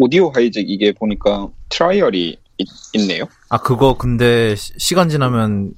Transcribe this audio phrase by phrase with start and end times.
[0.00, 5.74] Audio Hijack 이게 보니까 trial이 있, 네요 아 그거 근데 시, 간 지나면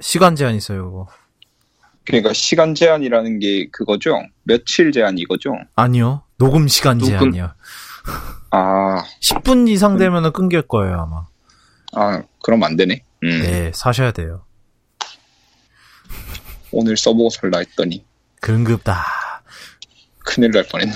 [0.00, 0.84] 시간 제한 있어요.
[0.90, 1.08] 그거.
[2.04, 4.20] 그러니까 시간 제한이라는 게 그거죠?
[4.42, 5.52] 며칠 제한 이거죠?
[5.76, 6.22] 아니요.
[6.38, 7.52] 녹음 시간 녹음- 제한이요.
[8.50, 11.26] 아, 10분 이상 되면 은 끊길 거예요 아마.
[11.94, 13.04] 아 그럼 안 되네.
[13.22, 14.44] 음, 네 사셔야 돼요.
[16.72, 18.04] 오늘 써보고 살라 했더니
[18.40, 19.04] 근급다.
[20.24, 20.94] 큰일 날 뻔했네.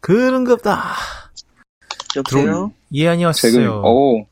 [0.00, 0.94] 근급다.
[2.16, 2.72] 여보세요?
[2.94, 3.50] 예 안녕하세요.
[3.52, 4.26] 지금 오,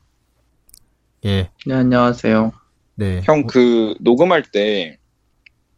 [1.25, 1.49] 예.
[1.65, 2.51] 네, 안녕하세요.
[2.95, 3.21] 네.
[3.23, 4.97] 형 그 녹음할 때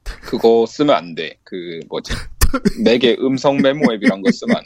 [0.04, 1.38] 그거 쓰면 안 돼.
[1.44, 2.14] 그 뭐지?
[2.84, 4.64] 맥의 음성 메모 앱이란 거 쓰면 안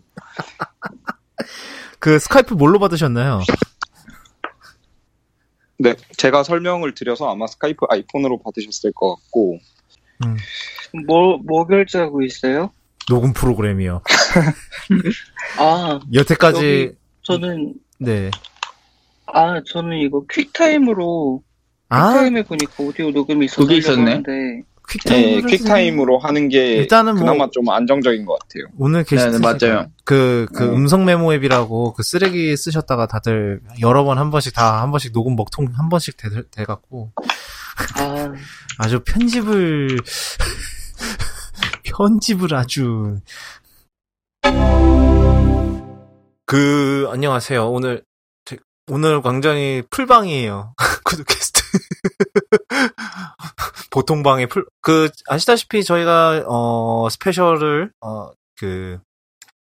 [1.99, 3.41] 그 스카이프 뭘로 받으셨나요?
[5.79, 9.59] 네, 제가 설명을 드려서 아마 스카이프 아이폰으로 받으셨을 것 같고
[11.07, 12.73] 뭐, 뭐 결제하고 있어요?
[13.09, 14.03] 녹음 프로그램이요.
[15.59, 18.31] 아, 여태까지 저는, 네.
[19.27, 21.43] 아, 저는 이거 QuickTime으로,
[21.91, 24.01] 아 QuickTime에 보니까 오디오 녹음이 있어서 그게 있었네.
[24.11, 28.65] 하는데, 네, QuickTime으로 QuickTime으로 하는 게 일단은 뭐 그나마 좀 안정적인 것 같아요.
[28.79, 29.87] 오늘 네, 게시트 네, 맞아요.
[30.05, 30.69] 그, 그 네.
[30.71, 35.37] 음성 메모 앱이라고 그 쓰레기 쓰셨다가 다들 여러 번 한 번씩 다 한 번씩 녹음
[35.37, 37.13] 먹통 한 번씩 돼, 돼 갖고
[37.97, 38.33] 아,
[38.79, 39.99] 아주 편집을
[41.85, 43.19] 편집을 아주.
[46.47, 47.69] 그 안녕하세요.
[47.71, 48.03] 오늘
[48.45, 48.57] 제-
[48.91, 50.75] 오늘 굉장히 풀방이에요.
[51.05, 51.61] 구독캐스트.
[53.91, 58.99] 보통 방에 풀 그 아시다시피 저희가 어 스페셜을 어 그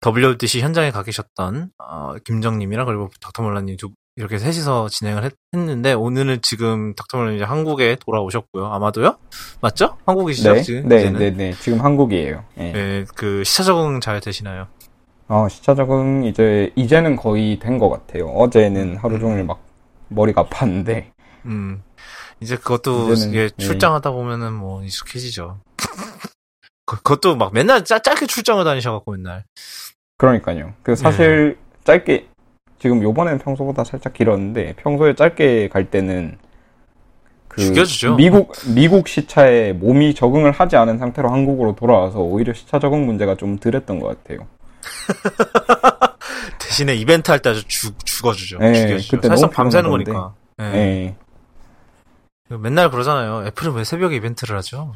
[0.06, 6.40] WDC 현장에 가 계셨던 어 김정님이랑 그리고 닥터몰라님 두 이렇게 셋이서 진행을 했, 는데 오늘은
[6.42, 9.18] 지금 닥터몰라님 이제 한국에 돌아오셨고요 아마도요
[9.62, 11.20] 맞죠 한국이시죠 네, 지금 네, 이제는?
[11.20, 11.54] 네, 네.
[11.54, 12.44] 지금 한국이에요.
[12.58, 12.72] 예.
[12.72, 14.68] 네, 그 시차 적응 잘 되시나요?
[15.30, 18.28] 어, 시차 적응 이제 이제는 거의 된 것 같아요.
[18.30, 19.62] 어제는 하루 종일 막
[20.10, 21.12] 머리가 아팠는데
[21.46, 21.84] 음,
[22.40, 23.64] 이제 그것도 이제는, 이게 예.
[23.64, 25.60] 출장하다 보면은 뭐 익숙해지죠.
[26.86, 29.44] 그, 그것도 막 맨날 짧, 짧게 출장을 다니셔갖고 맨날.
[30.18, 30.74] 그러니까요.
[30.82, 32.28] 그 사실 짧게
[32.80, 36.38] 지금 요번엔 평소보다 살짝 길었는데 평소에 짧게 갈 때는
[37.48, 38.16] 그 죽여주죠.
[38.16, 43.58] 미국 미국 시차에 몸이 적응을 하지 않은 상태로 한국으로 돌아와서 오히려 시차 적응 문제가 좀
[43.58, 44.48] 덜했던 것 같아요.
[46.60, 48.60] 대신에 이벤트 할 때 아주 죽, 죽어주죠.
[48.62, 49.18] 예, 죽여주죠.
[49.18, 50.12] 그때 너무 밤새는 피곤하던데.
[50.12, 50.34] 거니까.
[50.78, 51.16] 예.
[52.50, 52.56] 예.
[52.58, 53.46] 맨날 그러잖아요.
[53.48, 54.94] 애플은 왜 새벽에 이벤트를 하죠?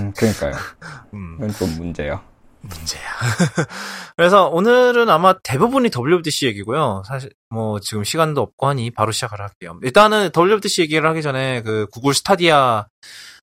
[0.00, 0.52] 음, 그러니까요.
[1.14, 2.22] 음, 이건 좀 문제야.
[2.68, 3.02] 문제야.
[4.16, 7.02] 그래서 오늘은 아마 대부분이 WWDC 얘기고요.
[7.06, 9.78] 사실 뭐 지금 시간도 없고 하니 바로 시작을 할게요.
[9.82, 12.86] 일단은 WWDC 얘기를 하기 전에 그 구글 스타디아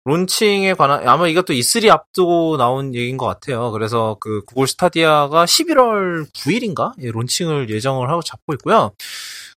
[0.07, 3.71] 론칭에 관한 아마 이것도 E3 앞두고 나온 얘기인 것 같아요.
[3.71, 8.93] 그래서 그 구글 스타디아가 11월 9일인가 예, 론칭을 예정을 하고 잡고 있고요.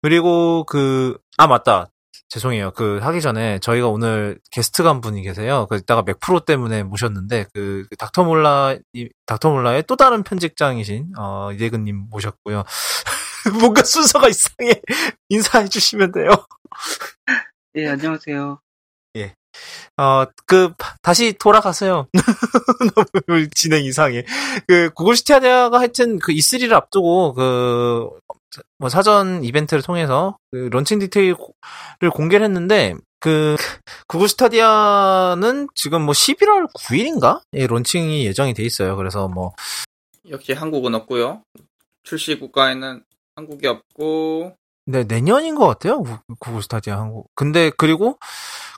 [0.03, 1.89] 그리고 그 아 맞다.
[2.35, 2.73] 죄송해요.
[2.73, 5.69] 그 하기 전에 저희가 오늘 게스트가 한 분이 계세요.
[5.71, 11.53] 그 이따가 맥프로 때문에 모셨는데 그 닥터 몰라 이- 닥터 몰라의 또 다른 편집장이신 어
[11.53, 12.65] 이대근님 모셨고요.
[13.61, 14.81] 뭔가 순서가 이상해.
[15.29, 16.31] 인사해 주시면 돼요.
[17.77, 18.59] 예, 안녕하세요.
[19.97, 22.09] 어, 그, 다시 돌아가세요.
[23.29, 24.25] 너무 진행 이상해.
[24.67, 28.11] 그, 구글 스타디아가 하여튼 그 E3를 앞두고 그,
[28.79, 31.37] 뭐 사전 이벤트를 통해서 그 런칭 디테일을
[32.13, 33.57] 공개를 했는데, 그,
[34.07, 37.41] 구글 스타디아는 지금 뭐 11월 9일인가?
[37.55, 38.97] 예, launching이 예정이 돼 있어요.
[38.97, 39.53] 그래서 뭐,
[40.29, 41.43] 역시 한국은 없고요.
[42.03, 43.03] 출시 국가에는
[43.37, 44.57] 한국이 없고
[44.87, 46.03] 네, 내년인 것 같아요.
[46.03, 47.27] 구- 구글 스타디아 한국.
[47.35, 48.19] 근데 그리고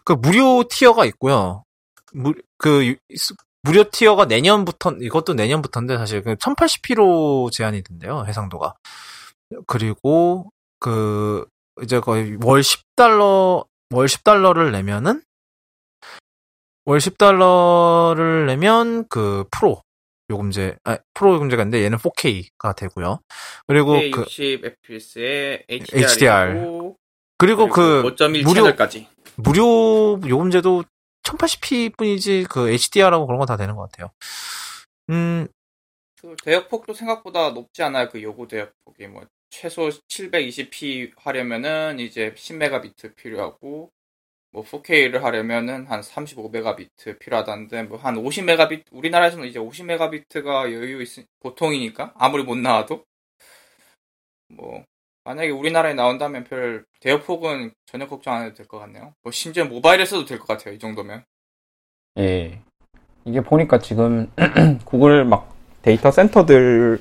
[0.04, 1.64] 그 무료 tier가 있고요.
[2.12, 2.96] 무, 그 유-
[3.62, 8.24] 무료 tier가 내년부터 이것도 내년부터인데 사실 그 1080p로 제한이 된대요.
[8.28, 8.74] 해상도가.
[9.66, 11.46] 그리고 그
[11.82, 15.22] 이제 거의 월 10달러 월 10달러를 내면은
[16.84, 19.82] 월 10달러를 내면 그 프로
[20.30, 23.20] 요금제 아 프로 요금제가 있는데 얘는 4K가 되고요.
[23.66, 26.04] 그리고 그 60 FPS에 HDR.
[26.04, 26.96] HDR이고
[27.38, 29.08] 그리고 그5.1 무료- 채널까지.
[29.36, 30.84] 무료 요금제도
[31.22, 34.10] 1080p 뿐이지 그 HDR하고 그런 거다 되는 것 같아요.
[35.10, 35.46] 음,
[36.20, 38.08] 그 대역폭도 생각보다 높지 않아요.
[38.08, 43.90] 그 요구 대역폭이 뭐 최소 720p 하려면은 이제 10메가비트 필요하고
[44.52, 51.08] 뭐 4K를 하려면은 한 35메가비트 필요하다는데 뭐 한 50메가비트 우리나라에서는 이제 50메가비트가 여유 있
[51.40, 53.04] 보통이니까 아무리 못 나와도
[54.48, 54.84] 뭐
[55.24, 59.14] 만약에 우리나라에 나온다면 별 대역폭은 전혀 걱정 안 해도 될 것 같네요.
[59.22, 60.74] 뭐 심지어 모바일에서도 될 것 같아요.
[60.74, 61.24] 이 정도면.
[62.18, 62.62] 예.
[63.24, 64.30] 이게 보니까 지금
[64.84, 67.00] 구글 막 데이터 센터들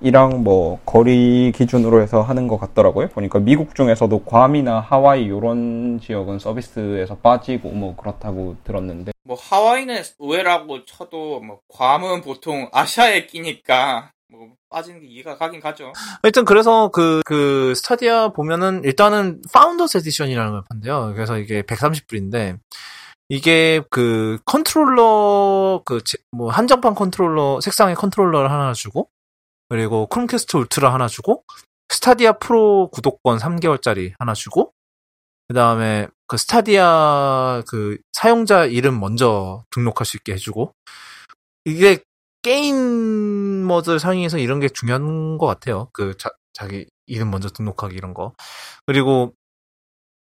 [0.00, 3.08] 이랑 뭐 거리 기준으로 해서 하는 것 같더라고요.
[3.08, 10.84] 보니까 미국 중에서도 괌이나 하와이 이런 지역은 서비스에서 빠지고 뭐 그렇다고 들었는데 뭐 하와이는 의외라고
[10.84, 15.92] 쳐도 뭐 괌은 보통 아시아에 끼니까 뭐 빠지는 게 이해가 가긴 가죠.
[16.22, 21.12] 하여튼 그래서 그, 그 스타디아 보면은 일단은 Founder's Edition이라는 걸 판대요.
[21.14, 22.58] 그래서 이게 130불인데
[23.28, 26.00] 이게 그 컨트롤러 그
[26.32, 29.08] 뭐 한정판 컨트롤러 색상의 컨트롤러를 하나 주고
[29.70, 31.44] 그리고 Chromecast Ultra 하나 주고
[31.88, 34.72] 스타디아 프로 구독권 3개월짜리 하나 주고
[35.48, 40.74] 그다음에 그 스타디아 그 사용자 이름 먼저 등록할 수 있게 해주고
[41.64, 41.98] 이게
[42.42, 45.88] 게이머들 사이에서 이런 게 중요한 것 같아요.
[45.92, 48.32] 그 자, 자기 이름 먼저 등록하기 이런 거.
[48.86, 49.34] 그리고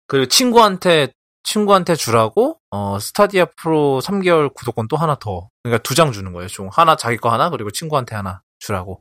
[0.06, 1.12] 그 친구한테
[1.44, 5.48] 친구한테 주라고 어 스타디아 프로 3개월 구독권 또 하나 더.
[5.62, 6.48] 그러니까 두 장 주는 거예요.
[6.48, 9.00] 총 하나 자기 거 하나 그리고 친구한테 하나 주라고.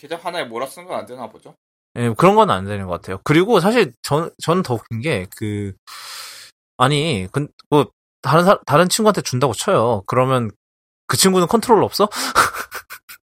[0.00, 1.54] 계정 하나에 몰아 쓰는 건 안 되나 보죠.
[1.96, 3.18] 예, 그런 건 안 되는 것 같아요.
[3.24, 5.72] 그리고 사실 전 저는 더 웃긴 게 그
[6.76, 7.90] 아니 그 뭐
[8.22, 10.02] 다른 사, 다른 친구한테 준다고 쳐요.
[10.06, 10.50] 그러면
[11.06, 12.08] 그 친구는 컨트롤러 없어?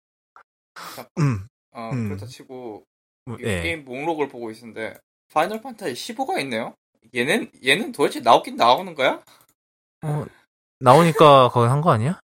[1.18, 2.08] 음, 어, 음.
[2.08, 2.84] 그렇다 치고
[3.26, 3.62] 뭐, 이 예.
[3.62, 4.94] 게임 목록을 보고 있는데
[5.32, 6.74] Final Fantasy 15가 있네요.
[7.14, 9.22] 얘는 얘는 도대체 나오긴 나오는 거야?
[10.02, 10.24] 어,
[10.80, 12.18] 나오니까 거기 한 거 아니야?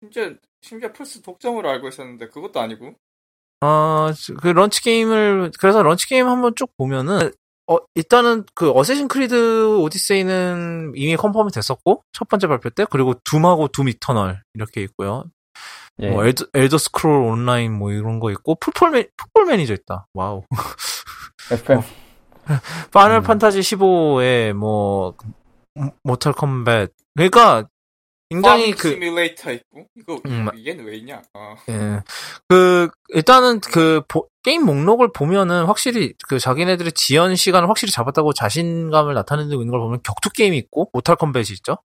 [0.00, 0.32] 심지어
[0.66, 2.94] 심지어 플스 독점으로 알고 있었는데 그것도 아니고.
[3.60, 4.10] 어,
[4.42, 7.30] 그 launch 게임을, 그래서 launch 게임 한번 쭉 보면은,
[7.68, 13.68] 어, 일단은 그 Assassin's Creed Odyssey는 이미 confirm이 됐었고, 첫 번째 발표 때, 그리고 Doom하고
[13.68, 15.24] Doom Eternal, 이렇게 있고요.
[16.00, 16.10] 예.
[16.10, 20.08] 뭐, Elder, Elder Scrolls Online 뭐 이런 거 있고, Football Ma-, Football Manager 있다.
[20.14, 20.42] 와우.
[21.52, 21.80] FM
[22.92, 23.22] Final 음.
[23.22, 25.14] 판타지 15에 뭐,
[26.02, 26.92] Mortal Kombat.
[27.14, 27.68] 그러니까,
[28.30, 31.22] 굉장히 그, 시뮬레이터 있고 이거 음, 얘는 왜 있냐?
[31.34, 31.54] 어.
[31.68, 32.00] 예.
[32.48, 39.14] 그, 일단은 그, 보- 게임 목록을 보면은 확실히 그 자기네들의 지연 시간을 확실히 잡았다고 자신감을
[39.14, 41.78] 나타내고 있는 걸 보면 격투 게임이 있고, Mortal Kombat이 있죠.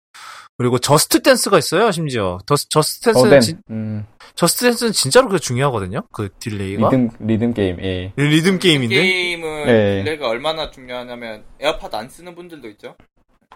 [0.56, 2.38] 그리고 Just Dance가 있어요, 심지어.
[2.46, 6.02] 더, Just Dance는, 어덴 진- 음, Just Dance는 진짜로 그 중요하거든요.
[6.12, 6.88] 그 딜레이가.
[6.90, 8.12] 리듬 리듬 게임 예.
[8.16, 8.94] 리듬 게임인데?
[8.94, 10.02] 게임은 네.
[10.04, 12.96] 딜레이가 얼마나 중요하냐면 에어팟 안 쓰는 분들도 있죠.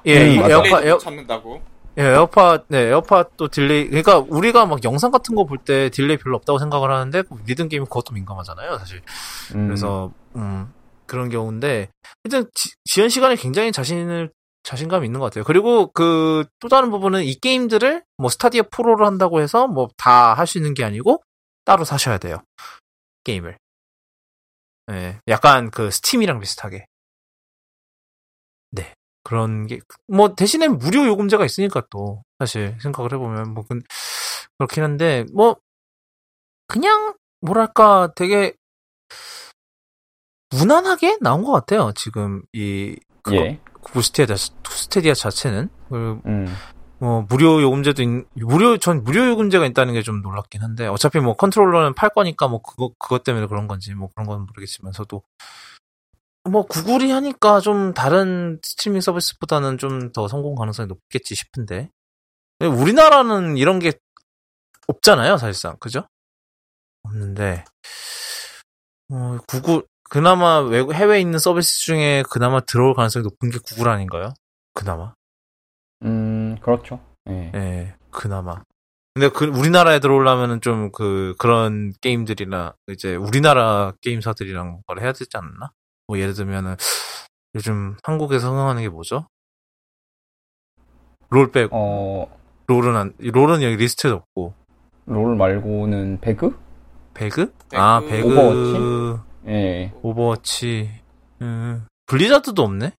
[0.06, 0.50] 예, 음.
[0.50, 1.62] 에어팟, 에어, 못 찾는다고.
[1.98, 6.36] 예, 에어팟, 네, 에어팟도 딜레이, 그러니까 우리가 막 영상 같은 거 볼 때 딜레이 별로
[6.36, 9.02] 없다고 생각을 하는데, 그 리듬 게임은 그것도 민감하잖아요, 사실.
[9.54, 10.72] 음, 그래서 음,
[11.06, 11.90] 그런 경우인데
[12.24, 14.30] 일단 지, 지연 시간에 굉장히 자신을
[14.62, 15.44] 자신감 있는 것 같아요.
[15.44, 20.46] 그리고 그 또 다른 부분은 이 게임들을 뭐 스타디아 프로를 한다고 해서 뭐 다 할
[20.46, 21.22] 수 있는 게 아니고
[21.64, 22.38] 따로 사셔야 돼요.
[23.24, 23.58] 게임을.
[24.92, 26.86] 예, 약간 그 스팀이랑 비슷하게.
[29.24, 29.30] 네.
[29.30, 33.78] 그런 게, 뭐, 대신에 무료 요금제가 있으니까 또, 사실, 생각을 해보면, 뭐, 그,
[34.58, 35.56] 그렇긴 한데, 뭐,
[36.68, 38.54] 그냥, 뭐랄까, 되게,
[40.50, 41.92] 무난하게 나온 것 같아요.
[41.94, 43.60] 지금 이 그거, 예.
[43.80, 46.46] 구글 스타디아, 스타디아 자체는 그, 음.
[46.98, 51.34] 뭐 무료 요금제도 있, 무료 전 무료 요금제가 있다는 게 좀 놀랍긴 한데 어차피 뭐
[51.34, 55.22] 컨트롤러는 팔 거니까 뭐 그거 그것 때문에 그런 건지 뭐 그런 건 모르겠지만서도
[56.50, 61.90] 뭐 구글이 하니까 좀 다른 스트리밍 서비스보다는 좀 더 성공 가능성이 높겠지 싶은데
[62.60, 63.92] 우리나라는 이런 게
[64.88, 66.06] 없잖아요 사실상 그죠?
[67.04, 67.64] 없는데
[69.10, 74.34] 어, 구글 그나마 외국 해외에 있는 서비스 중에 그나마 들어올 가능성이 높은 게 구글 아닌가요?
[74.74, 75.14] 그나마
[76.04, 77.00] 음, 그렇죠.
[77.28, 77.52] 예.
[77.54, 78.62] 예, 그나마.
[79.14, 85.70] 근데 그 우리나라에 들어오려면은 좀 그 그런 게임들이나 이제 우리나라 게임사들이랑 뭔가를 해야 되지 않나?
[86.12, 86.76] 뭐 예를 들면은
[87.54, 89.26] 요즘 한국에서 흥행하는 게 뭐죠?
[91.30, 94.52] 롤 빼고 어, 롤은 안 롤은 여기 리스트에 없고
[95.06, 96.54] 롤 말고는 배그?
[97.14, 97.54] 배그?
[97.72, 98.10] 아 배그.
[98.10, 99.20] 배그 오버워치?
[99.48, 99.92] 예.
[100.02, 100.90] 오버워치
[101.40, 102.92] 음, 블리자드도 없네.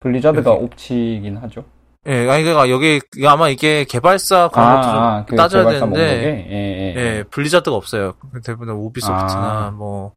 [0.00, 0.64] 블리자드가 여기.
[0.64, 1.64] 옵치긴 하죠.
[2.06, 6.48] 예, 아니 그러니까 여기 아마 이게 개발사 것도 좀 아, 그 따져야 개발사 되는데 목록에?
[6.50, 6.94] 예, 예.
[7.18, 8.14] 예, 블리자드가 없어요.
[8.44, 9.70] 대부분 우비소프트나 아.
[9.72, 10.12] 뭐 번-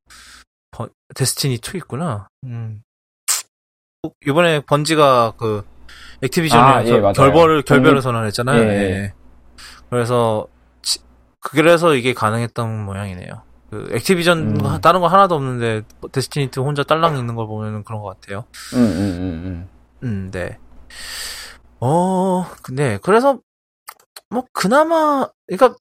[1.13, 2.29] 데스티니 2 있구나.
[2.45, 2.81] 음.
[4.25, 5.65] 이번에 번지가 그
[6.21, 7.13] 액티비전이랑 아, 예, 결- 맞아요.
[7.63, 8.61] 결별을 선언했잖아요.
[8.63, 8.81] 예, 예.
[8.91, 9.13] 예.
[9.89, 10.47] 그래서
[10.81, 10.99] 치-
[11.41, 13.43] 그래서 이게 가능했던 모양이네요.
[13.69, 14.81] 그 액티비전 음.
[14.81, 18.45] 다른 거 하나도 없는데 데스티니 2 혼자 딸랑 있는 걸 보면은 그런 것 같아요.
[18.73, 18.99] 음, 음,
[19.43, 19.69] 음,
[20.03, 20.57] 음, 네.
[21.79, 22.97] 어, 네.
[23.01, 23.39] 그래서,
[24.29, 25.75] 뭐, 그나마, 그러니까,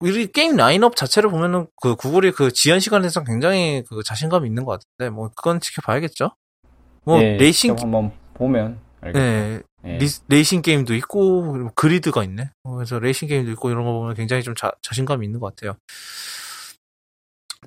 [0.00, 4.72] 우리 게임 라인업 자체를 보면은, 그, 구글이 그 지연 시간에서 굉장히 그 자신감이 있는 것
[4.80, 6.24] 같은데, 뭐, 그건 지켜봐야겠죠?
[6.26, 6.68] 음.
[7.04, 9.18] 뭐, 예, 레이싱, 한번 보면 알겠죠.
[9.24, 9.60] 네.
[9.86, 9.98] 예.
[9.98, 12.50] 리- 레이싱 게임도 있고 그리고 GRID가 있네.
[12.64, 15.76] 어, 그래서 레이싱 게임도 있고 이런 거 보면 굉장히 좀 자, 자신감이 있는 것 같아요.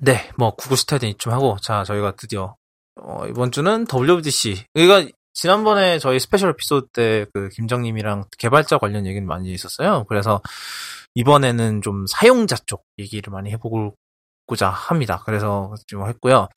[0.02, 2.56] 네, 뭐 구글 스타디아 이쯤 하고 자 저희가 드디어
[3.00, 4.64] 어, 이번 주는 WWDC.
[4.74, 10.04] 그러니까 지난번에 저희 special 에피소드 때 그 김정님이랑 개발자 관련 얘기는 많이 있었어요.
[10.08, 10.42] 그래서
[11.14, 15.22] 이번에는 좀 사용자 쪽 얘기를 많이 해보고자 합니다.
[15.26, 16.48] 그래서 좀 했고요.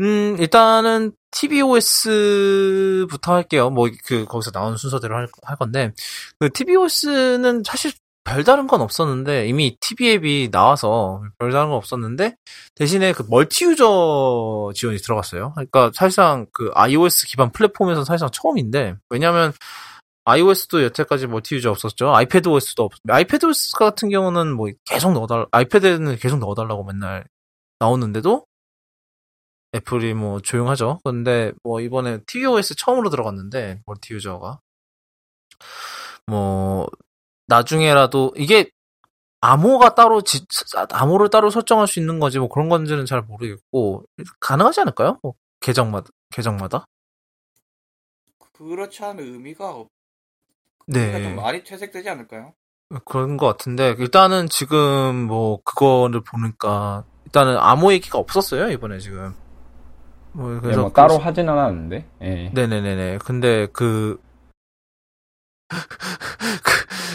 [0.00, 3.70] 음, 일단은 tvOS부터 할게요.
[3.70, 5.92] 뭐, 그, 거기서 나온 순서대로 할, 할 건데,
[6.38, 7.92] 그 tvOS는 사실
[8.24, 12.36] 별다른 건 없었는데, 이미 TV 앱이 나와서 별다른 건 없었는데,
[12.74, 15.52] 대신에 그 멀티 유저 지원이 들어갔어요.
[15.54, 19.52] 그러니까 사실상 그 iOS 기반 플랫폼에서 사실상 처음인데, 왜냐면,
[20.24, 22.14] iOS도 여태까지 멀티 유저 없었죠.
[22.14, 27.26] 아이패드OS도 없, 아이패드OS 같은 경우는 뭐 계속 넣어달, 아이패드에는 계속 넣어달라고 맨날
[27.78, 28.46] 나오는데도,
[29.74, 31.00] 애플이 뭐 조용하죠.
[31.04, 34.60] 근데 뭐 이번에 tvOS 처음으로 들어갔는데 멀티 유저가
[36.26, 36.88] 뭐
[37.46, 38.70] 나중에라도 이게
[39.40, 40.44] 암호가 따로 지,
[40.90, 44.04] 암호를 따로 설정할 수 있는 거지 뭐 그런 건지는 잘 모르겠고
[44.40, 45.18] 가능하지 않을까요?
[45.22, 46.84] 뭐 계정마다 계정마다
[48.52, 49.88] 그렇지 않은 의미가 없.
[50.92, 52.54] 의미가 좀네 많이 퇴색되지 않을까요?
[53.04, 59.34] 그런 것 같은데 일단은 지금 뭐 그거를 보니까 일단은 암호 얘기가 없었어요 이번에 지금
[60.32, 62.06] 뭐 예, 그래서 뭐 따로 하진 않았는데.
[62.22, 62.50] 예.
[62.52, 63.18] 네네네네.
[63.24, 64.20] 근데 그,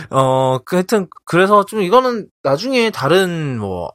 [0.10, 3.92] 그, 어, 그 하여튼, 그래서 좀 이거는 나중에 다른 뭐,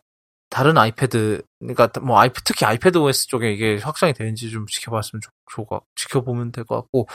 [0.49, 5.21] 다른 아이패드, 그러니까 뭐 아이패, 특히 아이패드 OS 쪽에 이게 확장이 되는지 좀 지켜봤으면
[5.51, 7.07] 좋, 같- 지켜보면 될 것 같고,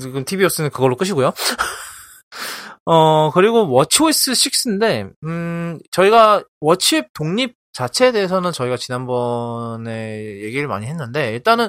[0.00, 1.32] 지금 TVOS는 그걸로 끝이고요.
[2.86, 11.32] 어, 그리고 워치OS 6인데, 음, 저희가 워치앱 독립 자체에 대해서는 저희가 지난번에 얘기를 많이 했는데,
[11.32, 11.68] 일단은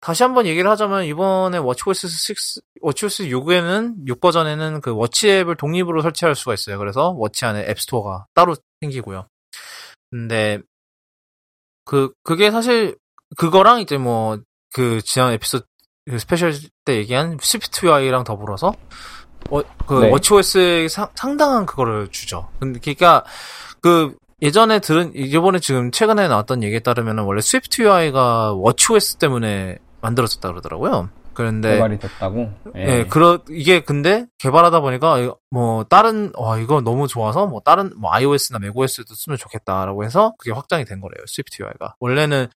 [0.00, 6.34] 다시 한번 얘기를 하자면 이번에 워치OS 6, 워치OS 6에는 6 버전에는 그 워치앱을 독립으로 설치할
[6.34, 6.78] 수가 있어요.
[6.78, 9.26] 그래서 워치 안에 앱스토어가 따로 생기고요.
[10.10, 10.60] 근데
[11.84, 12.96] 그 그게 사실
[13.36, 14.38] 그거랑 이제 뭐
[14.72, 15.69] 그 지난 에피소드 그
[16.18, 16.52] special
[16.84, 18.74] 때 얘기한 SwiftUI랑 더불어서
[19.48, 20.10] 워, 그 네.
[20.10, 22.48] watchOS에 상, 상당한 그거를 주죠.
[22.58, 23.24] 그러니까
[23.80, 31.10] 그 예전에 들은 이번에 지금 최근에 나왔던 얘기에 따르면은 원래 SwiftUI가 watchOS 때문에 만들어졌다 그러더라고요.
[31.32, 32.52] 그런데 개발이 됐다고.
[32.76, 32.80] 예.
[32.80, 38.12] 예, 그러 이게 근데 개발하다 보니까 뭐 다른 와 이거 너무 좋아서 뭐 다른 뭐
[38.12, 41.24] iOS나 macOS도 쓰면 좋겠다라고 해서 그게 확장이 된 거래요.
[41.26, 41.94] SwiftUI가.
[42.00, 42.48] 원래는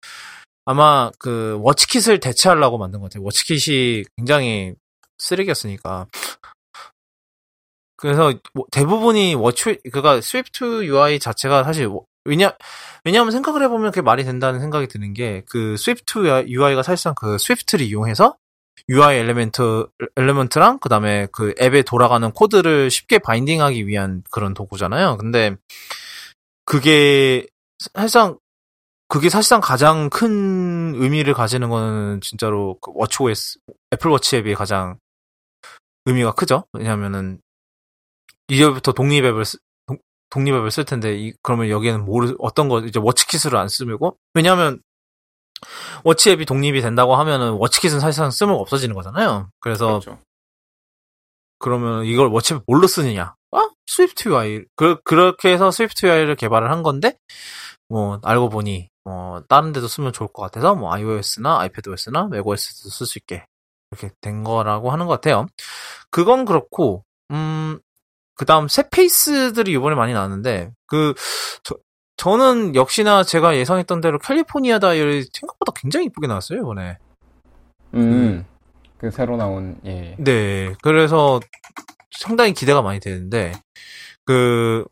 [0.67, 3.25] 아마 그 WatchKit을 대체하려고 만든 것 같아요.
[3.25, 4.75] 워치킷이 굉장히
[5.19, 6.07] 쓰레기였으니까.
[7.97, 12.53] 그래서 뭐 대부분이 워치 그가 SwiftUI 자체가 사실 워- 왜냐
[13.05, 18.37] 왜냐하면 생각을 해보면 그게 말이 된다는 생각이 드는 게 그 SwiftUI가 사실상 그 Swift를 이용해서
[18.89, 25.17] UI element element랑 그다음에 그 앱에 돌아가는 코드를 쉽게 binding하기 위한 그런 도구잖아요.
[25.19, 25.55] 근데
[26.65, 27.47] 그게
[27.95, 28.39] 사실상
[29.09, 33.59] 그게 사실상 가장 큰 의미를 가지는 거는 진짜로 그 워치OS
[33.93, 34.99] 애플 워치 앱이 가장
[36.07, 36.65] 의미가 크죠.
[36.73, 37.41] 왜냐하면은
[38.49, 42.81] 이제부터 독립 앱을 쓰, 독- 독립 앱을 쓸 텐데 이, 그러면 여기에는 뭘 어떤 거
[42.81, 44.81] 이제 WatchKit을 안 쓰고 왜냐하면
[46.03, 49.49] 워치 앱이 독립이 된다고 하면은 WatchKit은 사실상 쓸모가 없어지는 거잖아요.
[49.61, 50.19] 그래서 그렇죠.
[51.59, 53.35] 그러면 이걸 워치앱 뭘로 쓰느냐?
[53.53, 54.65] 아, SwiftUI.
[54.77, 57.17] 그, 그렇게 해서 SwiftUI를 개발을 한 건데,
[57.89, 63.07] 뭐, 알고 보니, 뭐, 다른 데도 쓰면 좋을 것 같아서, 뭐, iOS나 iPadOS나 macOS도 쓸
[63.07, 63.45] 수 있게,
[63.91, 65.47] 이렇게 된 거라고 하는 것 같아요.
[66.11, 67.79] 그건 그렇고, 음,
[68.35, 71.15] 그 다음, 새 페이스들이 이번에 많이 나왔는데, 그,
[71.63, 71.77] 저,
[72.17, 76.99] 저는 역시나 제가 예상했던 대로 캘리포니아 다이얼이 생각보다 굉장히 이쁘게 나왔어요, 이번에.
[77.95, 78.47] 음.
[78.99, 80.17] 그 새로 나온 예.
[80.19, 81.41] 네, 그래서
[82.11, 83.53] 상당히 기대가 많이 되는데,
[84.25, 84.85] 그,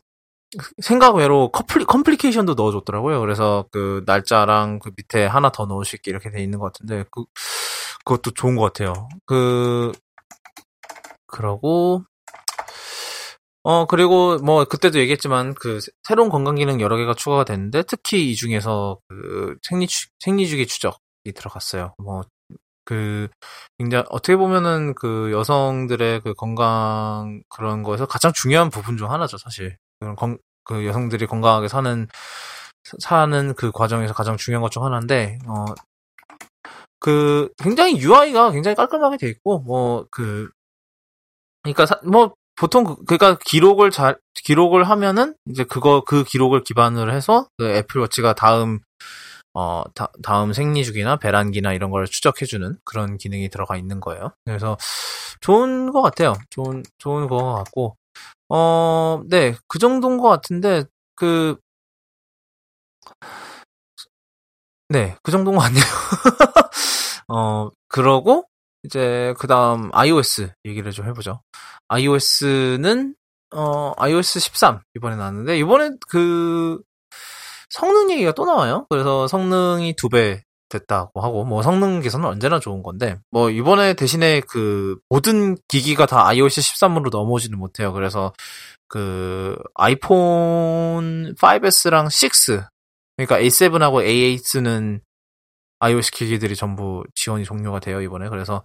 [0.81, 3.19] 생각 외로 컴플리, 컴플리케이션도 넣어줬더라고요.
[3.21, 7.05] 그래서 그 날짜랑 그 밑에 하나 더 넣을 수 있게 이렇게 돼 있는 것 같은데,
[7.11, 7.23] 그,
[8.05, 9.07] 그것도 좋은 것 같아요.
[9.25, 9.91] 그,
[11.27, 12.03] 그러고,
[13.63, 18.29] 어, 그리고 뭐 그때도 얘기했지만 그 새- 새로운 건강 기능 여러 개가 추가가 됐는데, 특히
[18.31, 20.97] 이 중에서 그 생리, 추- 생리주기 추적이
[21.35, 21.95] 들어갔어요.
[21.97, 22.21] 뭐,
[22.85, 23.29] 그,
[23.79, 29.77] 굉장히, 어떻게 보면은 그 여성들의 그 건강 그런 거에서 가장 중요한 부분 중 하나죠, 사실.
[30.03, 32.07] 그런 건, 그 여성들이 건강하게 사는,
[32.99, 35.65] 사는 그 과정에서 가장 중요한 것 중 하나인데, 어,
[36.99, 40.49] 그, 굉장히 UI가 굉장히 깔끔하게 돼 있고, 뭐, 그,
[41.63, 47.47] 그니까, 뭐, 보통, 그- 그니까, 기록을 잘, 기록을 하면은, 이제 그거, 그 기록을 기반으로 해서,
[47.57, 48.79] 그 애플워치가 다음,
[49.53, 54.31] 어, 다, 다음 생리 주기나 배란기나 이런 걸 추적해주는 그런 기능이 들어가 있는 거예요.
[54.45, 54.77] 그래서
[55.41, 56.35] 좋은 것 같아요.
[56.51, 57.95] 좋은, 좋은 것 같고,
[58.49, 60.83] 어, 네, 그 정도인 것 같은데,
[61.15, 61.57] 그,
[64.89, 65.83] 네, 그 정도인 것 같네요.
[67.29, 68.45] 어, 그러고,
[68.83, 71.41] 이제, 그 다음, iOS 얘기를 좀 해보죠.
[71.89, 73.15] iOS는,
[73.55, 76.79] 어, iOS 13 이번에 나왔는데, 이번에 그,
[77.69, 78.85] 성능 얘기가 또 나와요.
[78.89, 84.41] 그래서 성능이 두 배 됐다고 하고, 뭐 성능 개선은 언제나 좋은 건데, 뭐 이번에 대신에
[84.41, 87.93] 그 모든 기기가 다 iOS 13으로 넘어오지는 못해요.
[87.93, 88.33] 그래서
[88.87, 92.63] 그 아이폰 5S랑 6,
[93.17, 95.01] 그러니까 A7하고 A8는
[95.79, 98.29] iOS 기기들이 전부 지원이 종료가 돼요, 이번에.
[98.29, 98.63] 그래서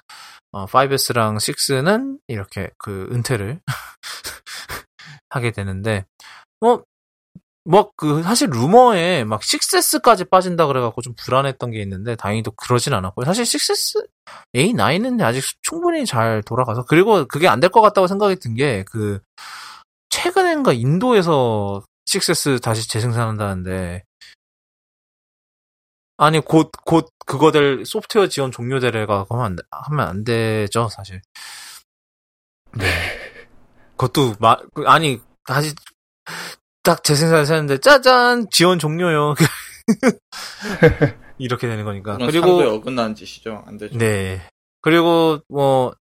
[0.52, 3.60] 어, 5S랑 6는 이렇게 그 은퇴를
[5.30, 6.06] 하게 되는데,
[6.60, 6.84] 뭐,
[7.68, 13.26] 뭐, 그, 사실 루머에 막 6S까지 빠진다 그래갖고 좀 불안했던 게 있는데, 다행히도 그러진 않았고요.
[13.26, 14.06] 사실 6S,
[14.54, 19.20] A9은 아직 충분히 잘 돌아가서, 그리고 그게 안 될 것 같다고 생각이 든 게, 그,
[20.10, 24.04] 최근엔가 인도에서 6S 다시 재생산한다는데,
[26.16, 31.20] 아니, 곧, 곧 그거들 소프트웨어 지원 종료되래가 하면 안, 돼- 하면 안 되죠, 사실.
[32.72, 32.86] 네.
[33.96, 35.74] 그것도, 마, 그, 아니, 다시,
[36.88, 38.48] 딱 재생산을 했는데, 짜잔!
[38.50, 39.34] 지원 종료요.
[41.36, 42.16] 이렇게 되는 거니까.
[42.16, 43.62] 그리고, 상도에 어긋나는 짓이죠.
[43.66, 43.98] 안 되죠.
[43.98, 44.40] 네.
[44.80, 45.92] 그리고 뭐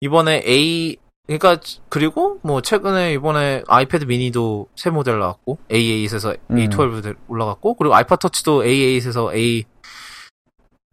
[0.00, 6.56] 이번에 A 그러니까 그리고 뭐 최근에 이번에 아이패드 미니도 새 모델 나왔고 A8에서 음.
[6.56, 9.66] A12 올라갔고 그리고 아이팟 터치도 A8에서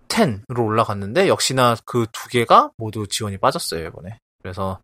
[0.10, 4.20] A10으로 올라갔는데 역시나 그 두 개가 모두 지원이 빠졌어요 이번에.
[4.42, 4.82] 그래서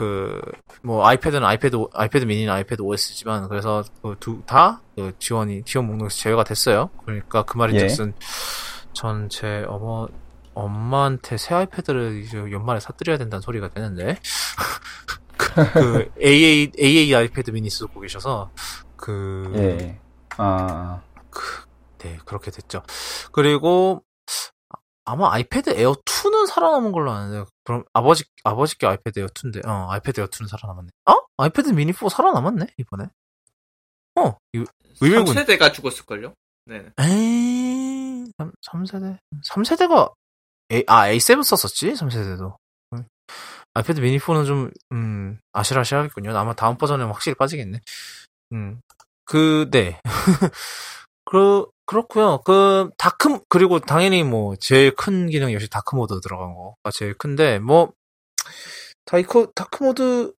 [0.00, 0.40] 그
[0.82, 6.44] 뭐 아이패드는 아이패드 아이패드 미니는 아이패드 OS지만 그래서 그 두다 그 지원이 지원 목록에서 제외가
[6.44, 6.90] 됐어요.
[7.04, 7.58] 그러니까 그 예.
[7.58, 8.14] 말인즉슨
[8.92, 10.08] 전제 어머
[10.54, 14.18] 엄마한테 새 아이패드를 이제 연말에 사드려야 된다는 소리가 되는데
[15.36, 18.50] 그, 그 AA AA 아이패드 미니 쓰고 계셔서
[18.96, 20.00] 그 예.
[20.38, 21.02] 아,
[21.98, 22.82] 네, 그렇게 됐죠.
[23.32, 24.02] 그리고
[25.10, 30.20] 아마 아이패드 에어 2는 살아남은 걸로 아는데 그럼 아버지 아버지께 아이패드 에어 2인데 어 아이패드
[30.20, 30.90] 에어 2는 살아남았네.
[31.06, 31.14] 어?
[31.36, 33.06] 아이패드 미니 4 살아남았네 이번에.
[34.16, 34.36] 어,
[35.00, 35.34] 의외군.
[35.34, 36.34] 3세대가 죽었을걸요?
[36.66, 36.86] 네.
[37.00, 39.18] 에이 3, 3세대
[39.48, 40.12] 3세대가
[40.72, 42.56] A, 아 A7 썼었지 3세대도.
[43.74, 46.36] 아이패드 미니 4는 좀 음, 아슬아슬하겠군요.
[46.36, 47.80] 아마 다음 버전에 확실히 빠지겠네.
[48.52, 48.80] 음.
[49.24, 50.00] 그 네.
[51.24, 52.38] 그 그렇고요.
[52.44, 57.58] 그 dark 그리고 당연히 뭐 제일 큰 기능 역시 dark mode 들어간 거가 제일 큰데
[57.58, 57.92] 뭐
[59.06, 60.32] 다이코 dark mode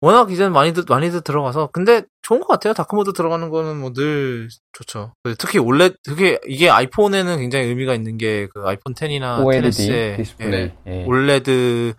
[0.00, 2.72] 워낙 이제는 많이들 많이들 들어가서 근데 좋은 것 같아요.
[2.72, 5.12] dark mode 들어가는 거는 뭐 늘 좋죠.
[5.38, 10.72] 특히 올레 그게 이게 아이폰에는 굉장히 의미가 있는 게 그 아이폰 10이나 OLED 10S의 디스플레이.
[10.86, 11.04] 예.
[11.04, 11.92] OLED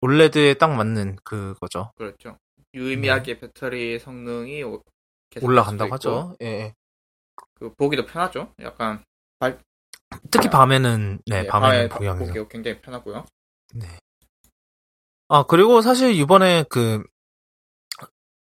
[0.00, 1.90] OLED에 딱 맞는 그거죠.
[1.96, 2.38] 그렇죠.
[2.72, 4.62] 유의미하게 배터리 성능이
[5.40, 6.36] 올라간다고 하죠.
[6.42, 6.74] 예, 예.
[7.54, 8.52] 그 보기도 편하죠.
[8.62, 9.04] 약간
[10.30, 13.24] 특히 밤에는 네, 예, 밤에는 밤에 보기 보기 굉장히 편하고요.
[13.74, 13.86] 네.
[15.32, 17.04] 아, 그리고 사실 이번에 그,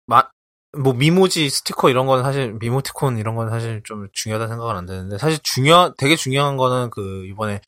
[0.07, 0.27] 마,
[0.75, 5.19] 뭐, 미모지 스티커 이런 거는 사실, 미모티콘 이런 거는 사실 좀 중요하다 생각은 안 되는데,
[5.19, 7.61] 사실 중요, 되게 중요한 거는 그, 이번에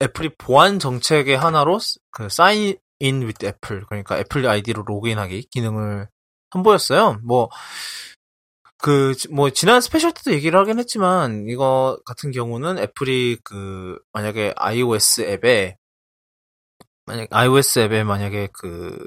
[0.00, 1.80] 애플이 보안 정책의 하나로
[2.12, 6.08] 그, Sign in with Apple, 그러니까 애플 아이디로 로그인하기 기능을
[6.52, 7.18] 선보였어요.
[7.24, 7.50] 뭐,
[8.78, 15.22] 그, 뭐, 지난 special 때도 얘기를 하긴 했지만, 이거 같은 경우는 애플이 그, 만약에 iOS
[15.22, 15.76] 앱에,
[17.06, 19.06] 만약 iOS 앱에 만약에 그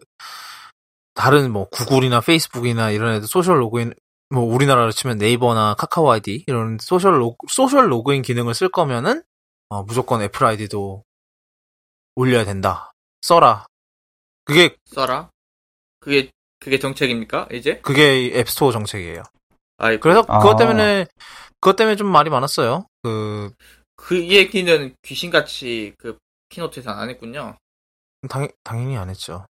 [1.14, 3.94] 다른 뭐 구글이나 페이스북이나 이런 애들 social 로그인
[4.30, 9.24] 뭐 우리나라로 치면 네이버나 카카오 아이디 이런 social 로 social 로그인 기능을 쓸 거면은
[9.70, 11.04] 어, 무조건 애플 아이디도
[12.16, 12.92] 올려야 된다.
[13.22, 13.66] 써라.
[14.46, 15.30] 그게 써라.
[16.00, 17.50] 그게 그게 정책입니까?
[17.52, 17.80] 이제?
[17.82, 19.24] 그게 앱스토어 정책이에요.
[19.78, 20.40] 아이 그래서 아.
[20.40, 21.06] 그것 때문에
[21.60, 22.86] 그것 때문에 좀 말이 많았어요.
[23.04, 23.52] 그
[23.98, 26.18] 그 얘기는 귀신같이 그
[26.50, 27.58] keynote에서 안 했군요.
[28.30, 29.46] 당, 당연히 안 했죠.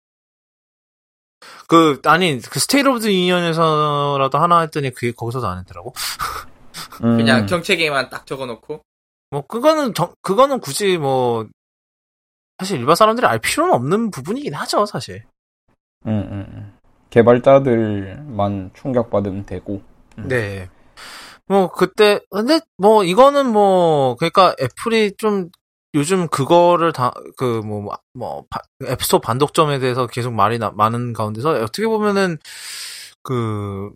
[1.66, 5.92] 그, 아니, 그 State of the Union에서라도 하나 했더니 그게 거기서도 안 했더라고.
[7.02, 8.82] 음, 그냥 정책에만 딱 적어놓고
[9.30, 11.48] 뭐, 그거는, 정, 그거는 굳이 뭐,
[12.58, 15.24] 사실 일반 사람들이 알 필요는 없는 부분이긴 하죠, 사실.
[16.06, 16.78] 음, 음, 음.
[17.10, 19.82] 개발자들만 충격받으면 되고.
[20.18, 20.28] 음.
[20.28, 20.68] 네.
[21.46, 25.50] 뭐, 그때, 근데, 뭐, 이거는 뭐, 그러니까 애플이 좀,
[25.94, 31.50] 요즘 그거를 다, 그, 뭐, 뭐, 바- 앱스토어 반독점에 대해서 계속 말이 나, 많은 가운데서
[31.62, 32.38] 어떻게 보면은,
[33.22, 33.90] 그,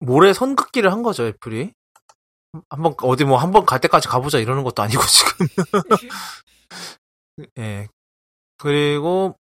[0.00, 1.72] 모래 선긋기를 한 거죠, 애플이.
[2.70, 5.46] 한번 어디 뭐 한 번 갈 때까지 가보자 이러는 것도 아니고 지금.
[7.58, 7.88] 예.
[8.58, 9.36] 그리고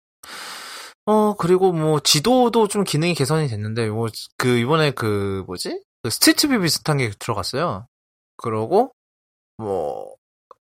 [1.07, 6.61] 어 그리고 뭐 지도도 좀 기능이 개선이 됐는데 뭐그 이번에 그 뭐지 그 Street View
[6.61, 7.87] 비슷한 게 들어갔어요.
[8.37, 8.93] 그러고
[9.59, 10.15] 뭐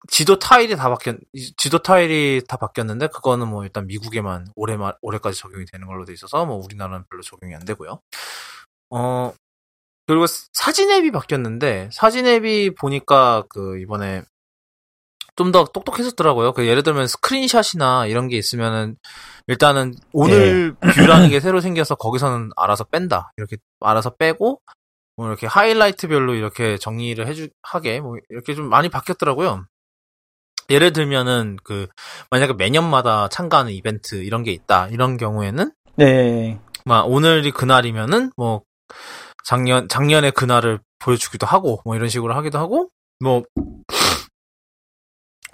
[0.10, 1.18] 지도 타일이 다 바뀌었
[1.58, 6.46] 지도 타일이 다 바뀌었는데 그거는 뭐 일단 미국에만 올해 올해까지 적용이 되는 걸로 돼 있어서
[6.46, 8.02] 뭐 우리나라는 별로 적용이 안 되고요.
[8.92, 9.34] 어
[10.08, 14.24] 그리고 사진 앱이 바뀌었는데 사진 앱이 보니까 그 이번에
[15.40, 16.52] 좀 더 똑똑해졌더라고요.
[16.52, 18.98] 그 예를 들면 스크린샷이나 이런 게 있으면은
[19.48, 23.32] 일단은 오늘 뷰라는 게 새로 생겨서 거기서는 알아서 뺀다.
[23.38, 24.60] 이렇게 알아서 빼고
[25.16, 29.66] 뭐 이렇게 하이라이트별로 이렇게 정리를 해주 하게 뭐 이렇게 좀 많이 바뀌었더라고요.
[30.70, 31.88] 예를 들면은 그
[32.32, 34.90] 만약에 매년마다 참가하는 이벤트 이런 게 있다.
[34.90, 36.60] 이런 경우에는 네.
[36.84, 38.64] 막 오늘이 그날이면은 뭐
[39.46, 42.90] 작년 작년에 그날을 보여주기도 하고 뭐 이런 식으로 하기도 하고
[43.22, 43.44] 뭐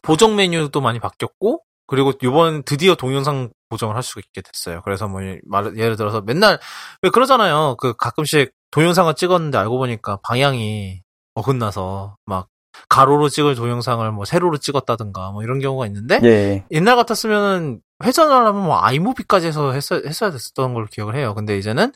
[0.06, 4.82] 보정 메뉴도 많이 바뀌었고 그리고 이번 드디어 동영상 보정을 할 수 있게 됐어요.
[4.84, 6.60] 그래서 뭐 말, 예를 들어서 맨날
[7.02, 7.76] 왜 그러잖아요.
[7.80, 11.02] 그 가끔씩 동영상을 찍었는데 알고 보니까 방향이
[11.36, 12.48] 어긋나서 막
[12.90, 16.66] 가로로 찍을 동영상을 뭐 세로로 찍었다든가 뭐 이런 경우가 있는데 예.
[16.72, 21.34] 옛날 같았으면은 회전을 하면 뭐 아이무비까지 해서 했어, 했어야 됐었던 걸로 기억을 해요.
[21.34, 21.94] 근데 이제는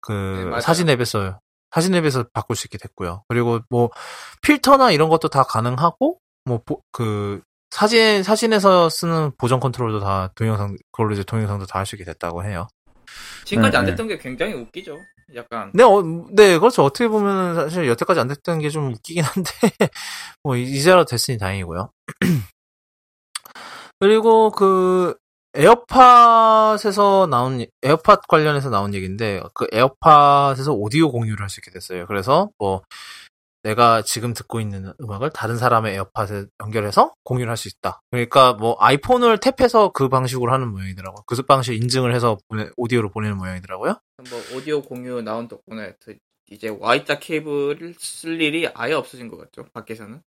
[0.00, 0.60] 그 네.
[0.60, 1.38] 사진 앱에서
[1.70, 3.22] 사진 앱에서 바꿀 수 있게 됐고요.
[3.28, 3.90] 그리고 뭐
[4.42, 6.60] 필터나 이런 것도 다 가능하고 뭐
[6.92, 12.04] 그 사진 사진에서 쓰는 보정 컨트롤도 다 동영상 그걸로 이제 동영상도 다 할 수 있게
[12.04, 12.68] 됐다고 해요.
[13.44, 13.90] 지금까지 안 음, 음.
[13.90, 14.98] 됐던 게 굉장히 웃기죠.
[15.34, 16.84] 약간 네, 어, 네, 그렇죠.
[16.84, 19.50] 어떻게 보면은 사실 여태까지 안 됐던 게 좀 웃기긴 한데,
[20.44, 21.90] 뭐, 이제라도 됐으니 다행이고요.
[23.98, 25.14] 그리고 그,
[25.54, 32.06] 에어팟에서 나온, 에어팟 관련해서 나온 얘기인데, 그 에어팟에서 오디오 공유를 할 수 있게 됐어요.
[32.06, 32.82] 그래서 뭐,
[33.66, 38.00] 내가 지금 듣고 있는 음악을 다른 사람의 에어팟에 연결해서 공유를 할 수 있다.
[38.10, 41.24] 그러니까 뭐 아이폰을 탭해서 그 방식으로 하는 모양이더라고요.
[41.26, 43.98] 그 방식 인증을 해서 보내- 오디오로 보내는 모양이더라고요.
[44.30, 46.16] 뭐 오디오 공유 나온 덕분에 그
[46.50, 49.64] 이제 Y자 케이블을 쓸 일이 아예 없어진 것 같죠.
[49.72, 50.22] 밖에서는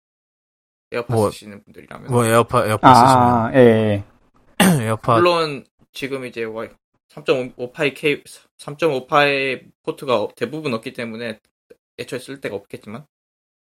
[0.92, 4.04] 에어팟 뭐, 쓰시는 분들이라면 뭐 에어팟 에어팟 쓰시면 아, 예.
[4.86, 6.70] 에어팟 물론 지금 이제 Y
[7.10, 8.22] 3.58 K
[8.58, 11.40] 3.58의 포트가 대부분 없기 때문에
[11.98, 13.04] 애초에 쓸 데가 없겠지만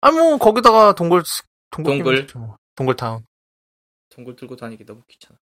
[0.02, 1.22] 아니 뭐 거기다가 동굴
[1.70, 2.26] 동굴 동굴.
[2.34, 2.56] 뭐.
[2.74, 3.24] 동굴타운.
[4.10, 5.38] 동굴 들고 다니기 너무 귀찮아.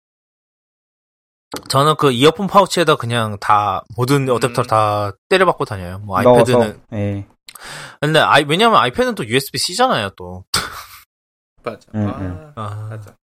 [1.69, 4.35] 저는 그 이어폰 파우치에다 그냥 다 모든 음.
[4.35, 5.99] 어댑터 다 때려박고 다녀요.
[5.99, 7.27] 뭐 아이패드는 예.
[8.01, 10.45] 근데 아이 왜냐면 아이패드는 또 USB C잖아요 또.
[11.65, 11.91] 맞아.
[11.95, 12.53] 음, 아, 음.
[12.55, 13.17] 아, 맞아.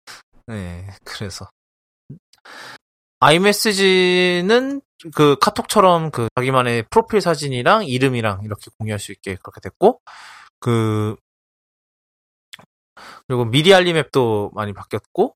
[0.47, 1.47] 네 그래서
[3.19, 4.81] 아이메시지는
[5.13, 9.99] 그 카톡처럼 그 자기만의 프로필 사진이랑 이름이랑 이렇게 공유할 수 있게 그렇게 됐고
[10.59, 11.15] 그
[13.27, 15.35] 그리고 미리 알림 앱도 많이 바뀌었고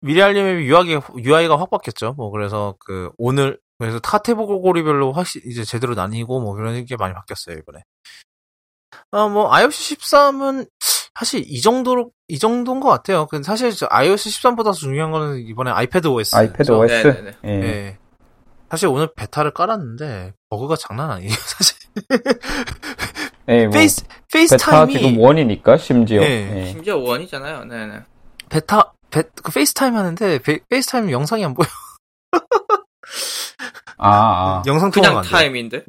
[0.00, 2.14] 미리 알림 앱 UI가, UI가 확 바뀌었죠.
[2.14, 7.56] 뭐 그래서 그 오늘 그래서 카테고리별로 확실히 이제 제대로 나뉘고 뭐 그런 게 많이 바뀌었어요
[7.58, 7.82] 이번에.
[9.10, 10.68] 아뭐 iOS 13은
[11.18, 13.26] 사실 이 정도로 이 정도인 것 같아요.
[13.26, 16.36] 근데 사실 저 iOS 13보다 중요한 거는 이번에 아이패드 OS.
[16.36, 16.78] 아이패드 죠.
[16.78, 16.92] OS.
[16.92, 17.36] 네네네.
[17.44, 17.50] 예.
[17.50, 17.98] 예.
[18.70, 21.30] 사실 오늘 베타를 깔았는데 버그가 장난 아니에요.
[21.46, 21.76] 사실
[23.48, 26.22] 예, 뭐, 페이스 베타 페이스타임이 지금 원이니까, 심지어.
[26.22, 26.60] 예.
[26.62, 26.66] 예.
[26.66, 27.64] 심지어 원이잖아요.
[27.64, 28.00] 네네.
[28.48, 31.66] 베타 베, 그 페이스타임 하는데 베, 페이스타임 영상이 안 보여.
[33.98, 34.62] 아, 아.
[34.66, 35.28] 영상 통화가 그냥 안 돼.
[35.30, 35.84] 타임인데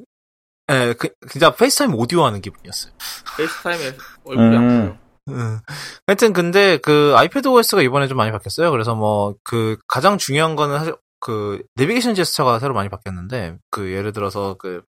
[0.71, 2.93] 예, 그, 진짜 페이스타임 오디오 하는 기분이었어요.
[3.37, 4.97] 페이스타임에 얼굴이 안 음.
[5.25, 5.35] 보여.
[5.35, 5.59] 음.
[6.07, 8.71] 하여튼 근데 그 아이패드 OS가 이번에 좀 많이 바뀌었어요.
[8.71, 14.13] 그래서 뭐 그 가장 중요한 거는 사실 그 내비게이션 제스처가 새로 많이 바뀌었는데 그 예를
[14.13, 14.83] 들어서 그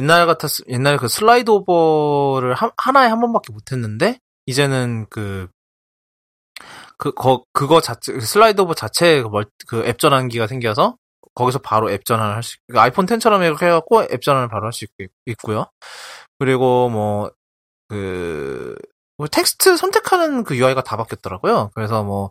[0.00, 5.48] 옛날 같았 옛날에 그 slide over를 한, 하나에 한 번밖에 못 했는데 이제는 그
[6.98, 10.96] 그, 거, 그거 자체, slide over 자체에 그, 멀- 그 앱 전환기가 생겨서
[11.34, 14.72] 거기서 바로 앱 전환을 할 수, 그 아이폰 10처럼 이렇게 해갖고 앱 전환을 바로 할
[14.72, 14.86] 수
[15.26, 15.66] 있고요.
[16.38, 17.30] 그리고 뭐,
[17.88, 18.74] 그,
[19.18, 21.70] 뭐 텍스트 선택하는 그 UI가 다 바뀌었더라고요.
[21.74, 22.30] 그래서 뭐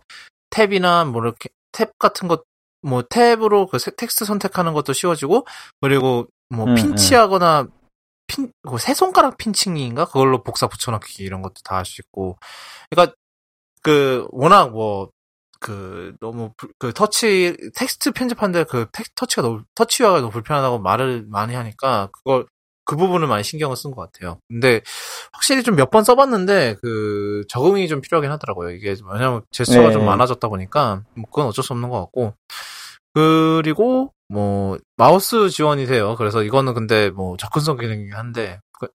[0.51, 2.43] 탭이나 뭐 이렇게 탭 같은 것,
[2.81, 5.45] 뭐 탭으로 그 세- 텍스트 선택하는 것도 쉬워지고
[5.81, 7.67] 그리고 뭐 음, pinch하거나
[8.27, 12.37] 핀, 그 세 손가락 pinching인가 그걸로 복사 붙여넣기 이런 것도 다 할 수 있고.
[12.89, 13.15] 그러니까
[13.83, 15.09] 그 워낙 뭐
[15.61, 20.79] 그 너무 불- 그 터치 텍스트 편집하는데 그 텍, 터치가 너무 터치 UI가 너무 불편하다고
[20.79, 22.45] 말을 많이 하니까 그걸
[22.85, 24.39] 그 부분을 많이 신경을 쓴 것 같아요.
[24.49, 24.81] 근데
[25.33, 28.71] 확실히 좀 몇 번 써봤는데 그 적응이 좀 필요하긴 하더라고요.
[28.71, 29.93] 이게 왜냐면 제스처가 네.
[29.93, 32.33] 좀 많아졌다 보니까 뭐 그건 어쩔 수 없는 것 같고
[33.13, 36.15] 그리고 뭐 마우스 지원이 돼요.
[36.15, 38.87] 그래서 이거는 근데 뭐 접근성 기능이긴 한데 그-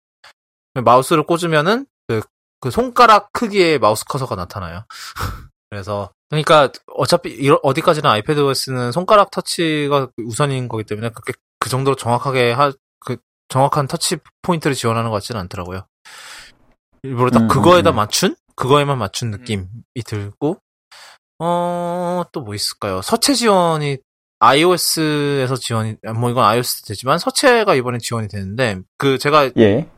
[0.81, 2.23] 마우스를 꽂으면은 그,
[2.61, 4.85] 그 손가락 크기의 마우스 커서가 나타나요.
[5.71, 11.97] 그래서 그러니까 어차피 이러- 어디까지나 아이패드 OS는 손가락 터치가 우선인 거기 때문에 그렇게 그 정도로
[11.97, 13.17] 정확하게 하, 그
[13.49, 15.87] 정확한 터치 포인트를 지원하는 것 같지는 않더라고요.
[17.03, 17.97] 일부러 딱 음, 그거에다 음, 음.
[17.97, 19.67] 맞춘 그거에만 맞춘 느낌이
[20.07, 20.59] 들고
[21.41, 23.03] 어 또 뭐 있을까요?
[23.03, 23.99] 서체 지원이
[24.45, 29.89] iOS에서 지원이 뭐 이건 iOS 되지만 서체가 이번에 지원이 되는데 그 제가 예.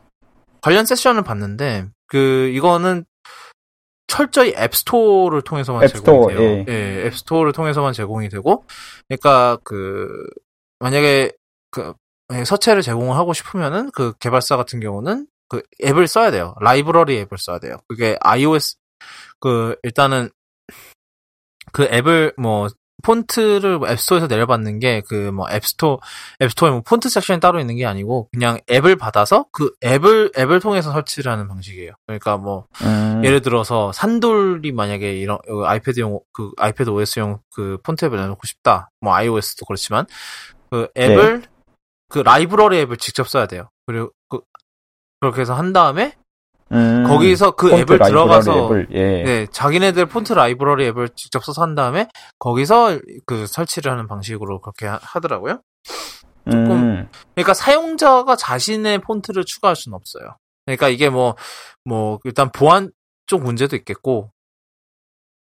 [0.60, 3.04] 관련 세션을 봤는데 그 이거는
[4.06, 6.64] 철저히 앱스토어를 통해서만 앱스토어, 제공이 돼요.
[6.68, 8.64] 예, 앱스토어를 통해서만 제공이 되고
[9.08, 10.08] 그러니까 그
[10.78, 11.32] 만약에
[11.70, 11.92] 그
[12.44, 16.54] 서체를 제공을 하고 싶으면은 그 개발사 같은 경우는 그 앱을 써야 돼요.
[16.60, 17.76] 라이브러리 앱을 써야 돼요.
[17.88, 18.76] 그게 iOS
[19.40, 20.30] 그 일단은
[21.72, 22.68] 그 앱을 뭐
[23.02, 25.98] 폰트를 앱스토어에서 내려받는 게 그 뭐 앱스토어
[26.42, 30.92] 앱스토어에 뭐 폰트 섹션이 따로 있는 게 아니고 그냥 앱을 받아서 그 앱을 앱을 통해서
[30.92, 31.92] 설치를 하는 방식이에요.
[32.06, 38.04] 그러니까 뭐 음, 예를 들어서 산돌이 만약에 이런 어, 아이패드용 그 아이패드 OS용 그 폰트
[38.06, 38.90] 앱을 내놓고 싶다.
[39.00, 40.06] 뭐 iOS도 그렇지만
[40.70, 41.42] 그 앱을
[42.08, 43.68] 그 라이브러리 앱을 직접 써야 돼요.
[43.86, 44.40] 그리고 그
[45.20, 46.14] 그렇게 해서 한 다음에
[46.72, 49.22] 음, 거기서 그 앱을 들어가서 앱을, 예.
[49.22, 54.86] 네, 자기네들 폰트 라이브러리 앱을 직접 써서 한 다음에 거기서 그 설치를 하는 방식으로 그렇게
[54.86, 55.60] 하- 하더라고요.
[56.48, 60.36] 음, 그러니까 사용자가 자신의 폰트를 추가할 수는 없어요.
[60.64, 61.36] 그러니까 이게 뭐,
[61.84, 62.90] 뭐, 일단 보안
[63.26, 64.32] 쪽 문제도 있겠고,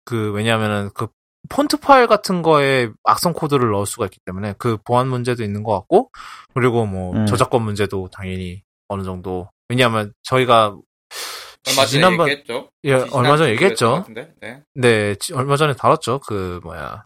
[0.05, 1.07] 그, 왜냐면은 그
[1.49, 5.73] 폰트 파일 같은 거에 악성 코드를 넣을 수가 있기 때문에 그 보안 문제도 있는 것
[5.73, 6.09] 같고,
[6.53, 7.25] 그리고 뭐, 음.
[7.25, 10.77] 저작권 문제도 당연히 어느 정도, 왜냐하면 저희가
[11.69, 12.69] 얼마 전에 지난번- 얘기했죠.
[12.85, 14.05] 예, 얼마 전에 얘기했죠.
[14.41, 14.61] 네.
[14.75, 16.19] 네, 지- 얼마 전에 다뤘죠.
[16.19, 17.05] 그, 뭐야.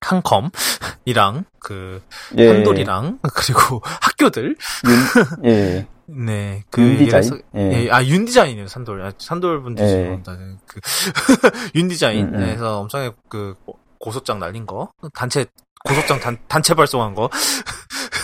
[0.00, 2.02] 한컴이랑, 그,
[2.38, 2.48] 예.
[2.48, 4.56] 한돌이랑, 그리고 학교들.
[4.86, 5.86] 윤, 예.
[6.06, 7.24] 네, 그, 윤 얘기를 디자인?
[7.24, 7.84] 해서- 예.
[7.86, 9.02] 예, 아, 윤디자인이에요, 산돌.
[9.02, 10.22] 아, 산돌 분들 예.
[10.66, 10.80] 그,
[11.74, 14.90] 윤디자인에서 음, 엄청나게 그, 고- 고소장 날린 거.
[15.12, 15.44] 단체,
[15.84, 17.30] 고소장 단, 단체 발송한 거.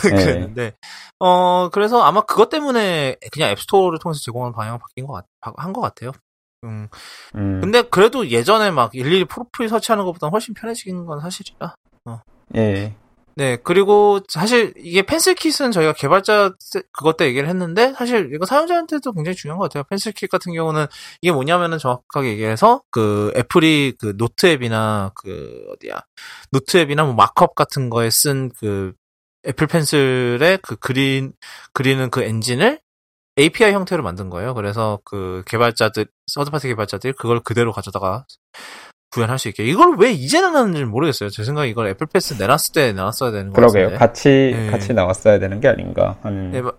[0.06, 0.10] 예.
[0.14, 0.72] 그랬는데,
[1.18, 6.12] 어, 그래서 아마 그것 때문에 그냥 앱스토어를 통해서 제공하는 방향을 바뀐 것 같, 한것 같아요.
[6.64, 6.88] 음,
[7.34, 11.74] 음, 근데 그래도 예전에 막 일일이 프로필 설치하는 것보다 훨씬 편해진 건 사실이라.
[12.56, 12.94] 예.
[13.36, 19.12] 네, 그리고 사실 이게 펜슬킷은 저희가 개발자 세- 그것 때 얘기를 했는데 사실 이거 사용자한테도
[19.12, 19.82] 굉장히 중요한 것 같아요.
[19.90, 20.86] 펜슬킷 같은 경우는
[21.20, 25.96] 이게 뭐냐면은 정확하게 얘기해서 그 애플이 그 노트 앱이나 그 어디야
[26.52, 28.92] 노트 앱이나 뭐 markup 같은 거에 쓴 그
[29.46, 31.32] 애플 펜슬의 그 그린
[31.72, 32.80] 그리는 그 엔진을
[33.38, 34.54] API 형태로 만든 거예요.
[34.54, 38.26] 그래서 그 개발자들 third party 개발자들이 그걸 그대로 가져다가
[39.14, 39.64] 구현할 수 있게.
[39.64, 41.30] 이걸 왜 이제 나왔는지 모르겠어요.
[41.30, 43.84] 제 생각에 이걸 애플 펜슬 내놨을 때 내놨어야 되는 거 그러게요.
[43.90, 43.98] 같은데.
[43.98, 44.70] 같이, 네.
[44.70, 46.18] 같이 나왔어야 되는 게 아닌가.
[46.22, 46.72] 한, 네, 마-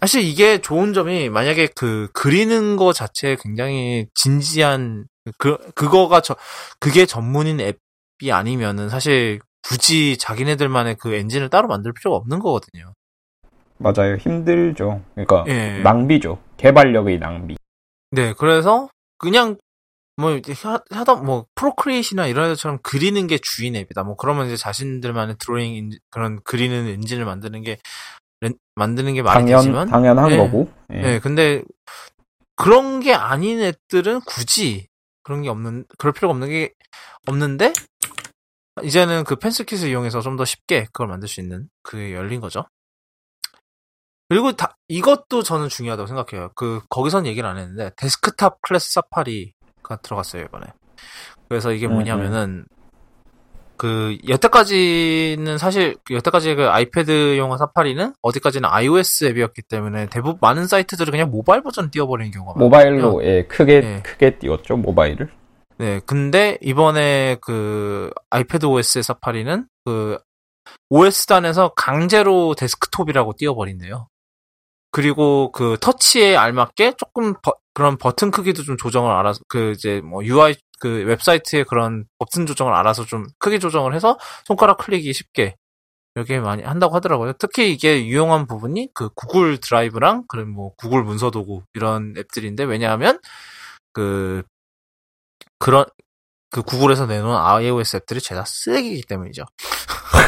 [0.00, 5.04] 사실 이게 좋은 점이 만약에 그 그리는 거 자체에 굉장히 진지한
[5.38, 6.34] 그 그거가 저
[6.80, 12.94] 그게 전문인 앱이 아니면은 사실 굳이 자기네들만의 그 엔진을 따로 만들 필요가 없는 거거든요.
[13.78, 14.16] 맞아요.
[14.16, 15.02] 힘들죠.
[15.14, 15.78] 그러니까, 예.
[15.82, 16.38] 낭비죠.
[16.56, 17.56] 개발력의 낭비.
[18.10, 19.56] 네, 그래서 그냥
[20.16, 24.02] 뭐 이제 하- 하다 뭐 프로크리에이트나 이런 애들처럼 그리는 게 주인 앱이다.
[24.04, 27.78] 뭐 그러면 이제 자신들만의 드로잉 인- 그런 그리는 엔진을 만드는 게
[28.40, 30.36] 렌- 만드는 게 말이 당연, 되지만 당연한 예.
[30.36, 30.70] 거고.
[30.92, 31.00] 예.
[31.00, 31.62] 네, 근데
[32.56, 34.88] 그런 게 아닌 앱들은 굳이
[35.22, 36.72] 그런 게 없는 그럴 필요가 없는 게
[37.26, 37.72] 없는데
[38.82, 42.64] 이제는 그 펜슬킷을 이용해서 좀 더 쉽게 그걸 만들 수 있는 그게 열린 거죠.
[44.28, 46.50] 그리고 다 이것도 저는 중요하다고 생각해요.
[46.54, 50.66] 그 거기선 얘기를 안 했는데 desktop class 사파리 가 들어갔어요 이번에.
[51.48, 52.64] 그래서 이게 음, 뭐냐면은
[53.76, 61.10] 그 여태까지는 사실 그 여태까지 그 아이패드용 사파리는 어디까지나 iOS 앱이었기 때문에 대부분 많은 사이트들을
[61.10, 62.64] 그냥 모바일 버전 띄워버리는 경우가 많아요.
[62.64, 64.02] 모바일로, 예, 크게, 예.
[64.04, 64.76] 크게 띄웠죠.
[64.76, 65.30] 모바일을.
[65.78, 70.18] 네, 근데 이번에 그 아이패드 OS의 사파리는 그
[70.90, 74.06] OS단에서 강제로 데스크톱이라고 띄워버린대요.
[74.92, 80.24] 그리고 그 터치에 알맞게 조금 버- 그런 버튼 크기도 좀 조정을 알아서 그 이제 뭐
[80.24, 85.56] UI 그 웹사이트의 그런 버튼 조정을 알아서 좀 크기 조정을 해서 손가락 클릭이 쉽게
[86.14, 87.32] 이렇게 많이 한다고 하더라고요.
[87.38, 93.18] 특히 이게 유용한 부분이 그 구글 드라이브랑 그런 뭐 구글 문서 도구 이런 앱들인데 왜냐하면
[93.94, 94.42] 그
[95.58, 95.86] 그런
[96.50, 99.44] 그 구글에서 내놓은 iOS 앱들이 죄다 쓰레기이기 때문이죠.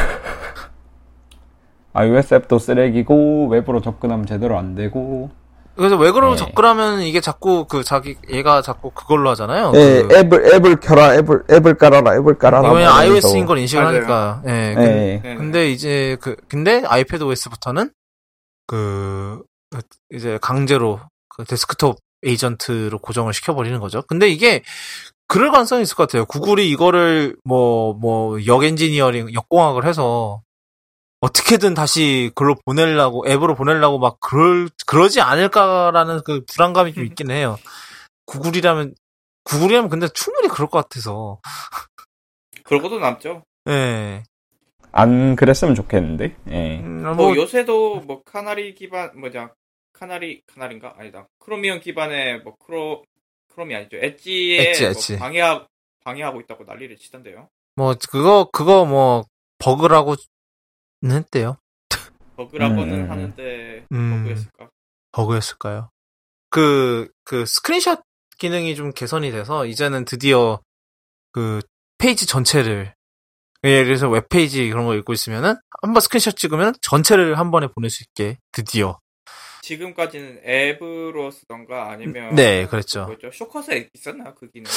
[1.95, 5.29] iOS 앱도 쓰레기고, 웹으로 접근하면 제대로 안 되고.
[5.75, 6.37] 그래서 왜 그러고 네.
[6.37, 9.73] 접근하면 이게 자꾸 그 자기 얘가 자꾸 그걸로 하잖아요.
[9.75, 12.67] 예, 그, 앱을 앱을 켜라, 앱을 앱을 깔아라, 앱을 깔아라.
[12.69, 13.45] 이거는 막 iOS인.
[13.45, 13.97] 걸 인식을 맞아요.
[13.97, 14.41] 하니까.
[14.47, 14.51] 예.
[14.69, 14.73] 예.
[14.75, 15.35] 근- 네.
[15.35, 17.89] 근데 이제 그 근데 아이패드 OS부터는
[18.67, 19.43] 그
[20.13, 24.01] 이제 강제로 그 데스크톱 에이전트로 고정을 시켜버리는 거죠.
[24.07, 24.63] 근데 이게
[25.27, 26.25] 그럴 가능성이 있을 것 같아요.
[26.25, 30.41] 구글이 이거를 뭐, 뭐, 역 엔지니어링, 역공학을 해서
[31.25, 37.57] 어떻게든 다시 글로 보내려고, 앱으로 보내려고 막 그럴, 그러지 않을까라는 그 불안감이 좀 있긴 해요.
[38.25, 38.93] 구글이라면,
[39.43, 41.39] 구글이라면 근데 충분히 그럴 것 같아서.
[42.63, 43.43] 그러고도 남죠.
[43.69, 44.23] 예.
[44.91, 46.35] 안 그랬으면 좋겠는데.
[46.49, 46.79] 예.
[46.79, 49.51] 음, 뭐, 뭐, 요새도 뭐 카나리 기반 뭐냐
[49.93, 53.03] 카나리 카나리인가 아니다 크로미엄 기반의 뭐 크로
[53.53, 55.17] 크롬이 아니죠 엣지에 엣지, 뭐 엣지.
[55.17, 55.67] 방해하
[56.03, 57.49] 방해하고 있다고 난리를 치던데요.
[57.75, 59.25] 뭐, 그거, 그거 뭐,
[59.57, 60.17] 버그라고는
[61.11, 61.57] 했대요.
[62.37, 63.11] 버그라고는 음, 음, 음.
[63.11, 64.23] 하는데 음.
[64.23, 64.69] 버그였을까?
[65.11, 65.89] 버그였을까요?
[66.49, 68.01] 그, 그 스크린샷
[68.37, 70.59] 기능이 좀 개선이 돼서 이제는 드디어
[71.31, 71.61] 그
[71.97, 72.93] 페이지 전체를
[73.63, 77.89] 예를 들어서 웹페이지 그런 거 읽고 있으면은 한 번 스크린샷 찍으면 전체를 한 번에 보낼
[77.89, 78.99] 수 있게 드디어
[79.61, 83.05] 지금까지는 앱으로 쓰던가 아니면 네, 그랬죠.
[83.05, 84.69] 뭐죠 쇼컷에 있었나 그 기능?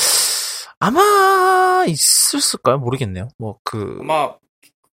[0.81, 2.79] 아마 있었을까요?
[2.79, 3.29] 모르겠네요.
[3.39, 4.35] 뭐 그 아마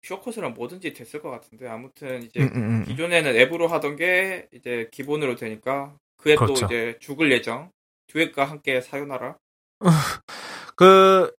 [0.03, 2.85] shortcut이랑 뭐든지 됐을 것 같은데 아무튼 이제 음, 음, 음.
[2.85, 6.65] 기존에는 앱으로 하던 게 이제 기본으로 되니까 그 앱도 그렇죠.
[6.65, 7.69] 이제 죽을 예정.
[8.07, 9.37] 듀엣과 함께 さよなら.
[10.75, 11.31] 그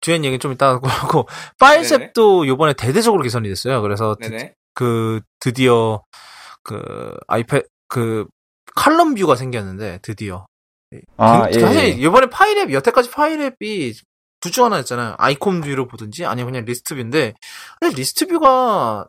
[0.00, 3.82] 뒤엔 얘기 좀 이따 하고 파일 앱도 요번에 대대적으로 개선이 됐어요.
[3.82, 4.50] 그래서 드-.
[4.74, 6.02] 그 드디어
[6.62, 8.26] 그 아이패 그
[8.74, 10.46] 칼럼 뷰가 생겼는데 드디어
[11.16, 11.60] 아, 그- 예.
[11.60, 11.88] 사실 예.
[11.88, 13.94] 이번에 파일앱 여태까지 파일앱이
[14.40, 15.16] 둘 중 하나였잖아요.
[15.18, 17.34] icon view로 보든지 아니면 그냥 list view인데
[17.80, 19.08] 근데 list view가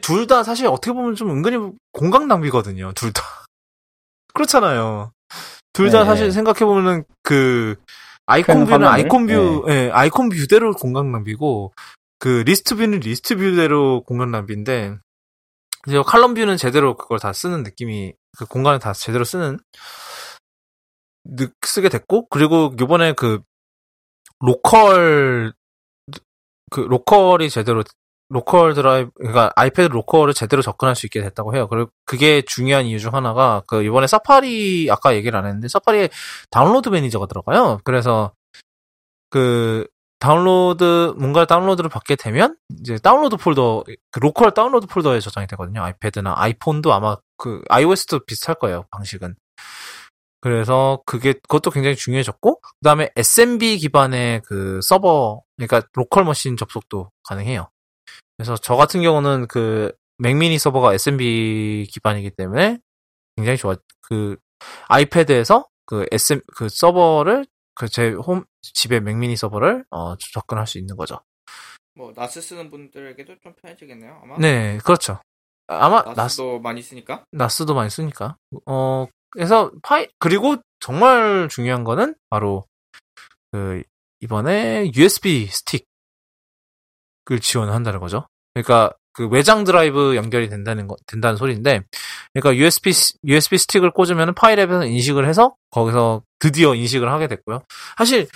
[0.00, 2.92] 둘 다 사실 어떻게 보면 좀 은근히 공간 낭비거든요.
[2.94, 3.22] 둘 다.
[4.34, 5.12] 그렇잖아요.
[5.72, 6.04] 둘다 네.
[6.04, 7.76] 사실 생각해 보면은 그
[8.26, 8.86] 아이콘 큰 view는?
[8.88, 11.72] 아이콘 view, 예, 아이콘 view대로 공간 낭비고
[12.18, 14.96] 그 list view는 list view대로 공간 낭비인데
[15.86, 19.58] 이제 칼럼 뷰는 제대로 그걸 다 쓰는 느낌이 그 공간을 다 제대로 쓰는
[21.24, 23.40] 느- 쓰게 됐고 그리고 요번에 그
[24.44, 25.52] 로컬
[26.70, 27.82] 그 로컬이 제대로
[28.28, 31.68] 로컬 드라이브 그러니까 아이패드 로컬을 제대로 접근할 수 있게 됐다고 해요.
[31.68, 36.08] 그리고 그게 중요한 이유 중 하나가 그 이번에 사파리 아까 얘기를 안 했는데 사파리에
[36.50, 37.80] 다운로드 매니저가 들어가요.
[37.84, 38.32] 그래서
[39.30, 39.86] 그
[40.18, 45.82] 다운로드 뭔가 다운로드를 받게 되면 이제 다운로드 폴더 그 로컬 다운로드 폴더에 저장이 되거든요.
[45.82, 48.86] 아이패드나 아이폰도 아마 그 iOS도 비슷할 거예요.
[48.90, 49.36] 방식은.
[50.44, 57.70] 그래서 그게 그것도 굉장히 중요해졌고 그다음에 SMB 기반의 그 서버 그러니까 local machine 접속도 가능해요.
[58.36, 62.78] 그래서 저 같은 경우는 그 맥미니 서버가 SMB 기반이기 때문에
[63.36, 63.74] 굉장히 좋아.
[64.02, 64.36] 그
[64.88, 70.94] 아이패드에서 그 SM 그 서버를 그 제 홈 집에 맥미니 서버를 어 접근할 수 있는
[70.98, 71.20] 거죠.
[71.94, 74.20] 뭐 나스 쓰는 분들에게도 좀 편해지겠네요.
[74.22, 74.36] 아마.
[74.38, 75.20] 네, 그렇죠.
[75.68, 77.24] 아마 나스 나스도 많이 쓰니까.
[77.32, 78.36] 나스도 많이 쓰니까.
[78.66, 82.64] 어, 그래서 파이, 그리고 정말 중요한 거는 바로,
[83.52, 83.82] 그,
[84.20, 85.84] 이번에 USB 스틱을
[87.40, 88.26] 지원한다는 거죠.
[88.54, 91.82] 그러니까 그 외장 드라이브 연결이 된다는 거, 된다는 소리인데,
[92.32, 97.62] 그러니까 USB, 스- USB 스틱을 꽂으면 파일 앱에서 인식을 해서 거기서 드디어 인식을 하게 됐고요.
[97.96, 98.26] 사실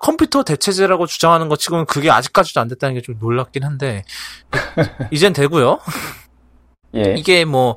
[0.00, 4.04] 컴퓨터 대체제라고 주장하는 것 치고는 그게 아직까지도 안 됐다는 게 좀 놀랍긴 한데,
[5.10, 5.80] 이젠 되고요.
[6.94, 7.14] 예.
[7.18, 7.76] 이게 뭐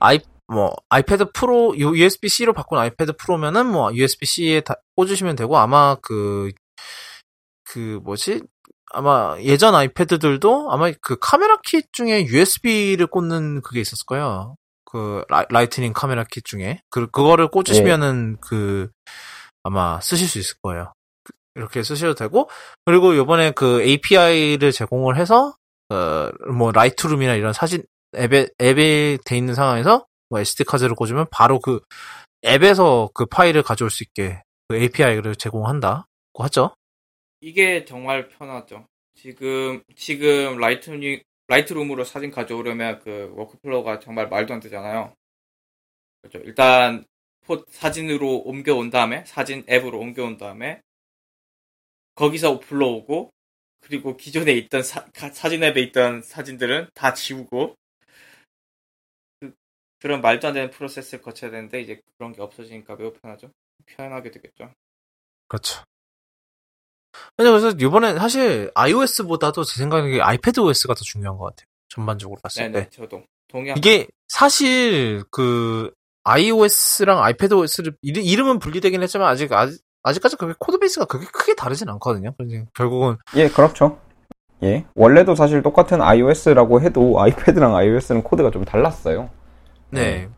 [0.00, 0.18] 아이
[0.52, 8.42] 뭐 아이패드 프로 USB-C로 바꾼 아이패드 프로면은 뭐 USB-C에 다 꽂으시면 되고 아마 그그 뭐지
[8.92, 14.56] 아마 예전 아이패드들도 아마 그 카메라 킷 중에 USB를 꽂는 그게 있었을 거예요.
[14.84, 18.90] 그 라이, 라이트닝 카메라 킷 중에 그 그거를 꽂으시면은 그
[19.62, 20.92] 아마 쓰실 수 있을 거예요.
[21.22, 22.50] 그- 이렇게 쓰셔도 되고
[22.84, 25.54] 그리고 요번에 그 API를 제공을 해서
[25.90, 27.84] 어 뭐 라이트룸이나 이런 사진
[28.16, 31.80] 앱에 앱에 돼 있는 상황에서 뭐 SD 카드를 꽂으면 바로 그
[32.44, 36.04] 앱에서 그 파일을 가져올 수 있게 그 API를 제공한다고
[36.38, 36.74] 하죠.
[37.40, 38.86] 이게 정말 편하죠.
[39.14, 45.14] 지금 지금 라이트닝 라이트룸으로 사진 가져오려면 그 workflow가 정말 말도 안 되잖아요.
[46.22, 46.38] 그렇죠.
[46.46, 47.04] 일단
[47.44, 50.80] 포 사진으로 옮겨온 다음에 사진 앱으로 옮겨온 다음에
[52.14, 53.32] 거기서 불러오고
[53.80, 55.10] 그리고 기존에 있던 사,
[55.48, 57.74] 진 앱에 있던 사진들은 다 지우고
[60.00, 63.50] 그, 그런 말도 안 되는 프로세스를 거쳐야 되는데 이제 그런 게 없어지니까 매우 편하죠.
[63.86, 64.70] 편하게 되겠죠.
[65.48, 65.82] 그렇죠.
[67.36, 71.66] 근데 그래서 이번에 사실 iOS보다도 제 생각에 아이패드 OS가 더 중요한 것 같아요.
[71.88, 72.70] 전반적으로 봤을 때.
[72.70, 73.78] 네네 저도 동의합니다.
[73.78, 75.92] 이게 사실 그
[76.24, 81.88] iOS랑 아이패드 OS를 이름은 분리되긴 했지만 아직 아직 아직까지 그게 code base가 그렇게 크게 다르진
[81.90, 82.32] 않거든요.
[82.38, 83.98] 그래서 결국은 예, 그렇죠.
[84.62, 84.84] 예.
[84.94, 89.30] 원래도 사실 똑같은 iOS라고 해도 아이패드랑 iOS는 코드가 좀 달랐어요.
[89.90, 90.28] 네.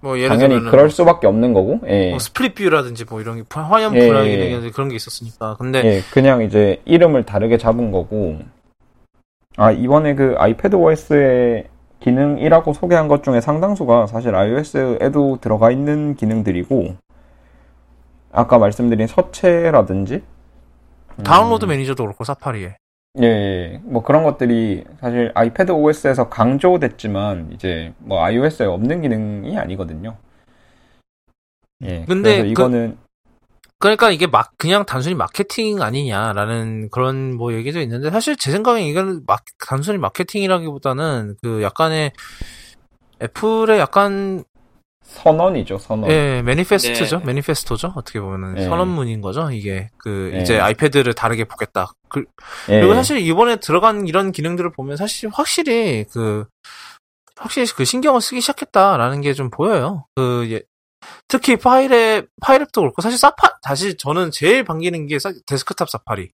[0.00, 2.10] 뭐 예를 당연히 들면 그럴 수밖에 없는 거고, 예.
[2.10, 4.70] 뭐 split view라든지 뭐 이런 게 화면 예, 분할이 예.
[4.70, 5.56] 그런 게 있었으니까.
[5.58, 8.38] 근데 예, 그냥 이제 이름을 다르게 잡은 거고,
[9.56, 11.66] 아, 이번에 그 아이패드 OS의
[12.00, 16.94] 기능이라고 소개한 것 중에 상당수가 사실 iOS에도 들어가 있는 기능들이고,
[18.30, 20.22] 아까 말씀드린 서체라든지,
[21.16, 22.76] 음, 다운로드 매니저도 그렇고 사파리에.
[23.20, 30.16] 예, 예, 뭐 그런 것들이 사실 아이패드 OS에서 강조됐지만, 이제 뭐 iOS에 없는 기능이 아니거든요.
[31.84, 32.98] 예, 근데 그- 이거는,
[33.80, 39.22] 그러니까 이게 막 그냥 단순히 마케팅 아니냐라는 그런 뭐 얘기도 있는데 사실 제 생각엔 이거는
[39.26, 42.12] 막 단순히 마케팅이라기보다는 그 약간의
[43.22, 44.44] 애플의 약간
[45.04, 46.10] 선언이죠, 선언.
[46.10, 47.24] 예 매니페스트죠 네.
[47.24, 48.64] 매니페스토죠 어떻게 보면은 네.
[48.64, 50.42] 선언문인 거죠 이게 그 네.
[50.42, 52.24] 이제 아이패드를 다르게 보겠다 그,
[52.68, 52.80] 예.
[52.80, 56.44] 그리고 사실 이번에 들어간 이런 기능들을 보면 사실 확실히 그
[57.36, 60.06] 확실히 그 신경을 쓰기 시작했다라는 게 좀 보여요.
[60.16, 60.62] 그 예,
[61.28, 66.30] 특히 파일에 파일앱도 그렇고 사실 사파 다시 저는 제일 반기는 게 사- 데스크탑 사파리.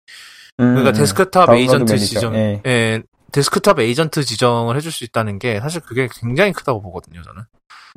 [0.60, 0.94] 음, 그러니까 음.
[0.94, 2.36] 데스크탑 에이전트 매니저, 지정.
[2.36, 2.62] 예.
[2.66, 3.02] 예.
[3.32, 7.44] 데스크탑 에이전트 지정을 해줄 수 있다는 게 사실 그게 굉장히 크다고 보거든요, 저는.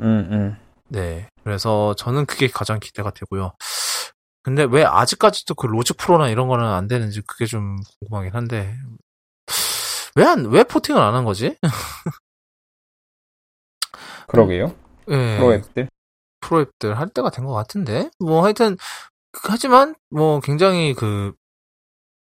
[0.02, 0.56] 음, 음.
[0.88, 1.26] 네.
[1.44, 3.52] 그래서 저는 그게 가장 기대가 되고요.
[4.42, 8.76] 근데 왜 아직까지도 그 로직 프로나 이런 거는 안 되는지 그게 좀 궁금하긴 한데.
[10.16, 11.56] 왜 안, 왜 포팅을 안 한 거지?
[14.28, 14.74] 그러게요.
[15.08, 15.36] 예.
[15.38, 15.88] 프로 앱들.
[16.40, 18.76] 프로 앱들 할 때가 된 것 같은데 뭐 하여튼
[19.32, 21.32] 그- 하지만 뭐 굉장히 그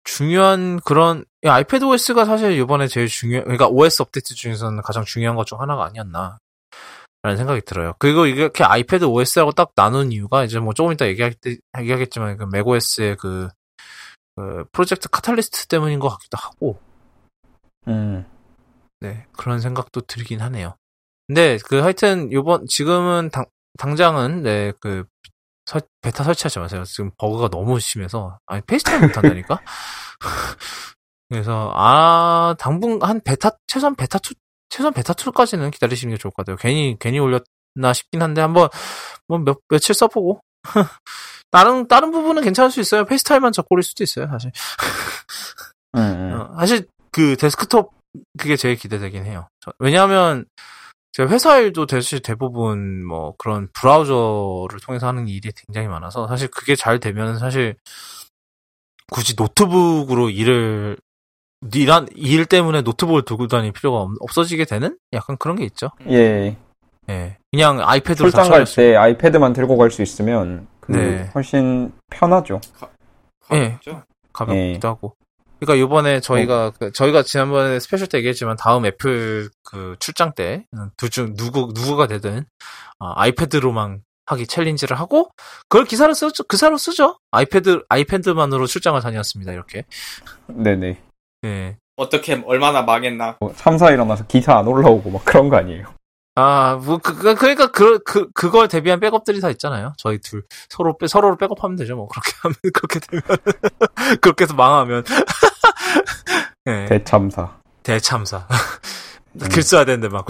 [0.04, 5.36] 중요한 그런 야, 아이패드 OS가 사실 이번에 제일 중요 그러니까 OS 업데이트 중에서는 가장 중요한
[5.38, 6.40] 것 중 하나가 아니었나
[7.24, 7.94] 라는 생각이 들어요.
[8.00, 12.44] 그리고 이렇게 아이패드 OS라고 딱 나눈 이유가 이제 뭐 조금 이따 얘기할 때 얘기하겠지만 그
[12.52, 13.48] 맥OS의 그,
[14.36, 16.80] 그 프로젝트 카탈리스트 때문인 것 같기도 하고
[17.88, 18.26] 음.
[19.00, 20.76] 네, 그런 생각도 들긴 하네요.
[21.28, 23.46] 근데 그 하여튼 요번 지금은 당
[23.78, 25.06] 당장은 네, 그
[25.66, 26.84] 설- 베타 설치하지 마세요.
[26.84, 29.62] 지금 버그가 너무 심해서 아니 페이스타임 못 한다니까.
[31.30, 34.36] 그래서 아 당분 한 베타 최소한 베타 2
[34.74, 36.56] 최소한 베타 2까지는 기다리시는 게 좋을 것 같아요.
[36.58, 38.70] 괜히 괜히 올렸나 싶긴 한데 한번
[39.28, 40.40] 뭐 몇 며칠 써보고
[41.52, 43.06] 다른 다른 부분은 괜찮을 수 있어요.
[43.06, 44.28] 페이스타임만 적고릴 수도 있어요.
[44.32, 44.52] 사실.
[45.96, 46.34] 음, 음.
[46.42, 47.92] 어, 사실 그 데스크톱
[48.40, 49.48] 그게 제일 기대되긴 해요.
[49.62, 50.46] 저- 왜냐하면
[51.12, 56.76] 제가 회사 일도 사실 대부분 뭐 그런 브라우저를 통해서 하는 일이 굉장히 많아서 사실 그게
[56.76, 57.76] 잘 되면 사실
[59.12, 60.98] 굳이 노트북으로 일을
[61.74, 65.90] 일한 일 때문에 노트북을 들고 다닐 필요가 없, 없어지게 되는 약간 그런 게 있죠.
[66.10, 66.58] 예.
[67.10, 71.30] 예, 그냥 아이패드로 다 출장 갈 때 아이패드만 들고 갈 수 있으면 그 네.
[71.36, 72.62] 훨씬 편하죠.
[73.54, 73.78] 예.
[73.82, 74.04] 가볍죠?
[74.32, 75.16] 가볍기도 하고.
[75.60, 80.66] 그러니까 요번에 저희가 그 저희가 지난번에 스페셜 때 얘기했지만 다음 애플 그 출장 때
[80.98, 82.46] 둘 중 누구 누구가 되든
[83.00, 85.30] 아, 아이패드로만 하기 챌린지를 하고
[85.70, 86.44] 그걸 기사로 쓰죠.
[86.44, 87.18] 기사로 쓰죠.
[87.32, 89.52] 아이패드 아이패드만으로 출장을 다녔습니다.
[89.54, 89.84] 이렇게.
[90.48, 91.02] 네네.
[91.46, 91.78] 예.
[91.96, 93.38] 어떻게 얼마나 망했나.
[93.40, 95.94] 뭐 3, 4 일어나서 기사 안 올라오고 막 그런 거 아니에요.
[96.36, 99.94] 아, 뭐, 그, 그, 그러니까, 그, 그, 그걸 대비한 백업들이 다 있잖아요.
[99.98, 100.44] 저희 둘.
[100.68, 101.96] 서로, 빼, 서로를 백업하면 되죠.
[101.96, 103.24] 뭐, 그렇게 하면, 그렇게 되면.
[104.20, 105.04] 그렇게 해서 망하면.
[106.66, 106.86] 예.
[106.90, 107.60] 대참사.
[107.84, 108.48] 대참사.
[109.52, 110.26] 글 써야 되는데 막.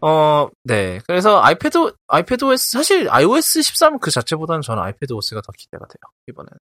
[0.00, 1.00] 어, 네.
[1.06, 6.00] 그래서 아이패드, 아이패드 OS, 사실 iOS 13 그 자체보다는 저는 아이패드 OS가 더 기대가 돼요.
[6.28, 6.58] 이번에는.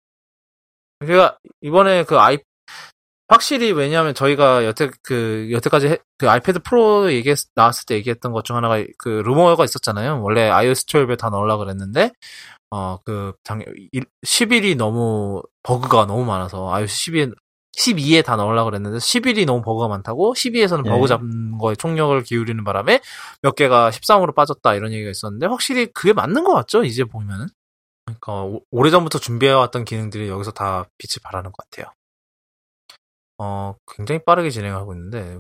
[1.00, 2.40] 그러니까, 이번에 그 아이,
[3.28, 8.44] 확실히 왜냐하면 저희가 여태, 그, 여태까지 해- 그 아이패드 프로 얘기, 나왔을 때 얘기했던 것
[8.44, 10.22] 중 하나가 그 루머가 있었잖아요.
[10.22, 12.12] 원래 iOS 12에 다 넣으려고 그랬는데,
[12.72, 13.64] 어, 그, 당,
[14.26, 17.34] 11이 너무, 버그가 너무 많아서, iOS 12에
[17.78, 20.90] 12에 다 넣으려고 그랬는데 11이 너무 버그가 많다고 12에서는 예.
[20.92, 23.02] 버그 잡는 거에 총력을 기울이는 바람에
[23.42, 27.48] 몇 개가 13으로 빠졌다 이런 얘기가 있었는데 확실히 그게 맞는 것 같죠 이제 보면은
[28.06, 31.94] 그러니까 오- 오래전부터 준비해왔던 기능들이 여기서 다 빛을 발하는 것 같아요
[33.38, 35.38] 어 굉장히 빠르게 진행하고 있는데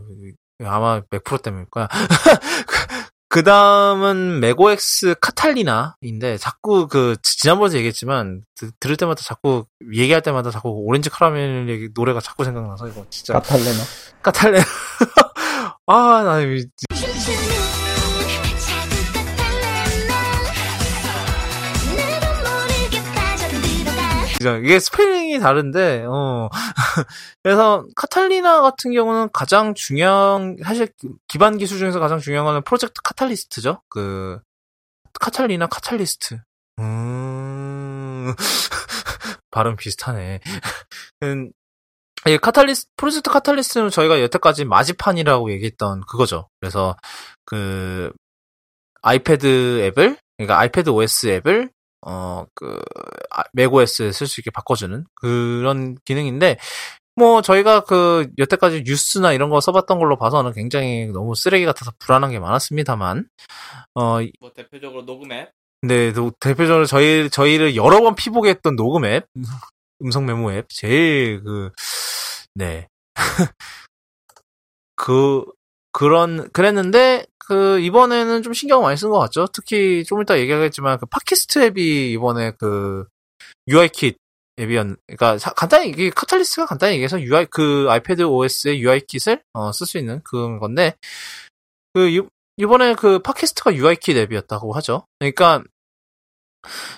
[0.63, 1.87] 아마 맥 프로 때문일 거야
[3.27, 10.69] 그 다음은 맥OX 카탈리나인데 자꾸 그 지난번에 얘기했지만 드- 들을 때마다 자꾸 얘기할 때마다 자꾸
[10.69, 13.83] 오렌지 카라멜 얘기 노래가 자꾸 생각나서 이거 진짜 까탈레나?
[14.21, 14.59] 까탈레
[15.87, 16.39] 아나
[24.45, 26.49] 진짜 이게 스펠링이 다른데 어.
[27.41, 30.87] 그래서 Catalina 같은 경우는 가장 중요한 사실
[31.27, 33.81] 기반 기술 중에서 가장 중요한 거는 프로젝트 Catalyst죠.
[33.89, 34.39] 그
[35.19, 36.39] Catalina Catalyst.
[36.77, 38.35] 음.
[39.49, 40.41] 발음 비슷하네.
[41.23, 41.51] 음,
[42.27, 46.49] 이 Catalys 프로젝트 Catalyst는 저희가 여태까지 Marzipan이라고 얘기했던 그거죠.
[46.59, 46.95] 그래서
[47.45, 48.11] 그
[49.01, 51.71] iPad 앱을 그러니까 iPad OS 앱을
[52.05, 52.81] 어그
[53.53, 56.57] 맥OS에 쓸수 있게 바꿔주는 그런 기능인데
[57.15, 62.31] 뭐 저희가 그 여태까지 뉴스나 이런 거 써봤던 걸로 봐서는 굉장히 너무 쓰레기 같아서 불안한
[62.31, 63.27] 게 많았습니다만
[63.95, 69.25] 어 뭐 대표적으로 녹음 앱또 대표적으로 저희 저희를 여러 번 피보게 했던 녹음 앱,
[70.03, 71.71] 음성 메모 앱 제일 그
[72.53, 72.87] 네.
[74.95, 75.43] 그
[75.91, 79.47] 그런 그랬는데 그 이번에는 좀 신경 많이 쓴 것 같죠.
[79.53, 83.05] 특히 좀 이따 얘기하겠지만 그 팟캐스트 앱이 이번에 그
[83.67, 84.17] UIKit
[84.59, 89.85] 앱이었 그러니까 사- 간단히 이게 Catalyst가 간단히 얘기해서 UI 그 iPad OS의 UIKit을 어, 쓸
[89.85, 90.95] 수 있는 그런 건데
[91.93, 92.21] 그 이-
[92.57, 95.05] 이번에 그 팟캐스트가 UIKit 앱이었다고 하죠.
[95.19, 95.61] 그러니까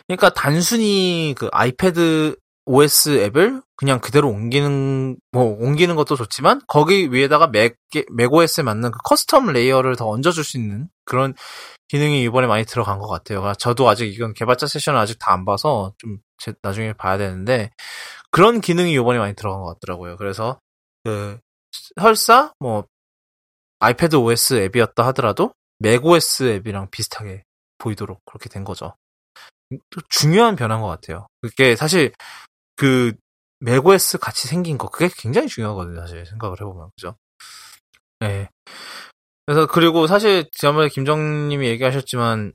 [0.08, 2.36] 그러니까 단순히 그 iPad
[2.68, 7.78] OS 앱을 그냥 그대로 옮기는 뭐 옮기는 것도 좋지만 거기 위에다가 Mac
[8.13, 11.34] macOS에 맞는 그 custom layer를 더 얹어줄 수 있는 그런
[11.88, 13.53] 기능이 이번에 많이 들어간 것 같아요.
[13.57, 17.72] 저도 아직 이건 개발자 세션을 아직 다 안 봐서 좀 제- 나중에 봐야 되는데
[18.32, 20.18] 그런 기능이 이번에 많이 들어간 것 같더라고요.
[20.18, 20.59] 그래서
[21.05, 21.39] 그
[22.01, 22.86] 설사 뭐
[23.80, 27.43] 아이패드 OS 앱이었다 하더라도 맥OS 앱이랑 비슷하게
[27.78, 28.95] 보이도록 그렇게 된 거죠.
[29.89, 31.28] 또 중요한 변화인 것 같아요.
[31.41, 32.11] 그게 사실
[32.78, 33.13] 그
[33.59, 35.99] 맥OS 같이 생긴 거 그게 굉장히 중요하거든요.
[35.99, 37.17] 사실 생각을 해보면 그죠?
[38.21, 38.49] 네.
[39.45, 42.53] 그래서 그리고 사실 지난번에 김정님이 얘기하셨지만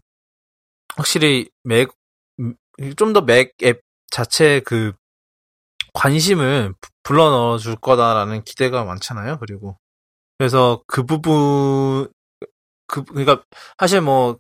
[0.96, 1.88] 확실히 맥
[2.96, 4.92] 좀 더 맥 앱 자체 그
[5.94, 9.38] 관심을 부- 불러 넣어 줄 거다라는 기대가 많잖아요.
[9.38, 9.76] 그리고
[10.38, 12.10] 그래서 그 부분
[12.86, 13.42] 그 그러니까
[13.78, 14.38] 사실 뭐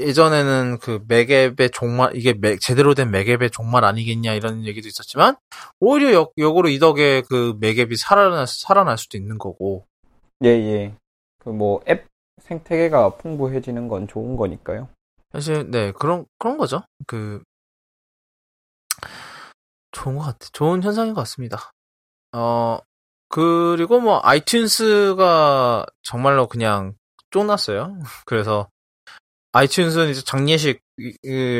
[0.00, 5.36] 예- 예전에는 그 맥앱의 종말 이게 맥- 제대로 된 맥앱의 종말 아니겠냐 이런 얘기도 있었지만
[5.80, 9.86] 오히려 역, 역으로 이 덕에 그 맥앱이 살아날 살아날 수도 있는 거고
[10.44, 10.94] 예, 예.
[11.38, 12.06] 그 뭐 앱
[12.42, 14.88] 생태계가 풍부해지는 건 좋은 거니까요.
[15.32, 16.82] 사실 네 그런 그런 거죠.
[17.06, 17.42] 그
[19.92, 20.46] 좋은 것 같아.
[20.52, 21.70] 좋은 현상인 것 같습니다.
[22.32, 22.78] 어
[23.28, 26.94] 그리고 뭐 아이튠스가 정말로 그냥
[27.30, 27.98] 쫑났어요.
[28.26, 28.68] 그래서
[29.56, 30.80] 아이튠스는 이제 장례식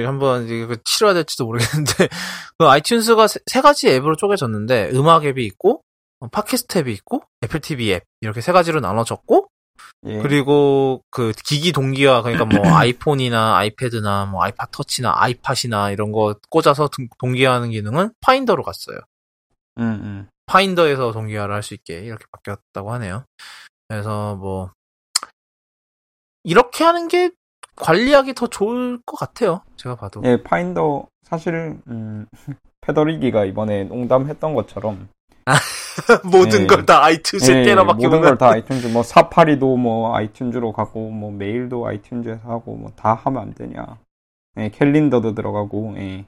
[0.07, 2.09] 한번 이제 그 치러야 될지도 모르겠는데
[2.59, 5.82] 그 iTunes가 세, 세 가지 앱으로 쪼개졌는데 음악 앱이 있고
[6.20, 9.49] 어, 팟캐스트 앱이 있고 Apple TV 앱 이렇게 세 가지로 나눠졌고
[10.07, 10.18] 예.
[10.22, 16.88] 그리고 그 기기 동기화 그러니까 뭐 iPhone이나 iPad나 뭐 iPod touch나 iPod이나 이런 거 꽂아서
[16.88, 18.99] 동- 동기화하는 기능은 Finder로 갔어요.
[19.78, 20.28] 음, 음.
[20.47, 23.24] Finder에서 동기화를 할 수 있게 이렇게 바뀌었다고 하네요.
[23.88, 24.70] 그래서 뭐
[26.44, 27.30] 이렇게 하는 게
[27.77, 29.62] 관리하기 더 좋을 것 같아요.
[29.77, 30.22] 제가 봐도.
[30.24, 32.27] 예, Finder 사실 음,
[32.82, 35.09] Federighi가 이번에 농담했던 것처럼
[36.24, 36.66] 모든 예.
[36.66, 41.85] 걸다 iTunes에 예, 때려 모든 걸 다 iTunes 뭐 Safari도 뭐 iTunes로 가고 뭐 메일도
[41.84, 43.85] iTunes에서 하고 뭐 다 하면 안 되냐.
[44.59, 46.24] 예, 캘린더도 들어가고 예.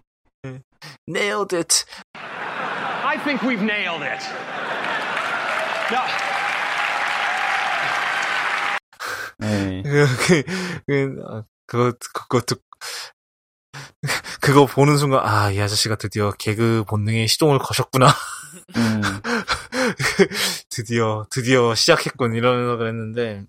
[1.08, 1.84] nailed it.
[2.14, 4.22] I think we've nailed it.
[5.90, 6.04] Now,
[9.42, 9.82] 예.
[9.84, 10.42] 그, 그,
[10.86, 12.56] 그, 어, 그거, 그것도,
[14.40, 18.08] 그거 보는 순간, 아, 이 아저씨가 드디어 개그 본능에 시동을 거셨구나.
[18.76, 19.02] 음,
[20.70, 23.44] 드디어, 드디어 시작했군, 이러면서 그랬는데,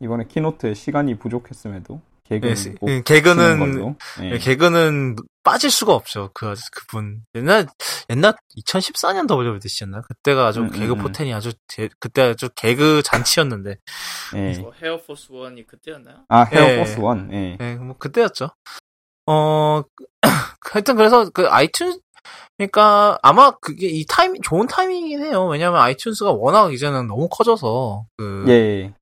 [0.00, 3.96] 이번에 키노트에 시간이 부족했음에도 개그는 예, 치는 개그는, 걸로.
[4.22, 4.30] 예.
[4.32, 6.30] 예, 개그는 빠질 수가 없죠.
[6.32, 7.22] 그, 그분.
[7.34, 7.66] 옛날,
[8.08, 10.00] 옛날 2014년 WWDC였나?
[10.00, 11.02] 그때가 아주 음, 개그 음, 음.
[11.02, 13.76] 포텐이 아주, 제- 그때 아주 개그 잔치였는데,
[14.36, 14.58] 예.
[14.58, 16.24] 뭐 Hair Force One이 그때였나요?
[16.30, 16.56] 아 예.
[16.56, 17.30] Hair Force One.
[17.32, 17.58] 예.
[17.60, 18.48] 예, 뭐 그때였죠.
[19.26, 19.82] 어,
[20.72, 22.00] 하여튼 그래서 그 iTune
[22.56, 25.46] 그러니까 아마 그게 이 타이밍 좋은 타이밍이긴 해요.
[25.46, 28.94] 왜냐면 iTunes가 워낙 이제는 너무 커져서 그 예.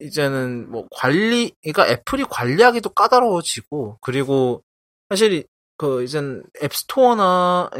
[0.00, 4.62] 이제는 뭐 관리 그러니까 Apple이 관리하기도 까다로워지고 그리고
[5.08, 5.44] 사실
[5.76, 7.70] 그 이젠 App Store나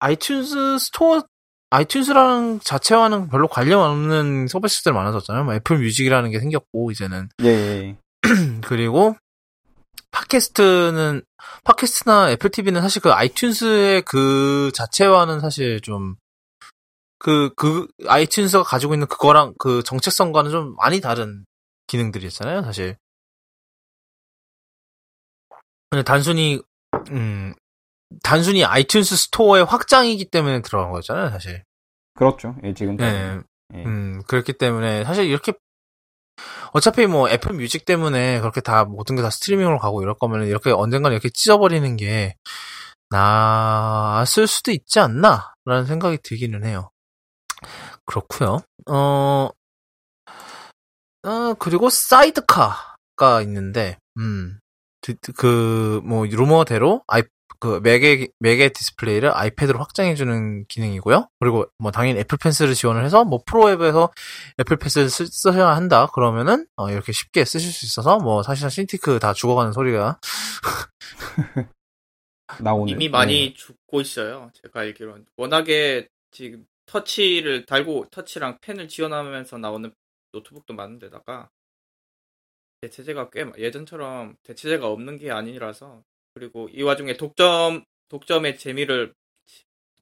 [0.00, 1.22] iTunes Store
[1.70, 5.44] iTunes라는 자체와는 별로 관련 없는 서비스들 많아졌잖아요.
[5.44, 7.46] 뭐 Apple Music이라는 게 생겼고 이제는 예.
[7.46, 7.96] 예.
[8.62, 9.16] 그리고
[10.10, 11.22] 팟캐스트는
[11.64, 16.16] 팟캐스트나 Apple TV는 사실 그 iTunes의 그 자체와는 사실 좀
[17.18, 21.44] 그, 그, iTunes가 가지고 있는 그거랑 그 정체성과는 좀 많이 다른
[21.92, 22.96] 기능들이었잖아요, 사실.
[25.90, 26.60] 근데 단순히,
[27.10, 27.54] 음,
[28.22, 31.64] 단순히 iTunes Store의 확장이기 때문에 들어간 거잖아요, 사실.
[32.14, 32.56] 그렇죠.
[32.64, 32.96] 예, 지금.
[32.96, 33.40] 네.
[33.74, 33.84] 예.
[33.84, 35.52] 음, 그렇기 때문에 사실 이렇게
[36.72, 40.70] 어차피 뭐 Apple Music 때문에 그렇게 다 모든 게 다 스트리밍으로 가고 이럴 거면 이렇게
[40.70, 42.36] 언젠간 이렇게 찢어버리는 게
[43.10, 45.52] 나았을 수도 있지 않나?
[45.66, 46.90] 라는 생각이 들기는 해요.
[48.06, 49.50] 그렇고요 어,
[51.24, 54.58] 어, 그리고 Sidecar가 있는데, 음,
[55.36, 57.22] 그, 뭐, 루머대로, 아이,
[57.60, 61.28] 그, Mac의, Mac의 디스플레이를 iPad로 확장해주는 기능이고요.
[61.38, 64.10] 그리고, 뭐, 당연히 Apple Pencil을 지원을 해서, 뭐, 프로 앱에서
[64.60, 66.08] Apple Pencil을 쓰, 쓰셔야 한다.
[66.12, 70.18] 그러면은, 어, 이렇게 쉽게 쓰실 수 있어서, 뭐, 사실상 Cintiq 다 죽어가는 소리가,
[72.60, 72.92] 나오는.
[72.92, 74.50] 이미 많이 죽고 있어요.
[74.60, 75.24] 제가 알기로는.
[75.36, 79.92] 워낙에 지금 터치를 달고 터치랑 펜을 지원하면서 나오는
[80.32, 81.50] 노트북도 많은 데다가
[82.80, 86.02] 대체제가 꽤 마- 예전처럼 대체제가 없는 게 아니라서
[86.34, 89.14] 그리고 이 와중에 독점 독점의 재미를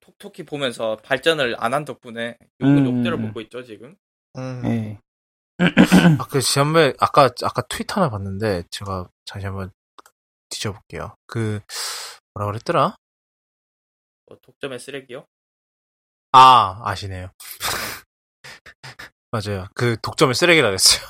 [0.00, 2.96] 톡톡히 보면서 발전을 안 한 덕분에 욕은 음.
[2.98, 3.96] 욕대로 먹고 있죠 지금.
[4.38, 4.62] 음.
[4.64, 4.98] 예.
[6.18, 9.70] 아, 그, 지난번에, 아까, 아까 트위터 하나 봤는데, 제가 다시 한번
[10.48, 11.14] 뒤져볼게요.
[11.26, 11.60] 그,
[12.32, 12.96] 뭐라 그랬더라?
[14.26, 15.26] 뭐 독점의 쓰레기요?
[16.32, 17.30] 아, 아시네요.
[19.30, 19.66] 맞아요.
[19.74, 21.06] 그 독점을 쓰레기라 그랬어요.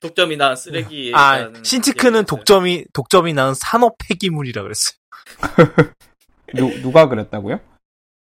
[0.00, 1.12] 독점이 난 쓰레기.
[1.14, 4.94] 아, 신티크는 독점이, 독점이 나은 산업 폐기물이라 그랬어요.
[6.54, 7.60] 누, 누가 그랬다고요?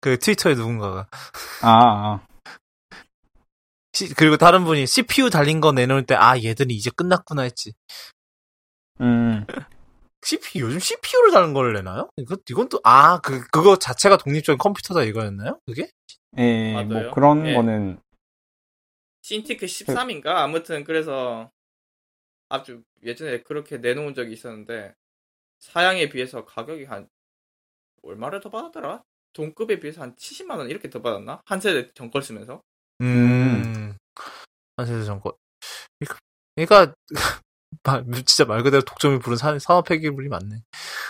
[0.01, 1.07] 그 트위터에 누군가가.
[1.63, 2.27] 아, 아.
[3.93, 7.73] 시- 그리고 다른 분이 CPU 달린 거 내놓을 때, 아, 얘들이 이제 끝났구나 했지.
[9.01, 9.47] 음.
[10.23, 12.11] CPU, 요즘 CPU를 다른 걸 내나요?
[12.17, 15.61] 이거, 이건 또, 아, 그, 그거 자체가 독립적인 컴퓨터다 이거였나요?
[15.65, 15.89] 그게?
[16.39, 16.87] 예, 맞아요.
[16.89, 17.55] 뭐 그런 예.
[17.55, 18.01] 거는
[19.29, 20.29] 신티크 13인가?
[20.29, 21.51] 아무튼 그래서
[22.49, 24.95] 아주 예전에 그렇게 내놓은 적이 있었는데
[25.59, 27.11] 사양에 비해서 가격이 한
[28.03, 29.05] 얼마를 더 받았더라?
[29.35, 31.43] 동급에 비해서 한 70만 원 이렇게 더 받았나?
[31.45, 32.63] 한 세대 전걸 쓰면서
[33.03, 33.95] 음.
[34.79, 35.33] 한 세대 전권.
[36.57, 36.95] 그러니까,
[37.85, 40.63] 말- 진짜 말 그대로 독점이 부른 산- 산업 폐기물이 많네.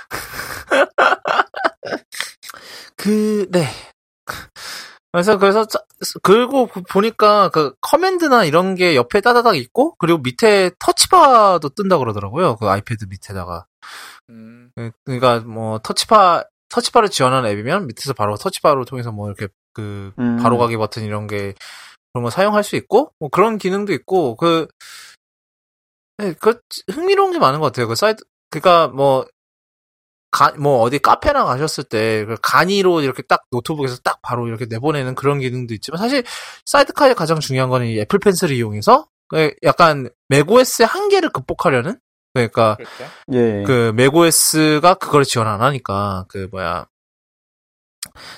[2.97, 3.69] 그, 네.
[5.13, 5.83] 그래서, 그래서, 짜-
[6.23, 12.57] 그리고 그 보니까 그 커맨드나 이런 게 옆에 따다닥 있고, 그리고 밑에 터치바도 뜬다 그러더라고요.
[12.57, 13.67] 그 아이패드 밑에다가.
[14.31, 20.13] 음, 그- 그러니까 뭐 터치바 터치바를 지원하는 앱이면 밑에서 바로 터치바를 통해서 뭐 이렇게 그
[20.19, 20.37] 음.
[20.43, 21.55] 바로 가기 버튼 이런 게
[22.13, 24.67] 그런 거 사용할 수 있고 뭐 그런 기능도 있고 그
[26.19, 27.89] 네, 그 흥미로운 게 많은 것 같아요.
[27.89, 29.25] 그 사이트 그러니까 뭐
[30.31, 35.15] 가, 뭐 어디 카페나 가셨을 때 그 간이로 이렇게 딱 노트북에서 딱 바로 이렇게 내보내는
[35.15, 36.23] 그런 기능도 있지만 사실
[36.67, 41.99] Sidecar의 가장 중요한 거는 이 Apple Pencil을 이용해서 그 약간 macOS의 한계를 극복하려는
[42.35, 43.05] 그러니까 그렇죠.
[43.33, 43.65] 예.
[43.67, 46.87] 그 macOS가 그걸 지원 안 하니까 그 뭐야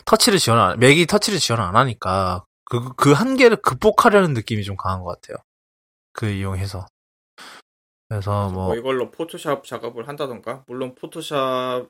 [0.04, 5.20] 터치를 지원 안 맥이 터치를 지원 안 하니까 그그 한계를 극복하려는 느낌이 좀 강한 것
[5.20, 5.36] 같아요.
[6.12, 6.86] 그 이용해서
[8.10, 11.88] 그래서 뭐 뭐 이걸로 Photoshop 작업을 한다던가 물론 Photoshop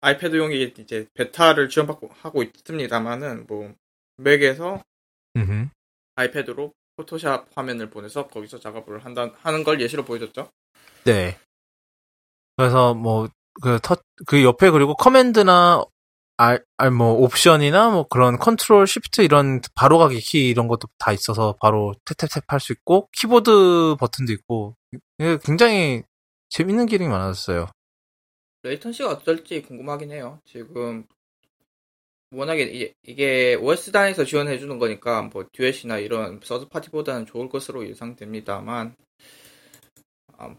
[0.00, 3.74] iPad용이 이제 베타를 지원받고 하고 있습니다만은 뭐
[4.16, 4.82] Mac에서
[5.36, 5.68] 음흠.
[6.14, 10.50] iPad로 Photoshop 화면을 보내서 거기서 작업을 한다 하는 걸 예시로 보여줬죠.
[11.04, 11.36] 네.
[12.56, 13.28] 그래서 뭐
[13.62, 15.82] 그 터그 옆에 그리고 command나
[16.36, 21.12] 알, 알, 뭐, 옵션이나 뭐 그런 컨트롤, shift 이런 바로 가기 키 이런 것도 다
[21.12, 24.76] 있어서 바로 tap tap tap 할 수 있고, 키보드 버튼도 있고,
[25.44, 26.02] 굉장히
[26.50, 27.68] 재밌는 기능이 많았어요.
[28.62, 30.40] latency가 어떨지 궁금하긴 해요.
[30.44, 31.06] 지금
[32.32, 38.96] 워낙에 이게, OS 단에서 지원해 주는 거니까 뭐 Duet이나 이런 third party보다는 좋을 것으로 예상됩니다만
[40.38, 40.56] 아,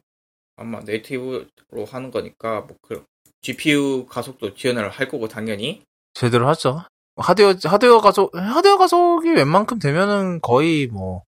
[0.57, 3.03] 아마 native로 하는 거니까 뭐 그
[3.45, 5.83] GPU 가속도 지원을 할 거고 당연히
[6.15, 6.83] 제대로 하죠.
[7.15, 11.21] 하드웨어, 하드웨어 가속, 하드웨어 가속이 웬만큼 되면은 거의 뭐,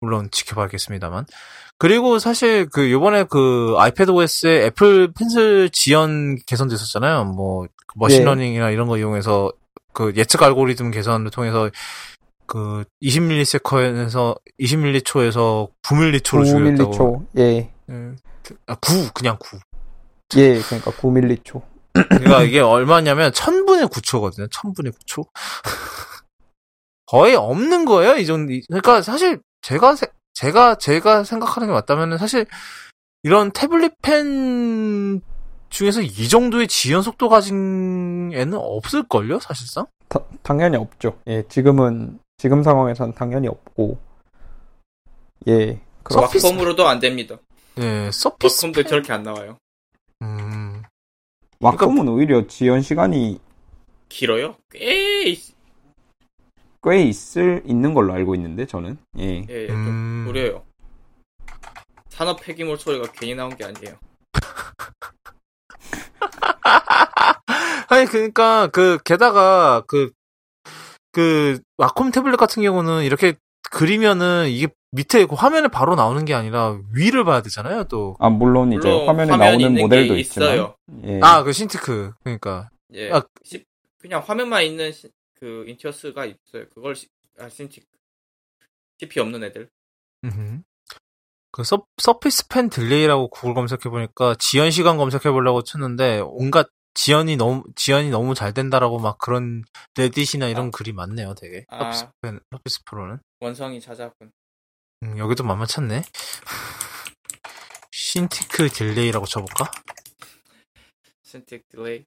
[0.00, 1.24] 물론 지켜봐야겠습니다만.
[1.78, 7.24] 그리고 사실 그 요번에 그 iPad OS에 Apple Pencil 지원 개선도 있었잖아요.
[7.24, 7.98] 뭐, 그 예.
[7.98, 9.50] machine learning이나 이런 거 이용해서
[9.92, 11.70] 그 예측 알고리즘 개선을 통해서
[12.46, 16.92] 그 20ms에서 20m초에서 9m초로 줄였다고.
[16.92, 17.26] 9m초.
[17.38, 17.70] 예.
[17.88, 18.18] 음,
[18.66, 19.58] 아, 9, 그냥 9.
[20.38, 21.62] 예, 그러니까 9m초.
[21.92, 24.48] 그러니까 이게 얼마냐면 1000분의 9초거든요.
[24.50, 25.26] 1000분의 9초.
[27.06, 28.16] 거의 없는 거예요.
[28.16, 28.52] 이 정도.
[28.68, 32.46] 그러니까 사실 제가 세- 제가 제가 생각하는 게 맞다면은 사실
[33.22, 35.20] 이런 태블릿 펜
[35.68, 39.86] 중에서 이 정도의 지연 속도 가진 애는 없을 걸요, 사실상.
[40.08, 41.18] 다- 당연히 없죠.
[41.26, 43.98] 예, 지금은 지금 상황에선 당연히 없고.
[45.48, 45.80] 예.
[46.02, 47.36] 그렇 서피스- 왁컴으로도 안 됩니다.
[47.78, 49.58] 예, 서피스 왁컴도 저렇게 안 나와요.
[51.62, 51.64] 음.
[51.64, 53.40] 왁컴은 오히려 지연 시간이
[54.08, 54.56] 길어요?
[54.70, 55.54] 꽤 있-
[56.82, 58.98] 꽤 있을 있는 걸로 알고 있는데 저는.
[59.18, 59.46] 예.
[59.48, 60.24] 예, 좀 음.
[60.26, 60.64] 무려요.
[62.08, 63.96] 산업 폐기물 소리가 괜히 나온 게 아니에요.
[67.88, 73.34] 아니 그러니까 그 게다가 그그 와콤 태블릿 같은 경우는 이렇게
[73.70, 78.14] 그리면은 이게 밑에 그 화면에 바로 나오는 게 아니라 위를 봐야 되잖아요, 또.
[78.20, 80.76] 아 물론 이제 물론 화면에 나오는 모델도 있어요.
[81.04, 81.18] 예.
[81.22, 82.12] 아, 그 신티크.
[82.22, 82.68] 그러니까.
[82.92, 83.10] 예.
[83.10, 83.64] 아, 시-
[83.98, 86.68] 그냥 화면만 있는 시- 그 인티어스가 있어요.
[86.74, 87.80] 그걸 시, 아, 신티
[89.00, 89.68] CP 없는 애들.
[91.50, 97.36] 그 서, 서피스 펜 딜레이라고 구글 검색해 보니까 지연 시간 검색해 보려고 쳤는데 온갖 지연이
[97.36, 99.62] 너무 지연이 너무 잘 된다라고 막 그런
[99.96, 101.64] Reddit이나 이런 글이 많네요, 되게.
[101.68, 101.90] 아.
[101.92, 103.18] 서피스 펜 Surface Pro는.
[103.40, 104.30] 원성이 자자하군.
[105.02, 106.02] 음, 여기도 만만찮네.
[107.90, 109.70] Cintiq delay라고 쳐볼까?
[111.22, 112.04] Cintiq delay.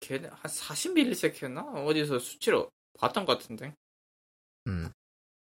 [0.00, 1.86] 걔는 한 40ms였나?
[1.86, 3.74] 어디서 수치로 봤던 것 같은데.
[4.66, 4.90] 음.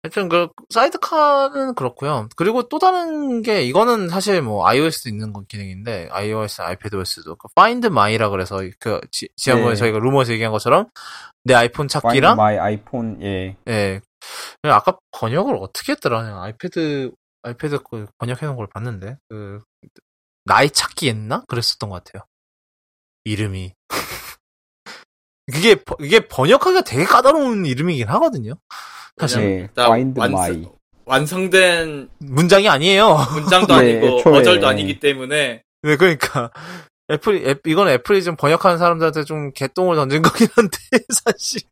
[0.03, 2.29] 하여튼 그 Sidecar는 그렇고요.
[2.35, 7.87] 그리고 또 다른 게 이거는 사실 뭐 iOS도 있는 건 기능인데 iOS, iPadOS도 그 Find
[7.87, 9.77] My라 그래서 그 지, 지난번에 네.
[9.77, 10.89] 저희가 루머에서 얘기한 것처럼
[11.45, 13.57] 내 아이폰 찾기랑 My iPhone 예.
[13.69, 14.01] 예.
[14.63, 16.23] 그냥 아까 번역을 어떻게 했더라?
[16.23, 17.13] 그냥 아이패드
[17.43, 19.61] 아이패드 그 번역해 놓은 걸 봤는데 그
[20.45, 21.45] 나이 찾기 했나?
[21.49, 22.25] 그랬었던 것 같아요.
[23.25, 23.75] 이름이
[25.53, 28.55] 그게 버- 이게 번역하기가 되게 까다로운 이름이긴 하거든요.
[29.19, 29.69] 사실 예.
[29.75, 30.73] 나 Find 완성-
[31.05, 33.17] 완성된 문장이 아니에요.
[33.33, 34.39] 문장도 예, 아니고 애초에.
[34.39, 36.51] 어절도 아니기 때문에 네, 그러니까
[37.11, 40.79] 애플이 앱, 이건 애플이 좀 번역하는 사람들한테 좀 개똥을 던진 거긴 한데
[41.25, 41.63] 사실.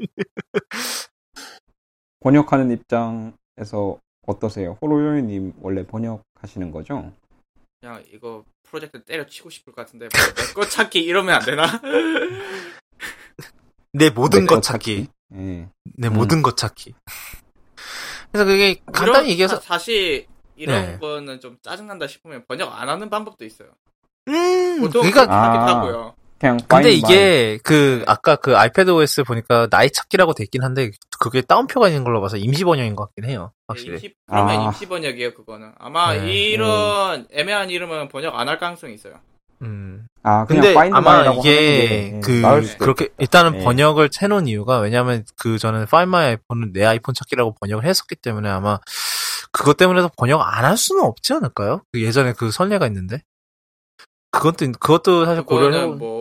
[2.21, 4.77] 번역하는 입장에서 어떠세요?
[4.83, 7.13] 호로요이님 원래 번역하시는 거죠?
[7.81, 11.65] 그냥 이거 프로젝트 때려치고 싶을 것 같은데 뭐내거 찾기 이러면 안 되나?
[13.93, 15.09] 내 모든 것 찾기.
[15.35, 15.69] 예.
[15.97, 16.13] 내 음.
[16.13, 16.95] 모든 것 찾기.
[18.31, 20.99] 그래서 그게 간단히 이런- 얘기해서 사- 사실 이런 네.
[20.99, 23.71] 거는 좀 짜증난다 싶으면 번역 안 하는 방법도 있어요.
[24.29, 25.67] 음, 보통 그러니까 그렇게 하긴 아.
[25.79, 26.15] 하고요.
[26.39, 26.93] 그냥 근데.
[26.93, 32.05] 이게 그 아까 그 아이패드 OS 보니까 나이 찾기라고 돼 있긴 한데 그게 다운표가 있는
[32.05, 33.53] 걸로 봐서 임시 번역인 것 같긴 해요.
[33.67, 33.95] 확실히.
[33.95, 34.65] 임시, 그러면 아.
[34.67, 35.73] 임시 번역이에요 그거는.
[35.79, 36.33] 아마 네.
[36.51, 39.15] 이런 애매한 이름은 번역 안 할 가능성이 있어요.
[39.63, 40.07] 음.
[40.23, 43.23] 아, 근데 아마 이게 게그 그렇게 있겠다.
[43.23, 43.65] 일단은 예.
[43.65, 48.49] 번역을 해놓은 이유가 왜냐하면 그 저는 Find My 아이폰은 내 아이폰 찾기라고 번역을 했었기 때문에
[48.49, 48.79] 아마
[49.51, 51.83] 그것 때문에도 번역 안 할 수는 없지 않을까요?
[51.93, 53.23] 그 예전에 그 선례가 있는데
[54.31, 56.18] 그것도 그것도 사실 고려해 그거는 뭐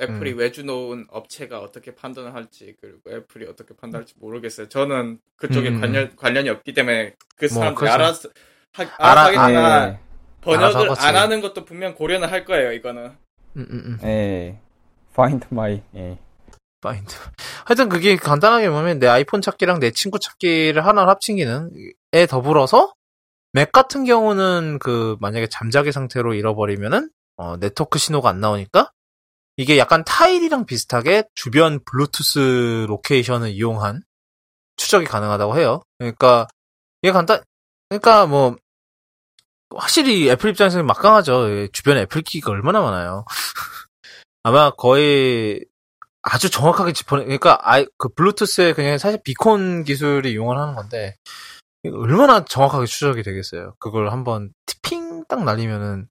[0.00, 0.38] 애플이 음.
[0.38, 4.68] 외주 놓은 업체가 어떻게 판단을 할지 그리고 애플이 어떻게 판단할지 모르겠어요.
[4.68, 5.80] 저는 그쪽에 음.
[5.80, 7.94] 관련 관련이 없기 때문에 그 뭐, 사람들이 그렇죠.
[7.94, 8.28] 알아서
[8.74, 9.98] 하, 알아- 알아하겠지만 예.
[10.40, 11.06] 번역을 알아서 하겠지.
[11.06, 12.72] 안 하는 것도 분명 고려는 할 거예요.
[12.72, 13.06] 이거는.
[13.56, 14.06] 음, 음, 음.
[14.06, 14.60] 예.
[15.12, 15.82] Find My.
[15.96, 16.18] 예.
[16.80, 17.12] Find.
[17.64, 22.92] 하여튼 그게 간단하게 보면 내 아이폰 찾기랑 내 친구 찾기를 하나로 합친 기능에 더불어서
[23.52, 28.92] 맥 같은 경우는 그 만약에 잠자기 상태로 잃어버리면은 어, 네트워크 신호가 안 나오니까
[29.58, 34.04] 이게 약간 Tile이랑 비슷하게 주변 블루투스 location을 이용한
[34.76, 35.82] 추적이 가능하다고 해요.
[35.98, 36.46] 그러니까
[37.02, 37.42] 이게 간단
[37.88, 38.56] 그러니까 뭐
[39.74, 41.50] 확실히 애플 입장에서는 막강하죠.
[41.50, 43.24] 예, 주변에 애플 기기가 얼마나 많아요.
[44.44, 45.64] 아마 거의
[46.22, 51.16] 아주 정확하게 짚어내, 그러니까, 아이, 그, 블루투스에 그냥 사실 beacon 기술이 이용을 하는 건데,
[51.84, 53.74] 얼마나 정확하게 추적이 되겠어요.
[53.78, 56.08] 그걸 한번 ping 딱 날리면은,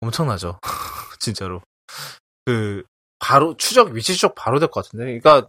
[0.00, 0.58] 엄청나죠.
[1.20, 1.62] 진짜로.
[2.44, 2.82] 그,
[3.18, 5.18] 바로, 추적, 위치 추적 바로 될 것 같은데.
[5.20, 5.48] 그러니까,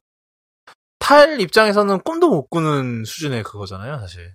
[0.99, 4.33] 탈 입장에서는 꿈도 못 꾸는 수준의 그거잖아요, 사실.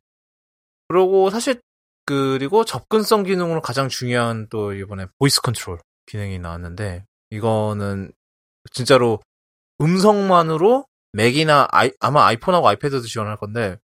[0.88, 1.60] 그리고 사실,
[2.04, 8.12] 그리고 접근성 기능으로 가장 중요한 또 이번에 Voice Control 기능이 나왔는데, 이거는
[8.72, 9.20] 진짜로
[9.80, 13.78] 음성만으로 맥이나 아이, 아마 아이폰하고 아이패드도 지원할 건데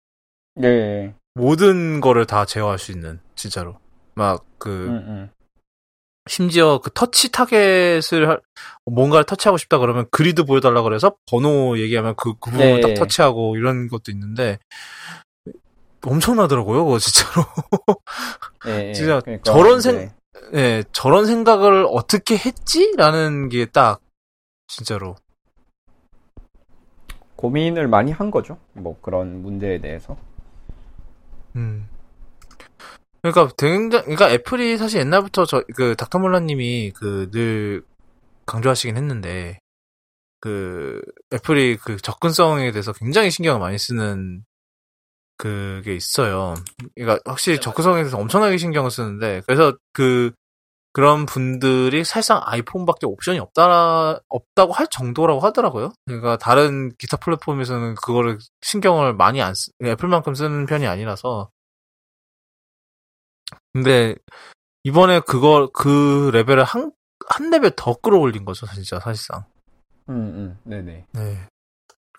[0.62, 1.14] 예.
[1.34, 3.78] 모든 거를 다 제어할 수 있는 진짜로
[4.14, 5.30] 막그 음, 음.
[6.28, 8.40] 심지어 그 터치 target을 할-
[8.86, 12.80] 뭔가를 터치하고 싶다 그러면 grid 보여달라 그래서 번호 얘기하면 그, 그 부분을 네.
[12.80, 14.58] 딱 터치하고 이런 것도 있는데
[16.04, 17.46] 엄청나더라고요 그거 진짜로
[18.66, 18.92] 예, 예.
[18.94, 20.10] 진짜 그러니까 저런 이제 생-
[20.54, 24.00] 예 저런 생각을 어떻게 했지라는 게 딱
[24.68, 25.16] 진짜로
[27.36, 28.56] 고민을 많이 한 거죠.
[28.72, 30.16] 뭐 그런 문제에 대해서.
[31.56, 31.88] 음.
[33.22, 37.82] 그러니까 굉장히 그러니까 애플이 사실 옛날부터 저 그 닥터 몰라님이 그 늘
[38.46, 39.58] 강조하시긴 했는데
[40.40, 41.00] 그
[41.32, 44.44] 애플이 그 접근성에 대해서 굉장히 신경을 많이 쓰는
[45.38, 46.54] 그게 있어요.
[46.96, 50.32] 그러니까 확실히 접근성에 대해서 엄청나게 신경을 쓰는데 그래서 그
[50.92, 55.92] 그런 분들이 사실상 아이폰밖에 옵션이 없다 없다고 할 정도라고 하더라고요.
[56.06, 61.50] 그러니까 다른 기타 플랫폼에서는 그거를 신경을 많이 안 쓰, 애플만큼 쓰는 편이 아니라서.
[63.72, 64.14] 근데
[64.84, 66.92] 이번에 그걸 그 레벨을 한
[67.28, 69.44] 한 레벨 더 끌어올린 거죠, 진짜 사실상.
[70.08, 70.58] 음, 음.
[70.64, 71.06] 네네.
[71.12, 71.48] 네.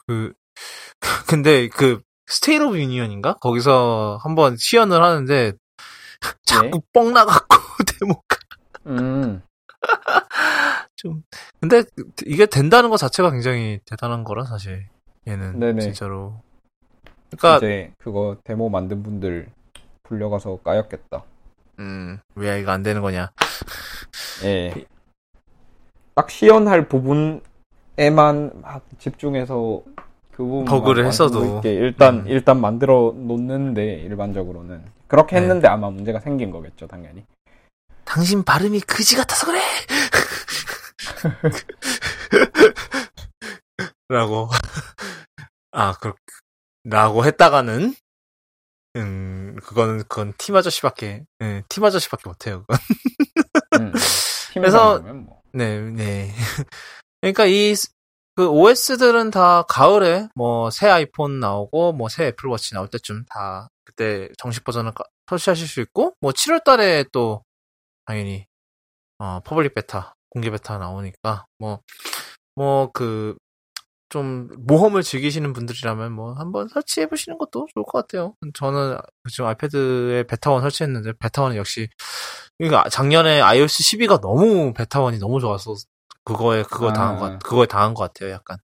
[0.08, 0.34] 그
[1.30, 3.36] 근데 그 State of Union인가?
[3.36, 5.54] 거기서 한번 시연을 하는데
[6.46, 6.82] 자꾸 예?
[6.93, 7.58] 뻑 나갖고
[7.99, 8.22] demo가
[8.88, 9.42] 음.
[10.96, 11.24] 좀
[11.60, 11.84] 근데
[12.26, 14.88] 이게 된다는 것 자체가 굉장히 대단한 거라 사실
[15.28, 15.82] 얘는 네네.
[15.82, 16.42] 진짜로
[17.32, 19.52] 그러니까 이제 그거 데모 만든 분들
[20.14, 21.24] 불려가서 까였겠다.
[21.80, 23.32] 음 왜 이거 안 되는 거냐
[24.43, 24.74] 예.
[26.14, 27.41] 딱 시연할 부분에만
[28.62, 29.82] 막 집중해서
[30.32, 31.62] 그 부분 버그를 했어도.
[31.64, 32.28] 일단 음.
[32.28, 35.41] 일단 만들어 놓는데 일반적으로는 그렇게 네.
[35.41, 37.26] 했는데 아마 문제가 생긴 거겠죠 당연히.
[38.06, 39.60] 당신 발음이 그지 같아서 그래
[44.10, 44.49] 라고
[45.72, 46.14] 아 그,
[46.84, 47.95] 라고 했다가는
[48.96, 52.78] 음 그거는 그건 팀 아저씨밖에 예, 팀 아저씨밖에 못해요 그건.
[53.82, 53.91] 음.
[54.54, 55.41] 그래서- 팀이라면 뭐.
[55.54, 56.32] 네, 네.
[57.22, 57.74] 그러니까 이,
[58.36, 64.30] 그 OS들은 다 가을에 뭐 새 아이폰 나오고 뭐 새 애플워치 나올 때쯤 다 그때
[64.38, 67.44] 정식 버전을 가- 설치하실 수 있고 뭐 7월 달에 또
[68.06, 68.46] 당연히
[69.20, 71.82] 어, public beta, 공개 베타 나오니까 뭐
[72.56, 73.36] 뭐 그
[74.14, 78.36] 좀 모험을 즐기시는 분들이라면 뭐 한번 설치해 보시는 것도 좋을 것 같아요.
[78.53, 78.99] 저는
[79.32, 81.89] 지금 아이패드에 beta one 설치했는데 beta one은 역시
[82.59, 85.74] 그러니까 작년에 iOS 12가 너무 beta one이 너무 좋아서
[86.26, 86.93] 그거에 그거 아.
[86.93, 88.30] 당한 것 그거에 당한 것 같아요.
[88.30, 88.57] 약간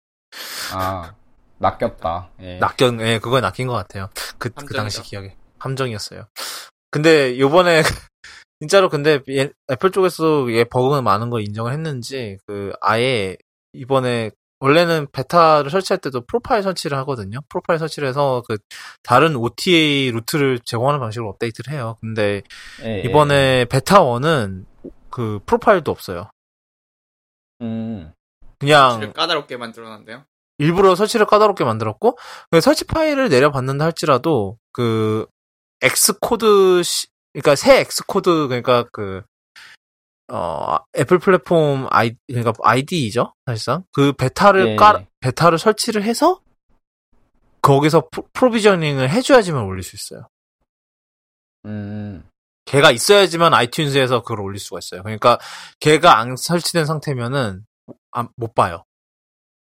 [0.72, 1.16] 아
[1.58, 2.30] 낚였다.
[2.42, 2.60] 예.
[2.60, 4.10] 낚여 예 그거에 낚인 것 같아요.
[4.38, 4.76] 그, 그.
[4.76, 6.28] 당시 기억에 함정이었어요.
[6.92, 7.82] 근데 요번에
[8.62, 13.36] 진짜로 근데 얘- 애플 쪽에서 얘 버그가 많은 거 인정을 했는지 그 아예
[13.74, 14.30] 이번에
[14.60, 17.40] 원래는 beta를 설치할 때도 profile 설치를 하거든요.
[17.50, 18.58] profile 설치를 해서 그
[19.04, 21.96] 다른 OTA 루트를 제공하는 방식으로 업데이트를 해요.
[22.02, 22.42] 근데
[22.84, 24.66] 예, 이번에 베타 1은
[25.10, 26.30] 그 profile도 없어요.
[27.62, 27.66] 예.
[27.66, 28.14] 음.
[28.60, 30.26] 그냥 까다롭게 만들어놨는데요.
[30.58, 32.18] 일부러 설치를 까다롭게 만들었고
[32.52, 35.26] 그 설치 파일을 내려받는다 할지라도 그
[35.82, 39.22] Xcode 시- 그러니까 새 Xcode 그러니까 그
[40.32, 44.76] 어, 애플 플랫폼 아이 그러니까 IDE죠 사실상 그 beta를 예.
[44.76, 46.42] 깔 beta를 설치를 해서
[47.62, 50.28] 거기서 pro- provisioning을 해줘야지만 올릴 수 있어요.
[51.66, 52.24] 음.
[52.66, 55.02] 걔가 있어야지만 iTunes에서 그걸 올릴 수가 있어요.
[55.04, 55.40] 그러니까
[55.80, 57.66] 걔가 안 설치된 상태면은
[58.12, 58.84] 안- 못 봐요.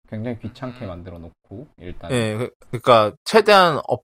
[0.07, 2.11] 굉장히 귀찮게 만들어 놓고 일단.
[2.11, 4.03] 예, 그- 그러니까 최대한 업-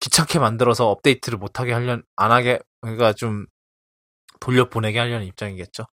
[0.00, 3.46] 귀찮게 만들어서 업데이트를 못하게 하려 안 하게 그러니까 좀
[4.42, 5.86] 돌려 보내게 하려는 입장이겠죠.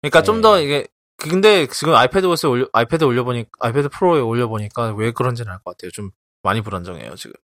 [0.00, 0.42] 그러니까 좀 네.
[0.42, 0.86] 더 이게
[1.16, 5.90] 근데 지금 iPadOS에 올려 아이패드 올려보니 아이패드 프로에 올려보니까 왜 그런지는 알 것 같아요.
[5.90, 6.10] 좀
[6.44, 7.34] 많이 불안정해요 지금.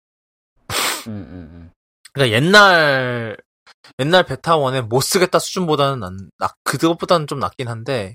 [1.09, 1.73] 음, 음, 음.
[2.13, 3.37] 그러니까 옛날
[3.99, 8.15] 옛날 beta one에 못 쓰겠다 수준보다는 난, 나, 그것보다는 좀 낫긴 한데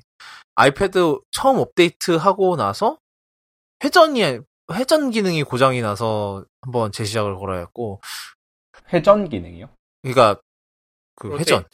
[0.55, 2.97] 아이패드 처음 업데이트 하고 나서
[3.83, 4.39] 회전이
[4.71, 7.99] 회전 기능이 고장이 나서 한번 재시작을 걸어야 했고
[8.93, 9.67] 회전 기능이요?
[10.03, 10.39] 그러니까
[11.15, 11.65] 그 회전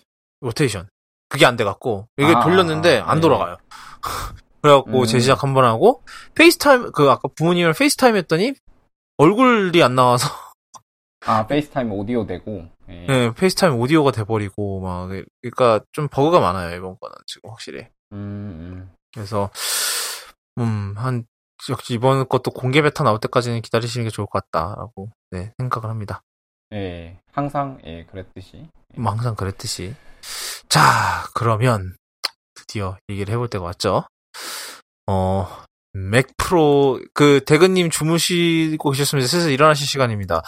[0.45, 0.87] 로테이션
[1.29, 3.21] 그게 안 돼갖고 이게 아, 돌렸는데 아, 안 네.
[3.21, 3.57] 돌아가요.
[4.61, 5.05] 그래갖고 음.
[5.05, 6.03] 재시작 한 번 하고
[6.35, 8.53] FaceTime 그 아까 부모님을 FaceTime 했더니
[9.17, 10.27] 얼굴이 안 나와서
[11.25, 12.67] 아 페이스타임 오디오 되고.
[12.89, 13.05] 예.
[13.07, 15.09] 네, 페이스타임 오디오가 돼버리고 막
[15.41, 17.87] 그러니까 좀 버그가 많아요 이번 거는 지금 확실히.
[18.13, 19.49] 음, 그래서
[20.59, 21.25] 음한
[21.69, 26.21] 역시 이번 것도 공개 베타 나올 때까지는 기다리시는 게 좋을 것 같다라고 네, 생각을 합니다.
[26.71, 26.77] 음.
[26.77, 27.19] 예.
[27.31, 28.67] 항상 예 그랬듯이.
[28.95, 29.95] 뭐 항상 그랬듯이.
[30.69, 31.95] 자 그러면
[32.53, 34.05] 드디어 얘기를 해볼 때가 왔죠.
[35.07, 35.63] 어.
[35.97, 40.41] 맥 프로 그 대근님 주무시고 계셨으면 슬슬 일어나실 시간입니다.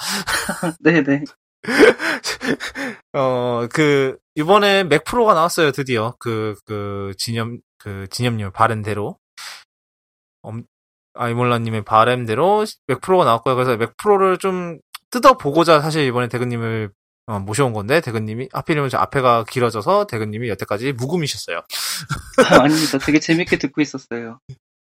[0.81, 1.23] 네네.
[3.13, 6.15] 어, 그, 이번에 맥 프로가 나왔어요, 드디어.
[6.19, 9.17] 그, 그, 진염, 그, 진염님 바램대로.
[10.41, 10.63] 엄,
[11.13, 13.55] 아이몰라님의 바램대로 맥 프로가 나왔고요.
[13.55, 16.91] 그래서 맥 프로를 좀 뜯어보고자 사실 이번에 대근님을
[17.27, 21.57] 어, 모셔온 건데, 대근님이, 하필이면 저 앞에가 길어져서 대근님이 여태까지 무금이셨어요.
[21.57, 21.61] 아,
[22.63, 22.97] 아닙니다.
[22.99, 24.39] 되게 재밌게 듣고 있었어요.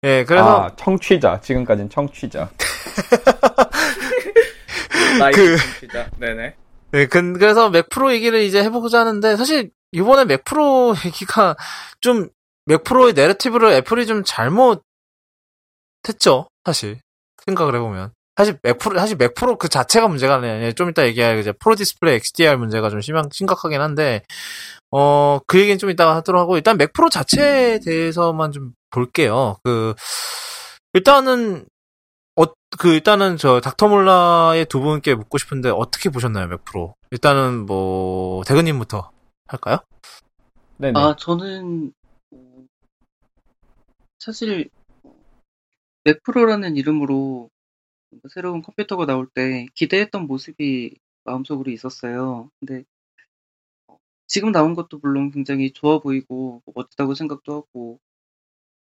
[0.04, 2.50] 예, 그래서, 아 청취자 지금까지는 청취자.
[5.20, 6.56] 나이 그- 진짜 네네.
[6.92, 11.56] 네, 그, 그래서 맥 프로 얘기를 이제 해보고자 하는데, 사실, 이번에 맥 프로 얘기가
[12.02, 12.30] 좀,
[12.66, 14.82] 맥 프로의 narrative를 애플이 좀 잘못했죠.
[16.66, 17.00] 사실.
[17.46, 18.12] 생각을 해보면.
[18.36, 20.72] 사실 맥 프로, 사실 맥 프로 그 자체가 문제가 아니에요.
[20.74, 24.24] 좀 이따 얘기할 이제 프로 디스플레이 XDR 문제가 좀 심한, 심각하긴 한데,
[24.92, 29.58] 어, 그 얘기는 좀 이따가 하도록 하고, 일단 맥 프로 자체에 대해서만 좀 볼게요.
[29.64, 29.94] 그,
[30.94, 31.66] 일단은,
[32.36, 32.46] 어,
[32.80, 36.96] 그, 일단은 저, 닥터몰라의 두 분께 묻고 싶은데, 어떻게 보셨나요, 맥 프로?
[37.12, 39.12] 일단은 뭐, 대근님부터
[39.48, 39.78] 할까요?
[40.78, 41.00] 네네.
[41.00, 41.94] 아, 저는,
[42.32, 42.38] 어,
[44.20, 44.70] 사실,
[46.06, 47.50] 맥프로라는 이름으로
[48.30, 52.49] 새로운 컴퓨터가 나올 때 기대했던 모습이 마음속으로 있었어요.
[52.59, 52.84] 근데
[53.88, 53.97] 어,
[54.28, 57.99] 지금 나온 것도 물론 굉장히 좋아 보이고 뭐 멋지다고 생각도 하고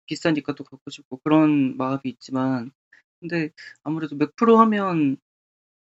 [0.07, 2.71] 비싸니까 또 갖고 싶고 그런 마음이 있지만
[3.19, 3.51] 근데
[3.83, 5.17] 아무래도 맥 프로 하면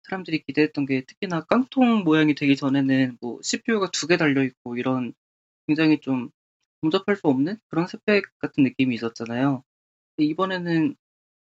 [0.05, 5.15] 사람들이 기대했던 게 특히나 깡통 모양이 되기 전에는 뭐 CPU가 두 개 달려 있고 이런
[5.69, 6.31] 굉장히 좀
[6.83, 9.65] 범접할 수 없는 그런 스펙 같은 느낌이 있었잖아요.
[10.19, 10.97] 이번에는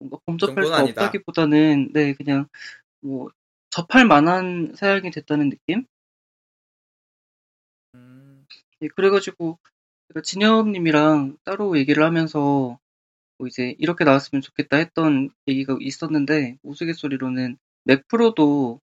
[0.00, 1.04] 뭔가 범접할 수 아니다.
[1.04, 2.48] 없다기보다는 네 그냥
[3.02, 3.30] 뭐
[3.70, 5.86] 접할 만한 사양이 됐다는 느낌?
[7.94, 8.46] 음,
[8.82, 9.58] 예, 그래가지고
[10.08, 12.78] 제가 진엽님이랑 따로 얘기를 하면서
[13.38, 18.80] 뭐 이제 이렇게 나왔으면 좋겠다 했던 얘기가 있었는데 우스갯소리로는 맥 프로도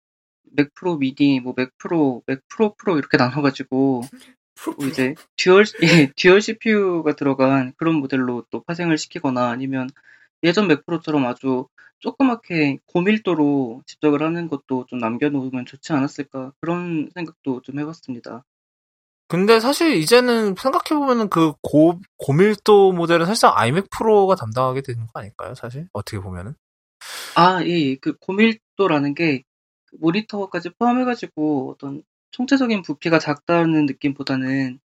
[0.52, 4.04] 맥 프로 미니, 뭐 맥 프로, 맥 프로 프로 이렇게 나눠가지고
[4.78, 9.90] 뭐 이제 dual 예, dual CPU가 들어간 그런 모델로 또 파생을 시키거나 아니면
[10.44, 11.68] 예전 맥 프로처럼 아주
[12.00, 18.44] 조그맣게 고밀도로 집적을 하는 것도 좀 남겨놓으면 좋지 않았을까 그런 생각도 좀 해봤습니다.
[19.30, 25.54] 근데 사실 이제는 생각해보면은 그 고, 고밀도 모델은 사실상 아이맥 프로가 담당하게 되는 거 아닐까요,
[25.54, 25.90] 사실?
[25.92, 26.56] 어떻게 보면은?
[27.36, 27.96] 아, 예, 예.
[27.96, 29.44] 그 고밀도라는 게그
[30.00, 34.80] 모니터까지 포함해가지고 어떤 총체적인 부피가 작다는 느낌보다는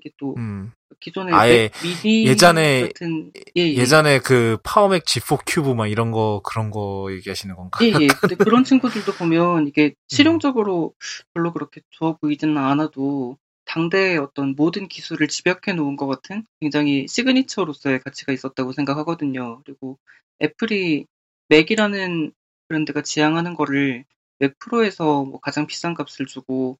[0.00, 0.72] 이게 또 음.
[0.98, 3.74] 기존의 아예 맥 미니 예전에- 같은 예, 예.
[3.74, 7.78] 예 전에 그 파워맥 G4 큐브 막 이런 거, 그런 거 얘기하시는 건가?
[7.84, 8.06] 예, 예.
[8.08, 10.94] 근데 그런 친구들도 보면 이게 실용적으로
[11.32, 18.00] 별로 그렇게 좋아 보이지는 않아도 당대의 어떤 모든 기술을 집약해 놓은 것 같은 굉장히 signature로서의
[18.00, 19.62] 가치가 있었다고 생각하거든요.
[19.64, 19.98] 그리고
[20.42, 21.06] 애플이
[21.48, 22.32] 맥이라는
[22.68, 24.04] 브랜드가 지향하는 거를
[24.38, 26.78] 맥 프로에서 뭐 가장 비싼 값을 주고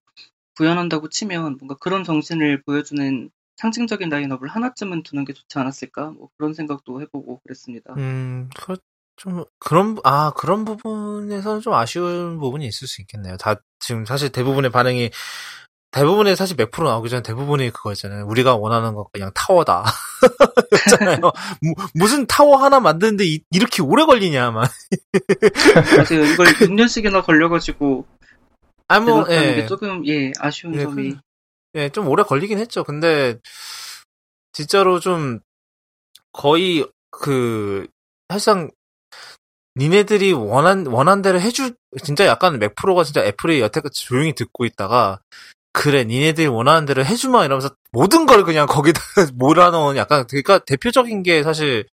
[0.57, 6.13] 구현한다고 치면 뭔가 그런 정신을 보여주는 상징적인 라인업을 하나쯤은 두는 게 좋지 않았을까?
[6.13, 7.95] 뭐 그런 생각도 해보고 그랬습니다.
[7.99, 8.77] 음, 그,
[9.17, 13.37] 좀, 그런, 아, 그런 부분에서는 좀 아쉬운 부분이 있을 수 있겠네요.
[13.37, 15.11] 다, 지금 사실 대부분의 반응이,
[15.91, 18.27] 대부분의 사실 맥 프로 나오기 전에 대부분이 그거였잖아요.
[18.27, 19.85] 우리가 원하는 거 그냥 타워다.
[20.73, 21.19] 였잖아요.
[21.21, 24.71] 무, 무슨 타워 하나 만드는데 이, 렇게 오래 걸리냐, 막.
[25.97, 26.25] 맞아요.
[26.25, 28.07] 이걸 6년씩이나 걸려가지고
[28.91, 29.55] 아, 뭐, 예.
[29.55, 31.15] 게 조금 예 아쉬운 예, 점이
[31.77, 32.83] 예, 좀 오래 걸리긴 했죠.
[32.83, 33.39] 근데,
[34.53, 35.39] 진짜로 좀,
[36.33, 37.87] 거의, 그,
[38.29, 38.69] 사실상,
[39.77, 45.21] 니네들이 원한, 원한 대로 해줄, 진짜 약간 맥프로가 진짜 애플이 여태까지 조용히 듣고 있다가,
[45.73, 49.01] 그래, 니네들이 원하는 대로 해주마 이러면서 모든 걸 그냥 거기다
[49.35, 51.87] 몰아넣은 약간, 그러니까 대표적인 게 사실,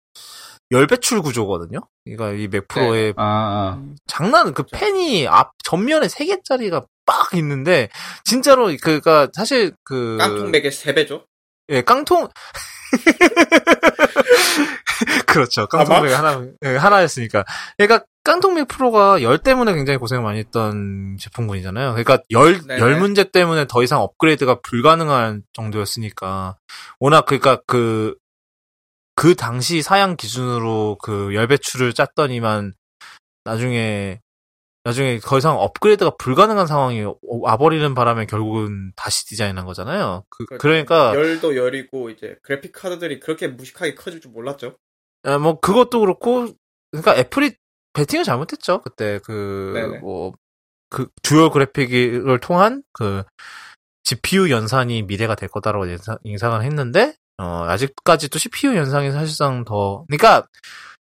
[0.70, 1.80] 열배출 구조거든요?
[2.04, 3.82] 그러니까 이 맥프로의 아, 아.
[4.06, 7.88] 장난 그 펜이 앞 전면에 세 개짜리가 빡 있는데
[8.24, 11.24] 진짜로 그니까 사실 그 깡통맥의 3배죠?
[11.70, 12.28] 예 깡통
[15.26, 17.44] 그렇죠 깡통맥 하나 예, 하나였으니까
[17.76, 21.90] 그러니까 깡통맥 프로가 열 때문에 굉장히 고생을 많이 했던 제품군이잖아요.
[21.90, 22.80] 그러니까 열, 네네.
[22.80, 26.56] 열 문제 때문에 더 이상 업그레이드가 불가능한 정도였으니까
[26.98, 28.16] 워낙 그러니까 그
[29.16, 32.74] 그 당시 사양 기준으로 그 열 배출을 짰더니만
[33.44, 34.20] 나중에
[34.84, 40.24] 나중에 더 이상 업그레이드가 불가능한 상황이 와버리는 바람에 결국은 다시 디자인한 거잖아요.
[40.30, 40.62] 그, 그렇죠.
[40.62, 44.76] 그러니까 열도 열이고 이제 그래픽 카드들이 그렇게 무식하게 커질 줄 몰랐죠.
[45.24, 46.48] 아, 뭐 그것도 그렇고
[46.92, 47.56] 그러니까 애플이
[47.94, 49.18] 베팅을 잘못했죠 그때.
[49.24, 50.32] 그 뭐
[50.88, 53.24] 그 dual 그래픽을 통한 그
[54.04, 60.46] GPU 연산이 미래가 될 거다라고 예상, 예상을 했는데 어 아직까지도 CPU 연산이 사실상 더 그러니까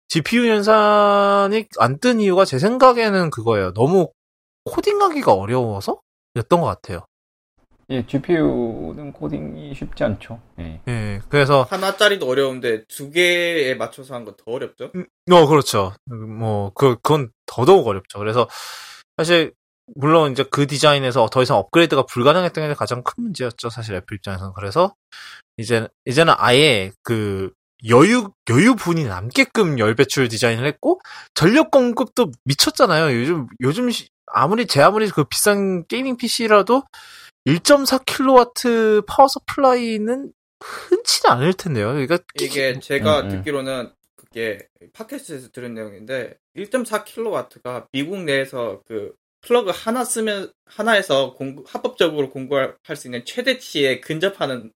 [0.08, 4.10] GPU 연산이 안 뜬 이유가 제 생각에는 그거예요 너무
[4.64, 6.00] 코딩하기가 어려워서
[6.36, 7.06] 였던 것 같아요
[7.88, 10.40] 예, GPU는 코딩이 쉽지 않죠.
[10.58, 10.80] 예.
[10.88, 14.90] 예 그래서 하나짜리도 어려운데 두 개에 맞춰서 한 건 더 어렵죠.
[15.30, 15.92] 어, 그렇죠.
[16.04, 18.18] 뭐, 그, 그건 더더욱 어렵죠.
[18.18, 18.48] 그래서,
[19.16, 19.52] 사실,
[19.94, 23.70] 물론 이제 그 디자인에서 더 이상 업그레이드가 불가능했던 게 가장 큰 문제였죠.
[23.70, 24.52] 사실 애플 입장에서는.
[24.54, 24.94] 그래서,
[25.56, 27.52] 이제, 이제는 아예 그,
[27.88, 31.00] 여유, 여유분이 남게끔 열 배출 디자인을 했고,
[31.34, 33.16] 전력 공급도 미쳤잖아요.
[33.20, 36.82] 요즘, 요즘, 시- 아무리, 제 아무리 그 비싼 gaming PC라도
[37.46, 41.88] 1.4kW power supply는 흔치는 않을 텐데요.
[41.88, 43.30] 그러니까, 이게 제가 음, 음.
[43.30, 49.12] 듣기로는 그게 podcast에서 들은 내용인데 1.4kW가 미국 내에서 그
[49.46, 54.72] 플러그 하나 쓰면 하나에서 공구, 합법적으로 공급할 수 있는 최대치에 근접하는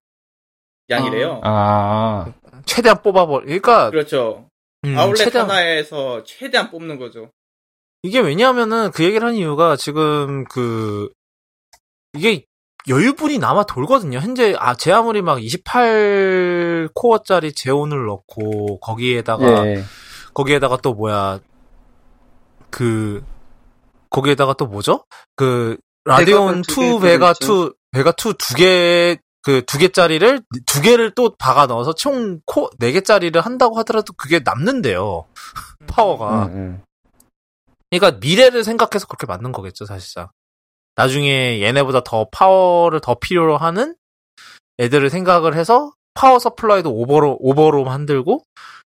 [0.89, 1.41] 양이래요.
[1.43, 2.33] 아,
[2.65, 4.47] 최대한 뽑아버, 그러니까, 그렇죠.
[4.85, 7.29] 음, 아울렛 최대한- 하나에서 최대한 뽑는 거죠.
[8.03, 11.11] 이게 왜냐하면은 그 얘기를 하는 이유가 지금 그
[12.17, 12.45] 이게
[12.89, 14.17] 여유분이 남아 돌거든요.
[14.19, 19.83] 현재 아 제 아무리 막 28코어짜리 제온을 넣고 거기에다가 예.
[20.33, 21.39] 거기에다가 또 뭐야
[22.71, 23.23] 그
[24.11, 25.05] 거기에다가 또 뭐죠?
[25.35, 27.67] 그 라디온 베가가 두2개 베가 들어있죠.
[27.67, 32.91] 2 베가 2두 개 그 두 개짜리를 두 개를 또 박아 넣어서 총 코 네
[32.91, 35.25] 개짜리를 한다고 하더라도 그게 남는데요.
[35.87, 36.45] 파워가.
[36.45, 36.81] 음, 음.
[37.89, 40.29] 그러니까 미래를 생각해서 그렇게 만든 거겠죠, 사실상.
[40.95, 43.95] 나중에 얘네보다 더 파워를 더 필요로 하는
[44.79, 48.43] 애들을 생각을 해서 power supply도 over로 over로 만들고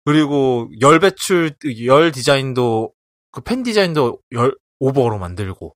[0.05, 1.51] 그리고 열 배출
[1.85, 2.91] 열 디자인도
[3.31, 5.75] 그 펜 디자인도 열 over로 만들고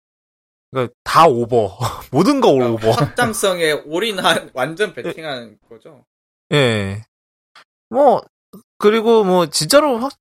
[0.72, 1.78] 그러니까 다 오버
[2.12, 6.06] 모든 거 오버 그러니까 확장성에 all-in한 완전 베팅한 거죠.
[6.52, 7.04] 예.
[7.90, 8.22] 뭐
[8.78, 10.14] 그리고 뭐 진짜로 확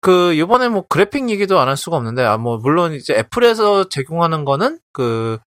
[0.00, 4.44] 그 이번에 뭐 그래픽 얘기도 안 할 수가 없는데 아 뭐 물론 이제 애플에서 제공하는
[4.44, 5.38] 거는 그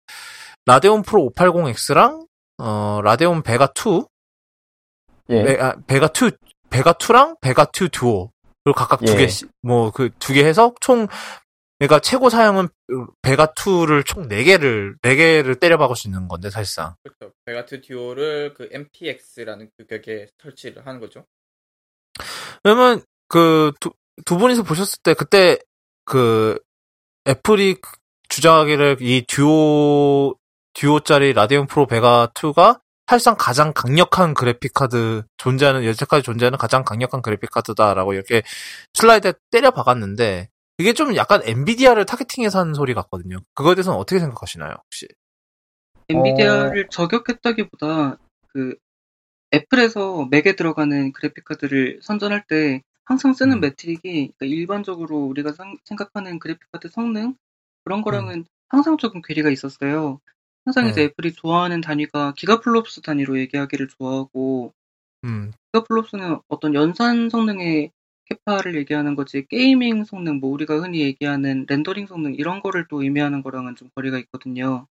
[0.65, 2.25] 라데온 프로 580X랑
[2.57, 4.03] 어 라데온 베가 2
[5.29, 5.43] 예.
[5.43, 6.31] 베, 아, 베가 2
[6.71, 8.31] 베가 2랑 베가 2 듀오
[8.63, 9.17] 그리고 각각 두 예.
[9.17, 11.07] 개씩 뭐 그 두 개 해서 총
[11.79, 12.69] 그러니까 최고 사양은
[13.21, 17.33] 베가 2를 총 4개를 4개를 때려 박을 수 있는 건데 사실상 그렇죠.
[17.45, 21.25] 베가 2 듀오를 그 MPX라는 규격에 설치를 하는 거죠.
[22.63, 23.91] 그러면 그두
[24.25, 25.59] 두 분이서 보셨을 때 그때
[26.05, 26.59] 그
[27.27, 27.77] 애플이
[28.29, 30.35] 주장하기를 이 듀오
[30.73, 37.21] 듀오짜리 라디온 프로 베가 2가 사실상 가장 강력한 그래픽 카드 존재하는 여태까지 존재하는 가장 강력한
[37.21, 38.41] 그래픽 카드다라고 이렇게
[38.93, 43.37] 슬라이드에 때려 박았는데 이게 좀 약간 엔비디아를 targeting해서 하는 소리 같거든요.
[43.53, 45.07] 그거에 대해서는 어떻게 생각하시나요, 혹시?
[46.09, 48.17] 엔비디아를 저격했다기보다
[48.49, 48.75] 그
[49.53, 53.61] 애플에서 맥에 들어가는 그래픽 카드를 선전할 때 항상 쓰는 음.
[53.61, 57.35] metric이 그러니까 일반적으로 우리가 상- 생각하는 그래픽 카드 성능
[57.83, 60.19] 그런 거랑은 항상 조금 괴리가 있었어요.
[60.65, 61.05] 항상 이제 네.
[61.05, 64.73] 애플이 좋아하는 단위가 gigaflops 단위로 얘기하기를 좋아하고
[65.23, 67.91] 음, gigaflops는 어떤 연산 성능의
[68.29, 73.41] capa를 얘기하는 거지 gaming 성능 뭐 우리가 흔히 얘기하는 rendering 성능 이런 거를 또 의미하는
[73.43, 74.87] 거랑은 좀 거리가 있거든요.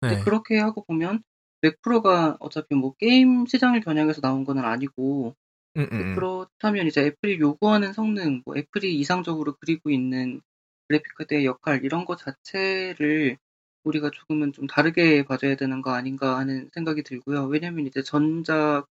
[0.00, 0.22] 근데 네.
[0.22, 1.22] 그렇게 하고 보면
[1.62, 5.34] 맥 프로가 어차피 뭐 게임 시장을 겨냥해서 나온 건 아니고
[5.76, 6.14] 음, 음, 음.
[6.14, 10.40] 그렇다면 이제 애플이 요구하는 성능, 뭐 애플이 이상적으로 그리고 있는
[10.88, 13.36] 그래픽 카드의 역할 이런 것 자체를
[13.84, 17.46] 우리가 조금은 좀 다르게 봐줘야 되는 거 아닌가 하는 생각이 들고요.
[17.46, 18.86] 왜냐면 이제 전작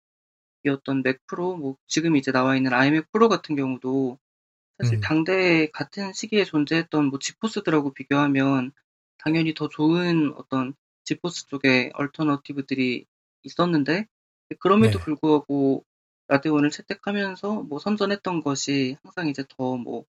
[0.64, 4.18] 이었던 맥 프로, 뭐 지금 이제 나와 있는 아이맥 프로 같은 경우도
[4.78, 5.00] 사실 음.
[5.00, 8.72] 당대에 같은 시기에 존재했던 뭐 지포스들하고 비교하면
[9.18, 13.06] 당연히 더 좋은 어떤 지포스 쪽의 alternative들이
[13.42, 14.06] 있었는데
[14.58, 15.04] 그럼에도 네.
[15.04, 15.84] 불구하고
[16.28, 20.04] 라데온을 채택하면서 뭐 선전했던 것이 항상 이제 더 뭐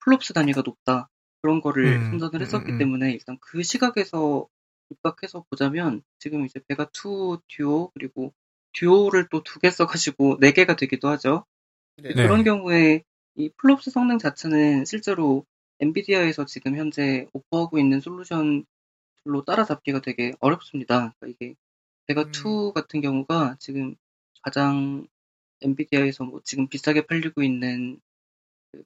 [0.00, 1.10] FLOPS 단위가 높다
[1.42, 2.78] 그런 거를 음, 선전을 음, 했었기 음.
[2.78, 4.48] 때문에 일단 그 시각에서
[4.90, 8.32] 입각해서 보자면 지금 이제 Vega 2 Duo 그리고
[8.74, 11.44] Duo를 또 두 개 써가지고 네 개가 되기도 하죠.
[11.96, 12.14] 네.
[12.14, 12.22] 네.
[12.24, 13.02] 그런 경우에
[13.36, 15.44] 이 FLOPS 성능 자체는 실제로
[15.80, 18.64] 엔비디아에서 지금 현재 오퍼하고 있는 솔루션들로
[19.46, 21.14] 따라잡기가 되게 어렵습니다.
[21.18, 21.54] 그러니까 이게
[22.06, 22.32] Vega 음.
[22.32, 23.94] 2 같은 경우가 지금
[24.42, 25.06] 가장
[25.62, 28.00] 엔비디아에서 뭐 지금 비싸게 팔리고 있는
[28.72, 28.84] 그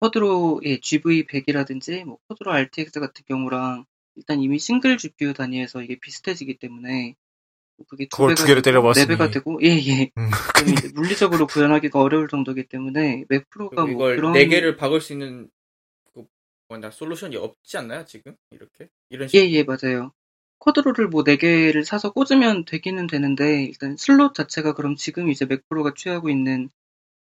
[0.00, 3.84] Quadro의 GV100이라든지 뭐 Quadro RTX 같은 경우랑
[4.16, 7.21] 일단 이미 싱글 GPU 단위에서 이게 비슷해지기 때문에 뭐
[7.88, 9.06] 그게 두 그걸 Vega 두 개를 되고 때려박으니.
[9.06, 10.30] 네 배가 되고 예예 음.
[10.54, 15.00] 그럼 이제 물리적으로 구현하기가 어려울 정도이기 때문에 맥 프로가 뭐 이걸 그런 네 개를 박을
[15.00, 15.48] 수 있는
[16.14, 16.24] 그
[16.68, 20.12] 뭐냐 솔루션이 없지 않나요 지금 이렇게 이런 식으로 예예 맞아요.
[20.58, 25.68] Quadro를 뭐 네 개를 사서 꽂으면 되기는 되는데 일단 슬롯 자체가 그럼 지금 이제 맥
[25.68, 26.70] 프로가 취하고 있는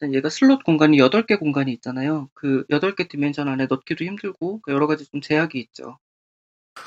[0.00, 2.28] 일단 얘가 슬롯 공간이 8개 공간이 있잖아요.
[2.34, 5.98] 그 8개 dimension 안에 넣기도 힘들고 그 여러 가지 좀 제약이 있죠.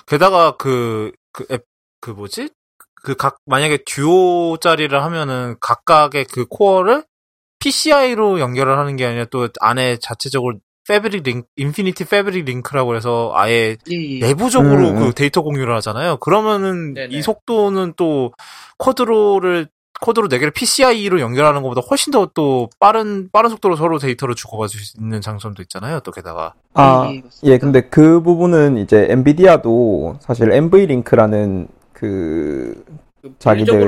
[0.05, 1.65] 게다가 그, 그 앱,
[2.01, 2.49] 그 뭐지?
[3.05, 7.03] 그 각, 만약에 Duo 짜리를 하면은 각각의 그 코어를
[7.59, 10.57] PCI로 연결을 하는 게 아니라 또 안에 자체적으로
[10.87, 14.19] Fabric Link, Infinity Fabric Link라고 해서 아예 예 예.
[14.19, 15.13] 내부적으로 음, 그 음.
[15.13, 16.17] 데이터 공유를 하잖아요.
[16.17, 17.15] 그러면은 네네.
[17.15, 18.33] 이 속도는 또
[18.77, 19.67] Quadro를
[20.01, 24.97] Quadro 4개를 PCI로 연결하는 것보다 훨씬 더 또 빠른 빠른 속도로 서로 데이터를 주고받을 수
[24.99, 26.01] 있는 장점도 있잖아요.
[26.01, 27.31] 또 게다가 아, 예, 맞습니다.
[27.43, 32.83] 예, 근데 그 부분은 이제 엔비디아도 사실 NVLink라는 그,
[33.21, 33.79] 그 자기들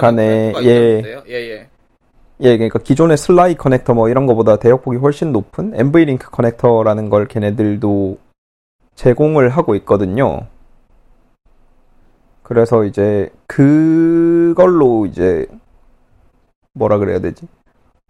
[0.00, 0.98] 간에, 예.
[0.98, 1.22] 있는데요.
[1.26, 1.66] 예예.
[2.40, 8.18] 예, 그러니까 기존의 SLI 커넥터 뭐 이런 거보다 대역폭이 훨씬 높은 NVLink 커넥터라는 걸 걔네들도
[8.94, 10.46] 제공을 하고 있거든요.
[12.42, 15.46] 그래서 이제 그걸로 이제
[16.74, 17.48] 뭐라 그래야 되지?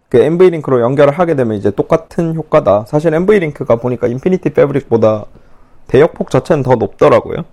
[0.09, 2.85] 그 NVLink로 연결을 하게 되면 이제 똑같은 효과다.
[2.87, 5.25] 사실 NVLink가 보니까 Infinity Fabric보다
[5.87, 7.45] 대역폭 자체는 더 높더라고요.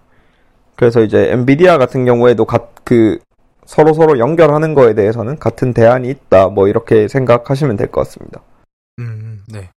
[0.76, 3.18] 그래서 이제 엔비디아 같은 경우에도 각 그
[3.64, 6.46] 서로 서로 연결하는 거에 대해서는 같은 대안이 있다.
[6.50, 8.40] 뭐 이렇게 생각하시면 될 것 같습니다.
[9.00, 9.70] 음, 네.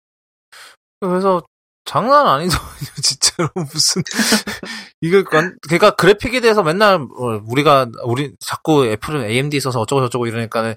[0.99, 1.41] 그래서
[1.85, 2.57] 장난 아니죠.
[3.01, 4.01] 진짜로 무슨
[4.99, 10.27] 이거 관- 그러니까 그래픽에 대해서 맨날 어, 우리가 우리 자꾸 애플은 AMD 써서 어쩌고 저쩌고
[10.27, 10.75] 이러니까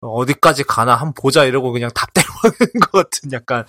[0.00, 3.64] 어디까지 가나 한번 보자 이러고 그냥 답대로 하는 것 같은 약간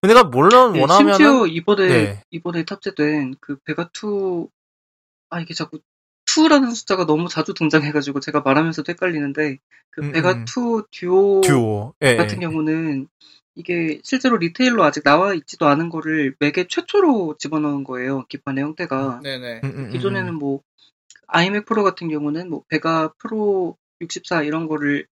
[0.00, 2.22] 내가 물론 네, 원하면은 심지어 이번에 네.
[2.30, 4.46] 이번에 탑재된 그 베가 2,
[5.30, 5.80] 아 이게 자꾸
[6.26, 9.58] 2라는 숫자가 너무 자주 등장해가지고 제가 말하면서도 헷갈리는데
[9.90, 10.44] 그 음, 베가 음.
[10.44, 12.40] 2 듀오, 듀오 예, 같은 예.
[12.46, 13.08] 경우는
[13.54, 18.26] 이게 실제로 리테일로 아직 나와 있지도 않은 거를 맥에 최초로 집어넣은 거예요.
[18.28, 19.20] 기판의 형태가.
[19.22, 19.60] 네네.
[19.64, 20.60] 음, 음, 음, 기존에는 뭐
[21.26, 25.06] 아이맥 프로 같은 경우는 뭐 Vega Pro 64 이런 거를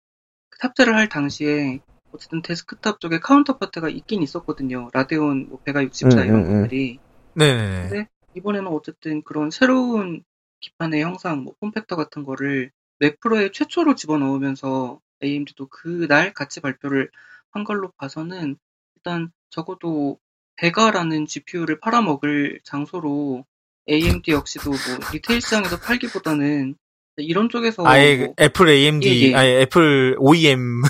[0.60, 1.78] 탑재를 할 당시에
[2.12, 4.90] 어쨌든 데스크탑 쪽에 counterpart가 있긴 있었거든요.
[4.92, 6.62] Radeon 뭐 Vega 64 음, 이런 음, 음.
[6.62, 6.98] 것들이.
[7.34, 8.08] 네네네.
[8.34, 8.38] 네.
[8.38, 10.24] 이번에는 어쨌든 그런 새로운
[10.60, 17.10] 기판의 형상, 뭐 form factor 같은 거를 맥 프로에 최초로 집어넣으면서 AMD도 그날 같이 발표를
[17.50, 18.56] 한 걸로 봐서는
[18.96, 20.18] 일단 적어도
[20.56, 23.44] Vega라는 GPU를 팔아먹을 장소로
[23.88, 24.78] AMD 역시도 뭐
[25.12, 26.76] retail 시장에서 팔기보다는
[27.16, 29.34] 이런 쪽에서 아예 뭐 애플 AMD 예, 예.
[29.34, 30.82] 아예 애플 OEM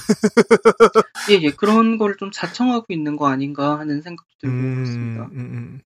[1.30, 5.24] 예, 예, 그런 걸 좀 자청하고 있는 거 아닌가 하는 생각도 들고 음, 있습니다.
[5.24, 5.80] 음, 음.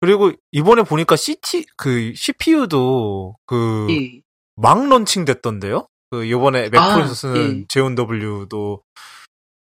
[0.00, 4.20] 그리고 이번에 보니까 CT 그 CPU도 그 예,
[4.56, 5.88] 막 런칭 됐던데요?
[6.10, 7.64] 그 이번에 맥프로에서 아, 쓰는 예.
[7.68, 8.82] Xeon W도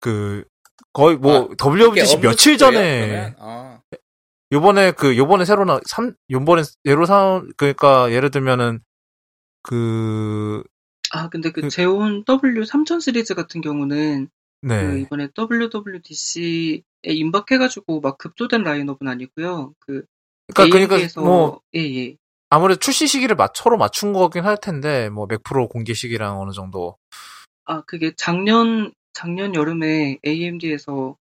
[0.01, 0.45] 그
[0.93, 3.35] 거의 뭐 아, WWDC 며칠 전에?
[3.39, 3.81] 아,
[4.53, 8.81] 요번에 그 요번에 새로 나삼 요번에 예로 사 그러니까 예를 들면은
[9.63, 10.63] 그
[11.13, 14.29] 아, 근데 그 그- 제온 W3000 시리즈 같은 경우는
[14.63, 15.01] 그 네.
[15.01, 19.75] 이번에 WWDC에 임박해가지고 막 급조된 라인업은 아니고요.
[19.79, 20.05] 그
[20.55, 22.17] 그러니까 그러니까 뭐 예, 예.
[22.51, 26.97] 아무래도 출시 시기를 맞춰로 맞춘 거긴 할 텐데 뭐 맥 프로 공개 시기랑 어느 정도
[27.65, 31.17] 아, 그게 작년 작년 여름에 AMD에서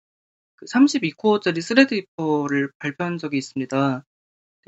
[0.55, 4.03] 그 32코어짜리 Threadripper를 발표한 적이 있습니다.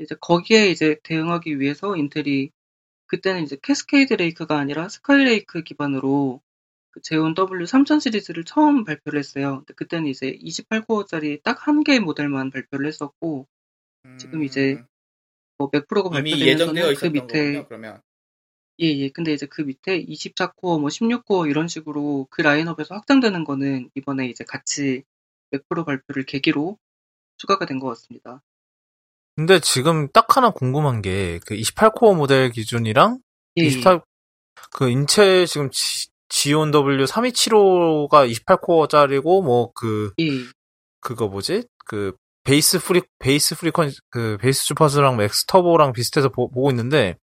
[0.00, 2.50] 이제 거기에 이제 대응하기 위해서 인텔이
[3.06, 6.40] 그때는 이제 Cascade Lake가 아니라 Skylake 기반으로
[6.92, 9.58] 그 Xeon W3000 시리즈를 처음 발표를 했어요.
[9.60, 13.48] 근데 그때는 이제 28코어짜리 딱 한 개의 모델만 발표를 했었고
[14.18, 14.86] 지금 이제 음,
[15.58, 17.68] 뭐 맥프로가 발표되면서는 그 밑에 거군요.
[17.68, 18.02] 그러면
[18.80, 19.10] 예, 예.
[19.10, 24.44] 근데 이제 그 밑에 24코어, 뭐 16코어 이런 식으로 그 라인업에서 확장되는 거는 이번에 이제
[24.44, 25.04] 같이
[25.50, 26.78] 맥프로 발표를 계기로
[27.38, 28.42] 추가가 된 것 같습니다.
[29.36, 33.20] 근데 지금 딱 하나 궁금한 게 그 28코어 모델 기준이랑
[33.58, 34.02] 예, 28,
[34.72, 40.30] 그 인체 지금 지, Xeon W 3275가 28코어짜리고 뭐그 예,
[41.00, 41.64] 그거 뭐지?
[41.84, 47.16] 그 base fre- base frequen- 그 base 주파수랑 max turbo랑 비슷해서 보, 고 있는데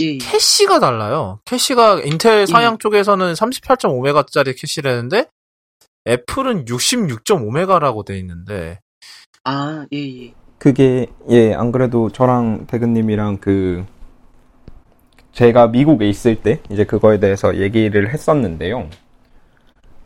[0.00, 0.18] 예, 예.
[0.18, 1.40] 캐시가 달라요.
[1.44, 5.26] 캐시가 인텔 사양 쪽에서는 38.5메가짜리 캐시라는데
[6.06, 8.78] 애플은 66.5메가라고 돼 있는데
[9.42, 10.34] 아, 예, 예.
[10.58, 13.84] 그게 예 안 그래도 저랑 대근님이랑 그
[15.34, 18.88] 제가 미국에 있을 때 이제 그거에 대해서 얘기를 했었는데요.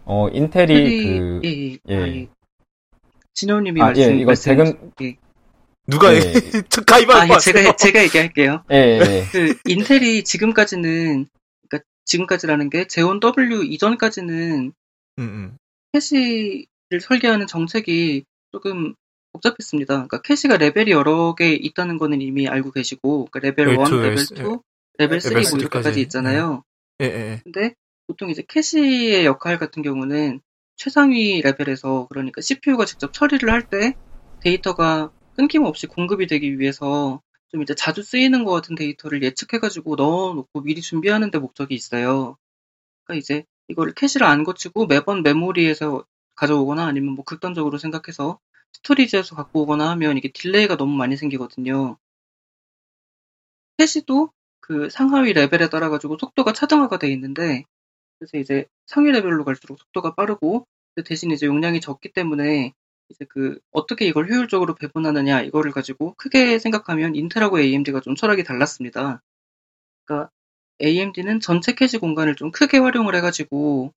[0.04, 1.78] 어 인텔이 테리, 그 예, 예.
[1.88, 1.96] 예.
[1.96, 2.28] 아, 예.
[3.34, 5.16] 진호님이 아, 말씀, 예, 이거 말씀, 대근- 예.
[5.86, 6.20] 누가 예.
[6.70, 7.40] 저 가위바위보 아, 예.
[7.40, 8.64] 제가, 제가 얘기할게요.
[8.72, 9.24] 예, 예.
[9.30, 11.26] 그, 인텔이 지금까지는,
[11.68, 14.72] 그니까 지금까지라는 게 Xeon W 이전까지는
[15.18, 15.56] 음, 음.
[15.92, 18.94] 캐시를 설계하는 정책이 조금
[19.32, 19.94] 복잡했습니다.
[19.94, 24.12] 그러니까 캐시가 레벨이 여러 개 있다는 거는 이미 알고 계시고, 그러니까 레벨 1, L2, 레벨
[24.14, 24.58] S- 2,
[24.98, 26.02] 레벨 3, 레벨 뭐 이렇게까지 3까지.
[26.02, 26.64] 있잖아요.
[27.00, 27.40] 예, 예.
[27.44, 27.74] 근데
[28.06, 30.40] 보통 이제 캐시의 역할 같은 경우는
[30.76, 33.94] 최상위 레벨에서 그러니까 CPU가 직접 처리를 할 때
[34.40, 40.80] 데이터가 끊김없이 공급이 되기 위해서 좀 이제 자주 쓰이는 것 같은 데이터를 예측해가지고 넣어놓고 미리
[40.80, 42.36] 준비하는 데 목적이 있어요.
[43.04, 46.04] 그러니까 이제 이거를 캐시를 안 거치고 매번 메모리에서
[46.36, 48.38] 가져오거나 아니면 뭐 극단적으로 생각해서
[48.74, 51.98] storage에서 갖고 오거나 하면 이게 delay가 너무 많이 생기거든요.
[53.78, 54.32] 캐시도
[54.68, 57.64] 그 상하위 레벨에 따라 가지고 속도가 차등화가 돼 있는데
[58.18, 62.74] 그래서 이제 상위 레벨로 갈수록 속도가 빠르고 근데 대신 이제 용량이 적기 때문에
[63.08, 69.22] 이제 그 어떻게 이걸 효율적으로 배분하느냐 이거를 가지고 크게 생각하면 인텔하고 AMD가 좀 철학이 달랐습니다.
[70.04, 70.30] 그러니까
[70.82, 73.94] AMD는 전체 캐시 공간을 좀 크게 활용을 해가지고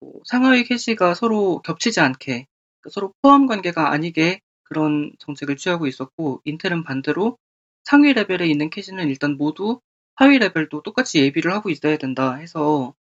[0.00, 2.46] 뭐 상하위 캐시가 서로 겹치지 않게
[2.80, 7.36] 그러니까 서로 포함 관계가 아니게 그런 정책을 취하고 있었고 인텔은 반대로
[7.84, 9.80] 상위 레벨에 있는 캐시는 일단 모두
[10.16, 12.94] 하위 레벨도 똑같이 예비를 하고 있어야 된다 해서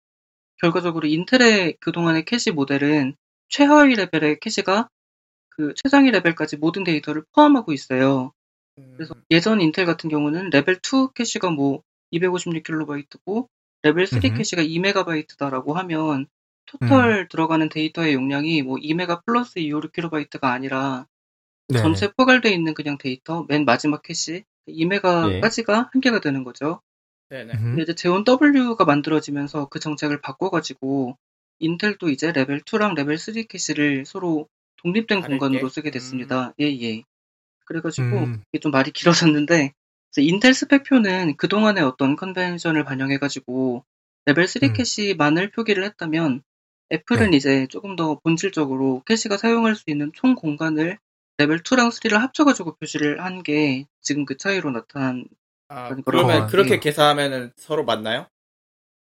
[0.57, 3.15] 결과적으로 인텔의 그동안의 캐시 모델은
[3.49, 4.89] 최하위 레벨의 캐시가
[5.49, 8.31] 그 최상위 레벨까지 모든 데이터를 포함하고 있어요.
[8.95, 11.83] 그래서 예전 인텔 같은 경우는 레벨 2 캐시가 뭐
[12.13, 13.47] 256kB고
[13.83, 14.37] 레벨 3 음흠.
[14.37, 16.27] 캐시가 2MB다라고 하면
[16.65, 21.07] total 들어가는 데이터의 용량이 뭐 2메가 플러스 256kB가 아니라
[21.67, 21.79] 네.
[21.79, 26.81] 전체 포괄되어 있는 그냥 데이터 맨 마지막 캐시 2메가까지가 한계가 되는 거죠.
[27.29, 27.53] 네네.
[27.53, 27.59] 음.
[27.61, 31.17] 근데 이제 제온 W가 만들어지면서 그 정책을 바꿔가지고
[31.59, 34.47] 인텔도 이제 레벨 2랑 레벨 3 캐시를 서로
[34.77, 35.21] 독립된?
[35.21, 36.53] 공간으로 쓰게 됐습니다.
[36.59, 37.03] 예, 예.
[37.65, 38.43] 그래가지고 음.
[38.51, 39.73] 이게 좀 말이 길어졌는데
[40.17, 43.85] 인텔 스펙표는 그동안의 어떤 convention을 반영해가지고
[44.25, 44.73] 레벨 3 음.
[44.73, 46.43] 캐시만을 표기를 했다면
[46.91, 47.37] 애플은 네.
[47.37, 50.97] 이제 조금 더 본질적으로 캐시가 사용할 수 있는 총 공간을
[51.41, 55.25] 레벨 2랑 3를 합쳐가지고 표시를 한 게 지금 그 차이로 나타난
[55.69, 56.47] 아, 그런 그러면 거.
[56.47, 56.79] 그렇게 예.
[56.79, 58.27] 계산하면은 서로 맞나요?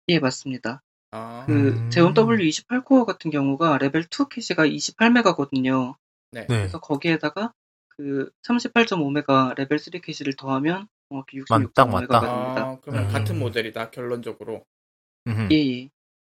[0.08, 0.82] 예 맞습니다.
[1.10, 1.90] 아, 그 음.
[1.90, 5.94] 제온 W28 코어 같은 경우가 레벨 2 캐시가 28메가거든요.
[6.32, 6.40] 네.
[6.42, 6.46] 네.
[6.46, 7.52] 그래서 거기에다가
[7.88, 12.06] 그 38.5메가 레벨 3 캐시를 더하면 정확히 맞- 딱 맞다.
[12.06, 12.62] 66.5메가가 됩니다.
[12.66, 13.12] 아, 그러면 음.
[13.12, 14.64] 같은 모델이다, 결론적으로.
[15.26, 15.48] 음.
[15.50, 15.88] 예, 예.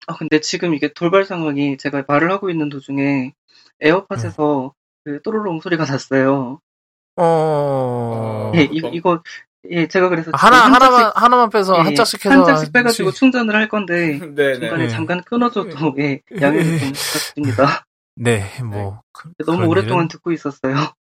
[0.07, 3.33] 아, 근데 지금 이게 돌발 상황이 제가 말을 하고 있는 도중에
[3.81, 4.75] 에어팟에서
[5.05, 6.61] 그 또로롱 소리가 났어요.
[7.17, 8.53] 어.
[8.55, 8.91] 예, 어, 이, 뭐.
[8.93, 9.23] 이거,
[9.71, 12.45] 예, 제가 그래서 하나 지금 한 하나만 짝씩, 하나만 빼서 예, 한 짝씩 해서 한
[12.45, 14.59] 짝씩 빼가지고 시- 충전을 할 건데 네네.
[14.61, 14.89] 중간에 네.
[14.89, 17.87] 잠깐 끊어줘도 예, 양해를 좀 부탁드립니다.
[18.17, 20.75] 네, 뭐 그- 너무 오랫동안 일은- 듣고 있었어요.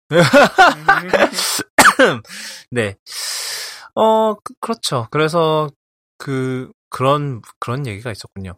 [2.71, 2.95] 네.
[3.95, 5.07] 어, 그- 그렇죠.
[5.11, 5.69] 그래서
[6.17, 8.53] 그 그런 그런 얘기가 있었군요.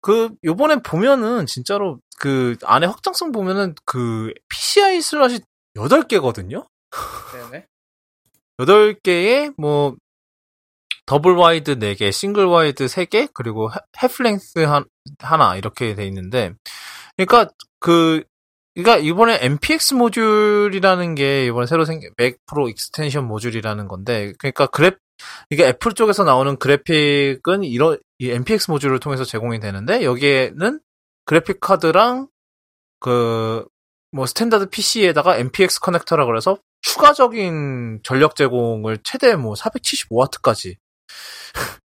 [0.00, 5.40] 그 요번에 보면은 진짜로 그 안에 확장성 보면은 그 PCI 슬롯이
[5.76, 6.66] 8개거든요.
[7.32, 7.66] 네네.
[8.58, 9.96] 8개에 뭐
[11.06, 13.70] double wide 4개, single wide 3개, 그리고
[14.02, 14.84] half length 한,
[15.18, 16.54] 하나 이렇게 돼 있는데
[17.16, 17.50] 그러니까
[17.80, 18.22] 그
[18.74, 24.92] 그러니까 이번에 MPX 모듈이라는 게 이번에 새로 생긴 맥 프로 extension 모듈이라는 건데 그러니까 그래
[25.50, 30.80] 이게 애플 쪽에서 나오는 그래픽은 이런 이 MPX 모듈을 통해서 제공이 되는데 여기에는
[31.24, 32.28] 그래픽 카드랑
[33.00, 33.66] 그
[34.12, 40.74] 뭐 standard PC에다가 MPX 커넥터라 그래서 추가적인 전력 제공을 최대 뭐 475와트까지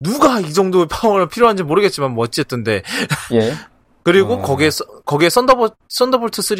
[0.00, 2.82] 누가 이 정도의 파워가 필요한지 모르겠지만 뭐 어쨌든데
[3.32, 3.54] 예.
[4.02, 4.42] 그리고 어.
[4.42, 6.56] 거기에 서- 거기에 썬더볼 썬더볼트 3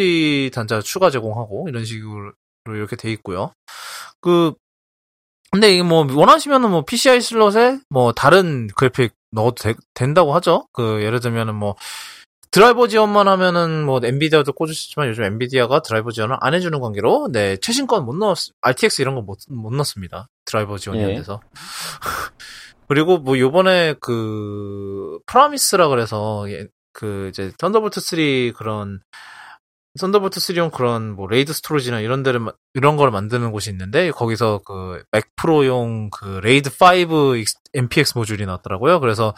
[0.53, 2.33] 단자 추가 제공하고 이런 식으로
[2.69, 3.53] 이렇게 돼 있고요.
[4.21, 4.53] 그
[5.53, 10.67] 근데 이게 뭐 원하시면은 뭐 PCI 슬롯에 뭐 다른 그래픽 넣어도 되- 된다고 하죠.
[10.73, 11.75] 그 예를 들면은 뭐
[12.53, 17.29] 드라이버 지원만 하면은 뭐 엔비디아도 꽂을 수 있지만 요즘 엔비디아가 드라이버 지원을 안 해주는 관계로
[17.33, 20.29] 네 최신 건 못 넣었 RTX 이런 거못못 넣습니다.
[20.45, 21.15] 드라이버 지원이 안 예.
[21.17, 21.41] 돼서.
[22.89, 28.19] 그리고 뭐 요번에 그 프라미스라 그래서 예, 그 이제 썬더볼트 3
[28.57, 29.01] 그런
[29.99, 34.61] 썬더볼트 3용 그런 뭐 RAID storage나 이런 데를 마- 이런 걸 만드는 곳이 있는데 거기서
[34.65, 37.35] 그 맥프로용 그 RAID 5
[37.75, 39.01] MPX 모듈이 나왔더라고요.
[39.01, 39.35] 그래서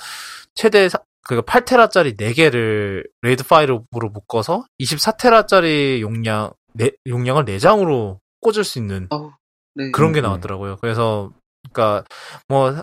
[0.55, 8.79] 최대 사- 그 8테라짜리 4개를 RAID 5로 묶어서 24테라짜리 용량 네, 용량을 4장으로 꽂을 수
[8.79, 9.31] 있는 어우,
[9.75, 9.91] 네.
[9.93, 10.27] 그런 게 음, 음.
[10.27, 10.77] 나왔더라고요.
[10.81, 11.31] 그래서
[11.73, 12.05] 그러니까
[12.49, 12.83] 뭐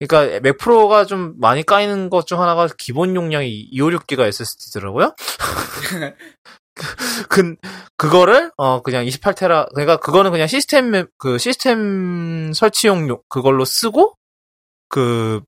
[0.00, 5.14] 그러니까 맥 프로가 좀 많이 까이는 것 중 하나가 기본 용량이 256기가 SSD더라고요.
[7.28, 7.56] 그
[7.96, 14.14] 그거를 어 그냥 28테라 그러니까 그거는 그냥 시스템 멤- 그 시스템 설치용 용- 그걸로 쓰고
[14.88, 15.40] 그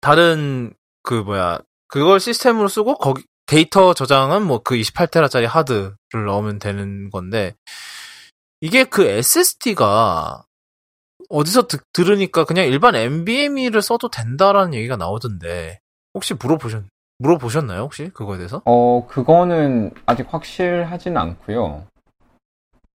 [0.00, 0.72] 다른
[1.02, 5.94] 그 뭐야 그걸 시스템으로 쓰고 거기 데이터 저장은 뭐 그 28테라짜리 하드를
[6.26, 7.54] 넣으면 되는 건데
[8.60, 10.42] 이게 그 SSD가
[11.28, 15.78] 어디서 듣, 들으니까 그냥 일반 NVMe를 써도 된다라는 얘기가 나오던데
[16.14, 16.84] 혹시 물어보셨
[17.18, 18.62] 물어보셨나요 혹시 그거에 대해서?
[18.64, 21.84] 어, 그거는 아직 확실하진 않고요.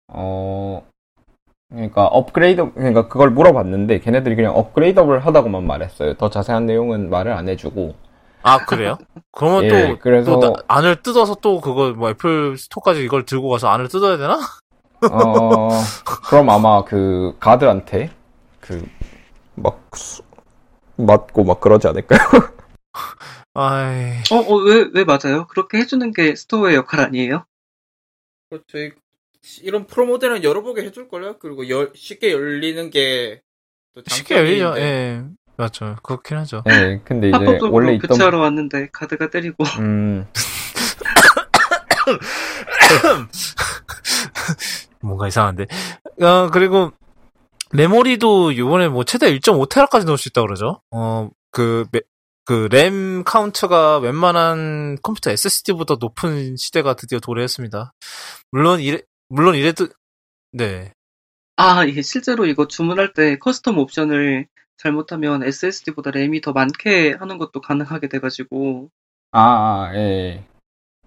[0.08, 0.86] 어,
[1.70, 6.14] 그러니까 업그레이드, 그러니까 그걸 물어봤는데 걔네들이 그냥 upgradable 하다고만 말했어요.
[6.14, 7.94] 더 자세한 내용은 말을 안 해주고.
[8.42, 8.98] 아 그래요?
[9.32, 13.48] 그러면 예, 또, 그래서- 또 나- 안을 뜯어서 또 그거 뭐 애플 스토어까지 이걸 들고
[13.48, 14.38] 가서 안을 뜯어야 되나?
[15.10, 15.68] 어,
[16.28, 18.10] 그럼 아마 그 가드한테
[18.60, 20.22] 그막 수-
[20.96, 22.18] 맞고 막 그러지 않을까요?
[23.54, 25.46] 아이 어, 어, 왜, 왜 맞아요?
[25.48, 27.44] 그렇게 해주는 게 스토어의 역할 아니에요?
[28.50, 28.78] 그렇죠.
[28.78, 28.92] 이-
[29.62, 31.38] 이런 프로 모델은 열어보게 해줄걸요?
[31.38, 34.74] 그리고 열- 쉽게 열리는 게또 쉽게 열리죠.
[34.78, 35.22] 예
[35.56, 35.96] 맞죠.
[36.02, 36.62] 그렇긴 하죠.
[36.70, 37.38] 예, 근데 이제
[37.70, 40.26] 원래 있던 교체하러 왔는데 가드가 때리고 음,
[45.00, 45.66] 뭔가 이상한데.
[46.22, 46.92] 어, 그리고,
[47.72, 50.82] 메모리도 요번에 뭐 최대 1.5테라까지 넣을 수 있다고 그러죠.
[50.90, 52.00] 어, 그, 메-
[52.44, 57.92] 그, 램 카운트가 웬만한 컴퓨터 SSD보다 높은 시대가 드디어 도래했습니다.
[58.50, 59.88] 물론 이래, 물론 이래도,
[60.52, 60.92] 네.
[61.56, 64.46] 아, 이게 실제로 이거 주문할 때 custom 옵션을
[64.76, 68.90] 잘못하면 SSD보다 램이 더 많게 하는 것도 가능하게 돼가지고
[69.32, 69.40] 아,
[69.90, 70.44] 아, 예.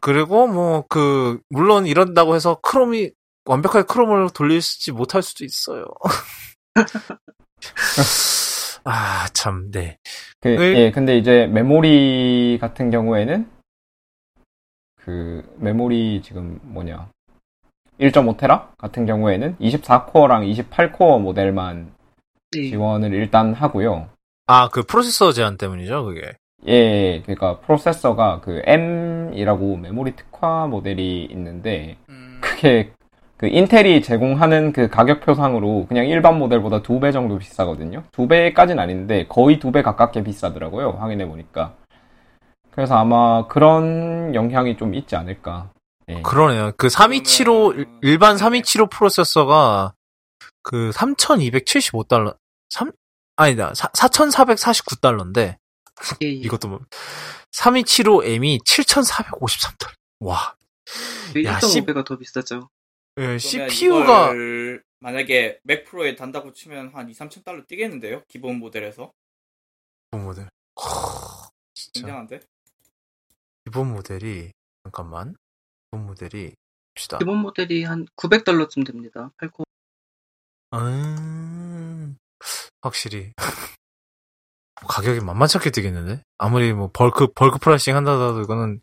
[0.02, 3.12] 그리고 뭐, 그, 물론 이런다고 해서 크롬이,
[3.46, 5.86] 완벽하게 크롬을 돌리지 못할 수도 있어요.
[8.86, 9.98] 아, 참, 네.
[10.40, 13.50] 그, 을- 예, 근데 이제 메모리 같은 경우에는
[14.98, 17.10] 그 메모리 지금 뭐냐
[18.00, 21.94] 1.5테라 같은 경우에는 24코어랑 28코어 모델만
[22.52, 22.70] 네.
[22.70, 24.10] 지원을 일단 하고요.
[24.48, 26.34] 아, 그 프로세서 제한 때문이죠, 그게.
[26.68, 32.92] 예, 그러니까 프로세서가 그 M이라고 메모리 특화 모델이 있는데 음, 그게
[33.38, 38.04] 그 인텔이 제공하는 그 가격표상으로 그냥 일반 모델보다 두 배 정도 비싸거든요.
[38.12, 40.92] 두 배까지는 아닌데 거의 두 배 가깝게 비싸더라고요.
[41.00, 41.76] 확인해 보니까.
[42.72, 45.72] 그래서 아마 그런 영향이 좀 있지 않을까.
[46.10, 46.22] 예.
[46.22, 46.72] 그러네요.
[46.78, 49.94] 그 3275, 일- 그러면- 일반 3275 프로세서가
[50.62, 52.36] 그 3275달러,
[52.70, 52.92] 3,
[53.38, 55.56] 아니다, 4449달러인데,
[56.22, 56.32] 예, 예.
[56.32, 56.80] 이것도 뭐,
[57.54, 59.94] 3275M이 7453달러.
[60.20, 60.54] 와.
[61.46, 62.70] 야, 1.5배가 더 비싸죠.
[63.18, 64.34] 예, CPU가,
[65.00, 68.24] 만약에 맥 프로에 단다고 치면 한 2, 3천 달러 뛰겠는데요?
[68.28, 69.14] 기본 모델에서.
[70.12, 70.50] 모델.
[70.80, 72.00] 허, 진짜.
[72.02, 72.40] 굉장한데?
[73.66, 74.52] 기본 모델이,
[74.84, 75.36] 잠깐만.
[75.92, 76.54] 기본 모델이,
[76.94, 77.18] 봅시다.
[77.20, 79.32] 기본 모델이 한 900달러쯤 됩니다.
[79.38, 79.64] 8코어.
[80.74, 82.18] 음,
[82.82, 83.32] 확실히.
[84.88, 86.22] 가격이 만만치 않게 뛰겠는데?
[86.38, 88.82] 아무리 뭐 bulk, bulk pricing 한다더라도 이거는,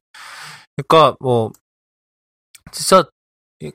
[0.76, 1.52] 그니까 뭐,
[2.72, 3.04] 진짜,
[3.60, 3.70] 이-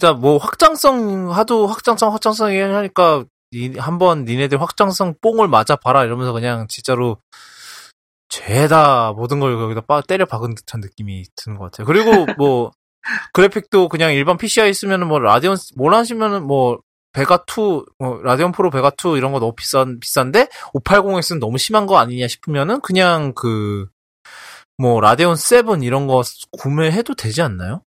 [0.00, 6.32] 진짜 뭐 확장성, 하도 확장성, 확장성 얘기하니까, 니- 한번 니네들 확장성 뽕을 맞아 봐라 이러면서
[6.32, 7.18] 그냥 진짜로,
[8.30, 11.86] 죄다 모든 걸 거기다 빠, 때려 박은 듯한 느낌이 드는 것 같아요.
[11.86, 12.70] 그리고 뭐,
[13.34, 16.78] 그래픽도 그냥 일반 PCI 쓰면은 뭐 라디온, 뭘 하시면은 뭐,
[17.12, 21.84] 베가 2, 뭐 라디온 프로 베가 2 이런 거 너무 비싼 비싼데 580X는 너무 심한
[21.84, 23.86] 거 아니냐 싶으면은 그냥 그
[24.78, 26.22] 뭐 라데온 7 이런 거
[26.52, 27.82] 구매해도 되지 않나요?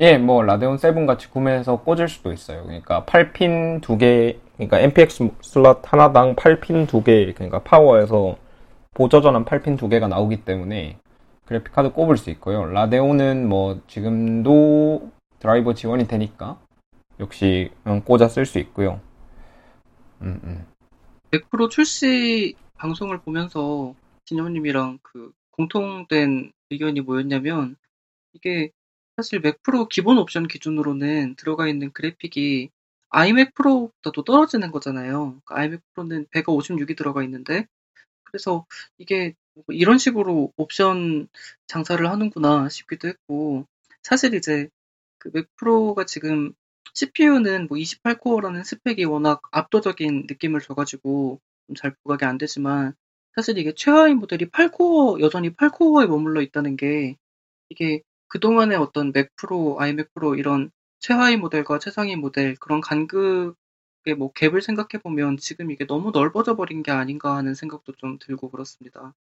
[0.00, 2.62] 예, 뭐 라데온 7 같이 구매해서 꽂을 수도 있어요.
[2.62, 8.38] 그러니까 8핀 두 개, 그러니까 MPX 슬롯 하나당 8핀 두 개, 그러니까 파워에서
[8.94, 10.98] 보조전원 8핀 두 개가 나오기 때문에
[11.44, 12.64] 그래픽 카드 꼽을 수 있고요.
[12.64, 16.58] 라데온은 뭐 지금도 드라이버 지원이 되니까
[17.18, 19.00] 역시 음, 꽂아 쓸 수 있고요.
[20.22, 20.66] 음, 음.
[21.30, 23.94] 맥프로 출시 방송을 보면서
[24.24, 27.76] 진영님이랑 그 공통된 의견이 뭐였냐면
[28.32, 28.70] 이게
[29.20, 32.70] 사실 맥 프로 기본 옵션 기준으로는 들어가 있는 그래픽이
[33.10, 35.40] 아이맥 프로보다도 떨어지는 거잖아요.
[35.44, 37.66] 그러니까 아이맥 프로는 배가 56이 들어가 있는데
[38.24, 38.64] 그래서
[38.98, 41.28] 이게 뭐 이런 식으로 옵션
[41.66, 43.66] 장사를 하는구나 싶기도 했고
[44.02, 44.68] 사실 이제
[45.18, 46.54] 그 맥 프로가 지금
[46.94, 52.94] CPU는 뭐 28코어라는 스펙이 워낙 압도적인 느낌을 줘가지고 좀잘 부각이 안 되지만
[53.34, 57.16] 사실 이게 최하위 모델이 8코어 여전히 8코어에 머물러 있다는 게
[57.68, 60.70] 이게 그동안의 어떤 맥 프로, 아이맥 프로 이런
[61.00, 66.82] 최하위 모델과 최상위 모델 그런 간극의 뭐 갭을 생각해 보면 지금 이게 너무 넓어져 버린
[66.82, 69.14] 게 아닌가 하는 생각도 좀 들고 그렇습니다.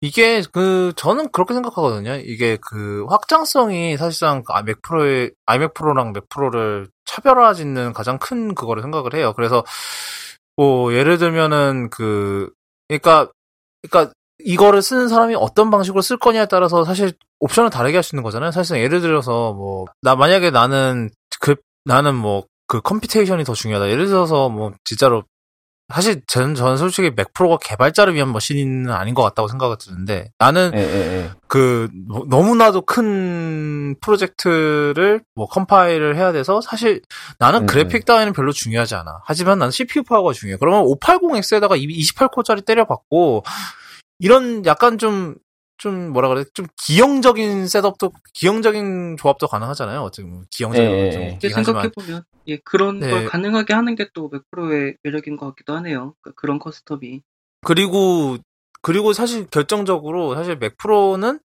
[0.00, 2.16] 이게 그 저는 그렇게 생각하거든요.
[2.16, 8.54] 이게 그 확장성이 사실상 그 아이맥 프로의 아이맥 프로랑 맥 프로를 차별화 짓는 가장 큰
[8.54, 9.32] 그거를 생각을 해요.
[9.34, 9.64] 그래서
[10.56, 12.50] 뭐 예를 들면은 그
[12.88, 13.32] 그러니까
[13.82, 18.22] 그러니까 이거를 쓰는 사람이 어떤 방식으로 쓸 거냐에 따라서 사실 옵션을 다르게 할 수 있는
[18.24, 18.50] 거잖아요.
[18.50, 23.90] 사실상 예를 들어서 뭐 나 만약에 나는 그 나는 뭐 그 computation이 더 중요하다.
[23.90, 25.22] 예를 들어서 뭐 진짜로
[25.92, 30.70] 사실 저는, 저는 솔직히 맥 프로가 개발자를 위한 machine은 아닌 것 같다고 생각이 드는데 나는
[30.74, 30.82] 예, 예,
[31.24, 31.30] 예.
[31.46, 37.02] 그 너- 너무나도 큰 프로젝트를 뭐 컴파일을 해야 돼서 사실
[37.38, 39.20] 나는 음, 그래픽 따위는 별로 중요하지 않아.
[39.26, 40.56] 하지만 나는 CPU 파워가 중요해.
[40.58, 43.42] 그러면 580X에다가 28코어짜리 때려박고
[44.24, 45.36] 이런 약간 좀
[45.76, 50.00] 좀 뭐라 그래 좀 기형적인 setup도 기형적인 조합도 가능하잖아요.
[50.00, 51.48] 어떻게 보면 기형적인 예, 예, 좀 예.
[51.48, 53.10] 생각해 보면 예 그런 네.
[53.10, 56.14] 걸 가능하게 하는 게 또 맥프로의 매력인 것 같기도 하네요.
[56.20, 57.22] 그러니까 그런 custom이
[57.62, 58.36] 그리고
[58.82, 61.40] 그리고 사실 결정적으로 사실 맥 프로는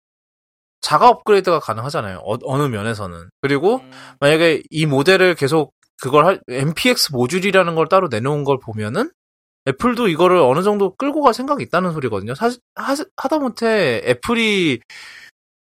[0.80, 2.18] 자가 업그레이드가 가능하잖아요.
[2.24, 3.28] 어, 느 면에서는.
[3.40, 3.90] 그리고 음,
[4.20, 9.10] 만약에 이 모델을 계속 그걸 할 MPX 모듈이라는 걸 따로 내놓은 걸 보면은
[9.68, 12.34] 애플도 이거를 어느 정도 끌고 갈 생각이 있다는 소리거든요.
[12.34, 14.80] 사실 하, 하다 못해 애플이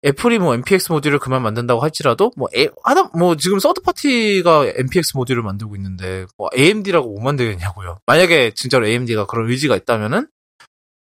[0.04, 5.16] 애플이 뭐 MPX 모듈을 그만 만든다고 할지라도 뭐 에, 하다 뭐 지금 서드 파티가 MPX
[5.16, 8.00] 모듈을 만들고 있는데 뭐 AMD라고 못 만들겠냐고요.
[8.08, 10.28] 만약에 진짜로 AMD가 그런 의지가 있다면은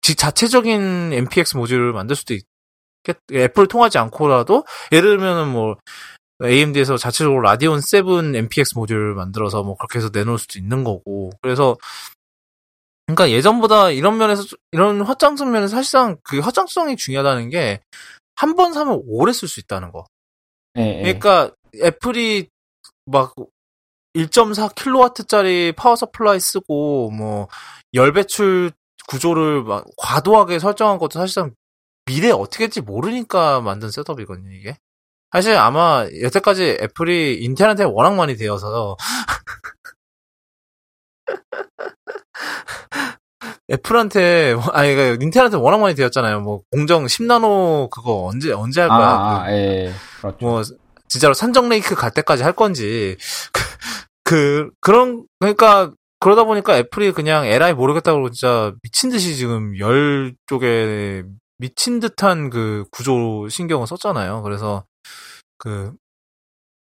[0.00, 5.76] 지 자체적인 MPX 모듈을 만들 수도 있겠 애플 통하지 않고라도 예를 들면은 뭐
[6.42, 11.76] AMD에서 자체적으로 Radeon 7 MPX 모듈을 만들어서 뭐 그렇게 해서 내놓을 수도 있는 거고 그래서
[13.06, 17.80] 그러니까 예전보다 이런 면에서 좀- 이런 확장성 면에서 사실상 그 확장성이 중요하다는 게
[18.36, 20.04] 한 번 사면 오래 쓸 수 있다는 거.
[20.76, 21.02] 예, 예.
[21.02, 21.52] 그러니까
[21.82, 22.48] 애플이
[23.06, 23.34] 막
[24.14, 27.48] 1.4kW짜리 power supply 쓰고 뭐
[27.94, 28.72] 열 배출
[29.08, 31.54] 구조를 막 과도하게 설정한 것도 사실상
[32.06, 34.76] 미래 어떻게 될지 모르니까 만든 setup이거든요, 이게.
[35.32, 38.96] 사실 아마 여태까지 애플이 인텔한테 워낙 많이 데여서
[43.70, 46.40] 애플한테 아니 그러니까 닌텐한테 워낙 많이 되었잖아요.
[46.40, 48.98] 뭐 공정 10나노 그거 언제 언제 할 거야?
[48.98, 50.36] 아, 아, 예, 그렇죠.
[50.40, 50.62] 뭐
[51.08, 53.16] 진짜로 산정 레이크 갈 때까지 할 건지
[54.24, 61.22] 그 그런 그러니까 그러다 보니까 애플이 그냥 에라이 모르겠다고 진짜 미친 듯이 지금 열 쪽에
[61.58, 64.42] 미친 듯한 그 구조 신경을 썼잖아요.
[64.42, 64.84] 그래서
[65.58, 65.92] 그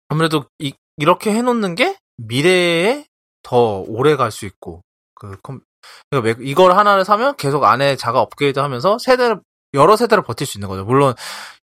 [0.08, 3.04] 아무래도 이, 이렇게 해놓는 게 미래에
[3.42, 4.82] 더 오래 갈 수 있고
[5.14, 5.60] 그 컴,
[6.10, 9.40] 그러니까 이걸 하나를 사면 계속 안에 자가 업그레이드 하면서 세대를
[9.74, 10.84] 여러 세대를 버틸 수 있는 거죠.
[10.84, 11.14] 물론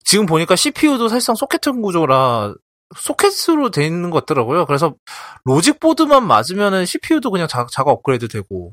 [0.04, 2.54] 지금 보니까 CPU도 사실상 소켓 구조라
[2.96, 4.66] 소켓으로 돼 있는 것 같더라고요.
[4.66, 4.94] 그래서
[5.44, 8.72] logic board만 맞으면은 CPU도 그냥 자, 자가 업그레이드 되고.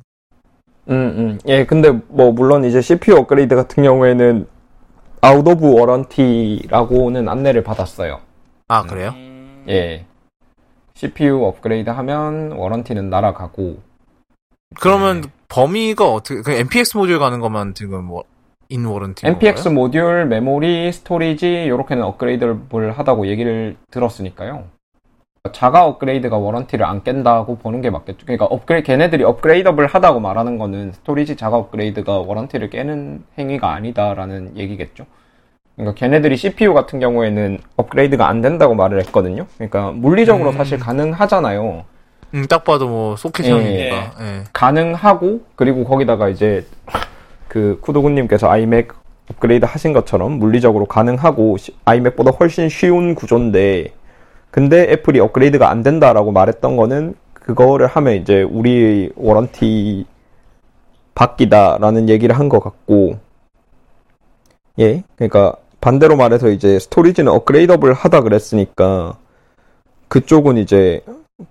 [0.89, 1.39] 음, 음.
[1.47, 4.47] 예, 근데 뭐 물론 이제 CPU 업그레이드 같은 경우에는
[5.21, 8.19] out of warranty라고는 안내를 받았어요.
[8.67, 9.13] 아, 그래요?
[9.15, 10.05] 음, 예.
[10.95, 13.79] CPU 업그레이드 하면 warranty는 날아가고
[14.79, 15.29] 그러면 네.
[15.49, 18.23] 범위가 어떻게 그 MPX 모듈 가는 것만 지금 뭐
[18.69, 24.63] in warranty MPX 모듈, 메모리, storage 이렇게는 업그레이드를 하다고 얘기를 들었으니까요.
[25.51, 28.25] 자가 업그레이드가 warranty를 안 깬다고 보는 게 맞겠죠.
[28.25, 35.05] 그러니까 업그레이 걔네들이 upgradable 하다고 말하는 거는 storage 자가 업그레이드가 warranty를 깨는 행위가 아니다라는 얘기겠죠.
[35.75, 39.47] 그러니까 걔네들이 CPU 같은 경우에는 업그레이드가 안 된다고 말을 했거든요.
[39.55, 40.57] 그러니까 물리적으로 음.
[40.57, 41.85] 사실 가능하잖아요.
[42.33, 43.95] 음, 딱 봐도 뭐 소켓형이니까.
[44.21, 44.43] 예.
[44.53, 46.65] 가능하고 그리고 거기다가 이제
[47.47, 48.93] 그 쿠도군님께서 아이맥
[49.29, 53.93] 업그레이드 하신 것처럼 물리적으로 가능하고 시- 아이맥보다 훨씬 쉬운 구조인데
[54.49, 60.05] 근데 애플이 업그레이드가 안 된다라고 말했던 거는 그거를 하면 이제 우리 워런티
[61.15, 63.19] 바뀌다라는 얘기를 한 것 같고
[64.79, 69.17] 예 그러니까 반대로 말해서 이제 storage는 upgradable 하다 그랬으니까
[70.07, 71.01] 그쪽은 이제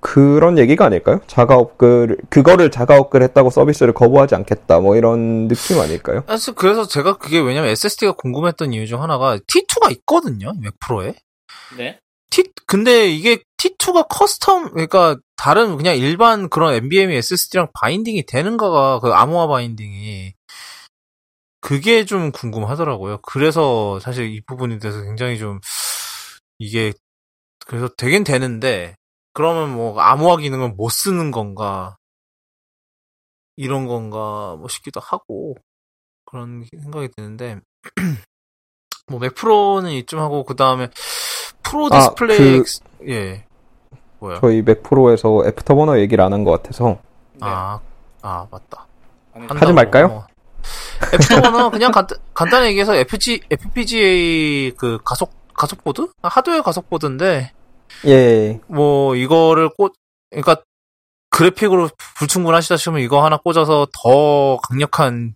[0.00, 1.20] 그런 얘기가 아닐까요?
[1.26, 6.24] 자가 업글 그거를 자가 업글 했다고 서비스를 거부하지 않겠다 뭐 이런 느낌 아닐까요?
[6.26, 10.52] 사실 그래서 제가 그게 왜냐면 SSD가 궁금했던 이유 중 하나가 T2가 있거든요.
[10.60, 11.14] 맥 프로에.
[11.76, 11.98] 네.
[12.30, 19.08] T 근데 이게 T2가 custom 그러니까 다른 그냥 일반 그런 NVMe SSD랑 binding이 되는가가 그
[19.08, 20.34] 암호화 binding이
[21.60, 23.18] 그게 좀 궁금하더라고요.
[23.22, 25.60] 그래서 사실 이 부분에 대해서 굉장히 좀
[26.58, 26.92] 이게
[27.66, 28.96] 그래서 되긴 되는데
[29.40, 31.96] 그러면 뭐 암호화 기능은 못 쓰는 건가
[33.56, 35.54] 이런 건가 뭐 싶기도 하고
[36.26, 37.58] 그런 생각이 드는데
[39.08, 40.88] 뭐 맥 프로는 이쯤 하고 그 다음에
[41.62, 43.46] 프로 아, 디스플레이 그- 엑스- 예
[44.18, 46.98] 뭐야 저희 맥프로에서 Afterburner 얘기를 안 한 것 같아서
[47.32, 47.38] 네.
[47.40, 47.80] 아,
[48.20, 48.86] 아 맞다.
[49.32, 50.06] 하지 말까요?
[50.06, 50.26] 어.
[51.00, 56.08] F1은 그냥 간단, 간단히 얘기해서 FG, FPGA 그 가속, 가속보드?
[56.20, 57.52] 아, 하드웨어 가속보드인데,
[58.06, 59.92] 예 뭐, 이거를 꽂,
[60.30, 60.62] 그러니까,
[61.30, 61.88] 그래픽으로
[62.18, 65.34] 불충분하시다 싶으면 이거 하나 꽂아서 더 강력한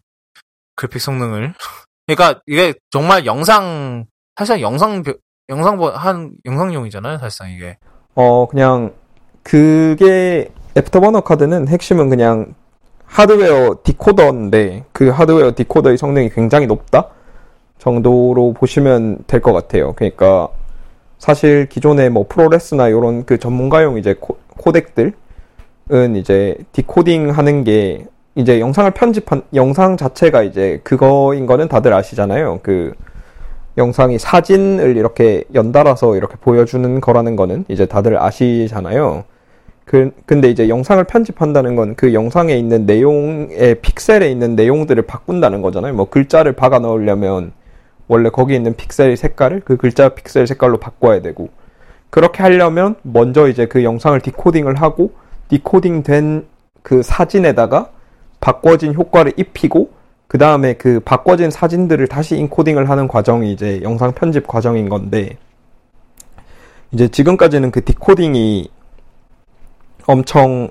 [0.76, 1.54] 그래픽 성능을.
[2.06, 4.06] 그러니까, 이게 정말 영상,
[4.36, 5.14] 사실상 영상, 벼-
[5.48, 7.78] 영상, 보- 한, 영상용이잖아요, 사실상 이게.
[8.14, 8.94] 어, 그냥,
[9.42, 12.54] 그게, 애프터버너 카드는 핵심은 그냥
[13.06, 17.08] 하드웨어 디코더인데, 그 하드웨어 디코더의 성능이 굉장히 높다?
[17.78, 19.92] 정도로 보시면 될 것 같아요.
[19.94, 20.48] 그러니까,
[21.24, 25.14] 사실 기존의 뭐 프로레스나 이런 그 전문가용 이제 코, 코덱들은
[26.16, 32.60] 이제 디코딩 하는 게, 이제 영상을 편집한, 영상 자체가 이제 그거인 거는 다들 아시잖아요.
[32.62, 32.92] 그,
[33.78, 39.24] 영상이 사진을 이렇게 연달아서 이렇게 보여주는 거라는 거는 이제 다들 아시잖아요.
[39.86, 45.94] 그, 근데 이제 영상을 편집한다는 건 그 영상에 있는 내용의 픽셀에 있는 내용들을 바꾼다는 거잖아요.
[45.94, 47.52] 뭐 글자를 박아 넣으려면
[48.08, 51.48] 원래 거기 있는 픽셀의 색깔을 그 글자 픽셀 색깔로 바꿔야 되고
[52.10, 55.12] 그렇게 하려면 먼저 이제 그 영상을 디코딩을 하고
[55.48, 56.54] 디코딩 된
[56.84, 57.90] 그 사진에다가
[58.40, 59.90] 바꿔진 효과를 입히고
[60.28, 65.38] 그 다음에 그 바꿔진 사진들을 다시 인코딩을 하는 과정이 이제 영상 편집 과정인 건데,
[66.92, 68.68] 이제 지금까지는 그 디코딩이
[70.06, 70.70] 엄청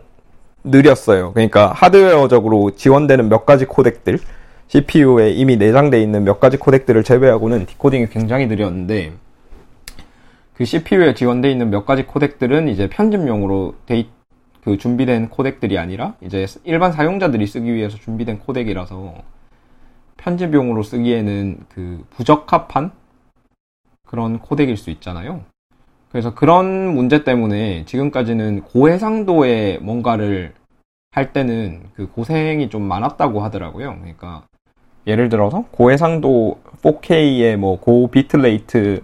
[0.64, 1.34] 느렸어요.
[1.34, 4.19] 그러니까 하드웨어적으로 지원되는 몇 가지 코덱들,
[4.68, 9.14] CPU에 이미 내장되어 있는 몇 가지 코덱들을 제외하고는 디코딩이 굉장히 느렸는데,
[10.53, 14.06] 그 CPU에 지원되어 있는 몇 가지 코덱들은 이제 편집용으로 돼,
[14.64, 19.15] 그 준비된 코덱들이 아니라 이제 일반 사용자들이 쓰기 위해서 준비된 코덱이라서
[20.18, 22.91] 편집용으로 쓰기에는 그 부적합한
[24.07, 25.41] 그런 코덱일 수 있잖아요.
[26.11, 30.53] 그래서 그런 문제 때문에 지금까지는 고해상도의 뭔가를
[31.11, 33.98] 할 때는 그 고생이 좀 많았다고 하더라고요.
[33.99, 34.44] 그러니까
[35.07, 39.01] 예를 들어서 고해상도 4K의 뭐 고 비트레이트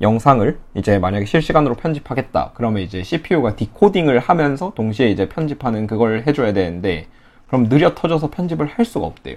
[0.00, 2.52] 영상을 이제 만약에 실시간으로 편집하겠다.
[2.54, 7.06] 그러면 이제 CPU가 디코딩을 하면서 동시에 이제 편집하는 그걸 해줘야 되는데
[7.46, 9.36] 그럼 느려 터져서 편집을 할 수가 없대요.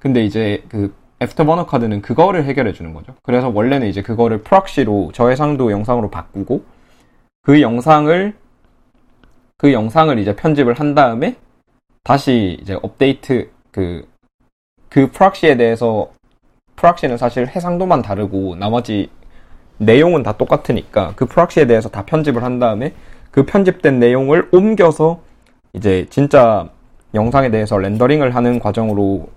[0.00, 3.14] 근데 이제 그 애프터버너 카드는 그거를 해결해 주는 거죠.
[3.22, 6.64] 그래서 원래는 이제 그거를 프락시로 저해상도 영상으로 바꾸고
[7.42, 8.34] 그 영상을
[9.56, 11.36] 그 영상을 이제 편집을 한 다음에
[12.04, 14.06] 다시 이제 업데이트 그,
[14.88, 16.10] 그 프락시에 대해서
[16.76, 19.10] 프락시는 사실 해상도만 다르고 나머지
[19.78, 22.94] 내용은 다 똑같으니까 그 프락시에 대해서 다 편집을 한 다음에
[23.30, 25.20] 그 편집된 내용을 옮겨서
[25.72, 26.68] 이제 진짜
[27.14, 29.28] 영상에 대해서 렌더링을 하는 과정으로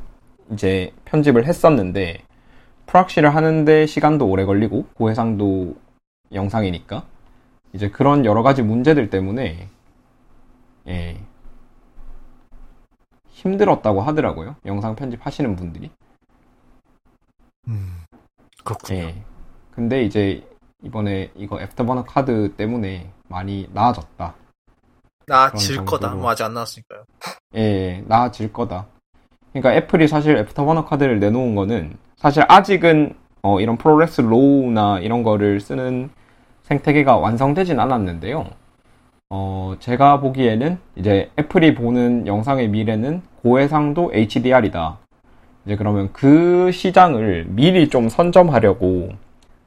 [0.52, 2.22] 이제 편집을 했었는데
[2.86, 5.76] 프락시를 하는데 시간도 오래 걸리고 고해상도
[6.34, 7.04] 영상이니까
[7.74, 9.68] 이제 그런 여러 가지 문제들 때문에
[10.88, 11.18] 예
[13.42, 15.92] 힘들었다고 하더라고요 영상 편집하시는 분들이
[17.68, 18.04] 음,
[18.64, 19.00] 그렇군요.
[19.00, 19.24] 예
[19.72, 20.46] 근데 이제
[20.84, 24.36] 이번에 이거 Afterburner 카드 때문에 많이 나아졌다
[25.28, 26.16] 나질 그런 거다.
[26.16, 27.04] 뭐 아직 안 나왔으니까요.
[27.56, 28.88] 예, 나아질 거다.
[29.54, 35.60] 그러니까 애플이 사실 Afterburner 카드를 내놓은 거는 사실 아직은 어, 이런 ProRes RAW나 이런 거를
[35.60, 36.10] 쓰는
[36.64, 38.46] 생태계가 완성되진 않았는데요.
[39.30, 45.00] 어, 제가 보기에는 이제 애플이 보는 영상의 미래는 고해상도 HDR이다.
[45.66, 49.10] 이제 그러면 그 시장을 미리 좀 선점하려고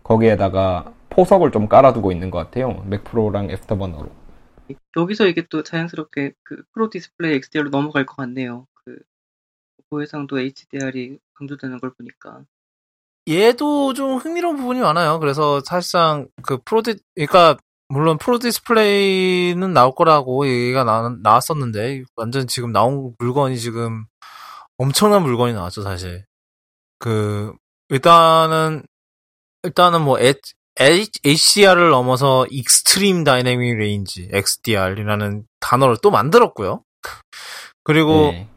[0.03, 2.85] 거기에다가 포석을 좀 깔아두고 있는 것 같아요.
[2.89, 4.11] 맥프로랑 Afterburner로.
[4.97, 8.67] 여기서 이게 또 자연스럽게 그 Pro Display XDR로 넘어갈 것 같네요.
[8.85, 8.99] 그
[9.91, 12.43] 고해상도 HDR이 강조되는 걸 보니까.
[13.29, 15.19] 얘도 좀 흥미로운 부분이 많아요.
[15.19, 17.57] 그래서 사실상 그 Pro Di, 그러니까
[17.89, 24.05] 물론 Pro Display는 나올 거라고 얘기가 나, 나왔었는데 완전 지금 나온 물건이 지금
[24.79, 26.25] 엄청난 물건이 나왔죠 사실.
[26.99, 27.53] 그
[27.91, 28.85] 일단은
[29.63, 30.19] 일단은 뭐
[30.79, 36.83] HDR을 넘어서 Extreme Dynamic Range XDR이라는 단어를 또 만들었고요.
[37.85, 38.49] 그리고 예.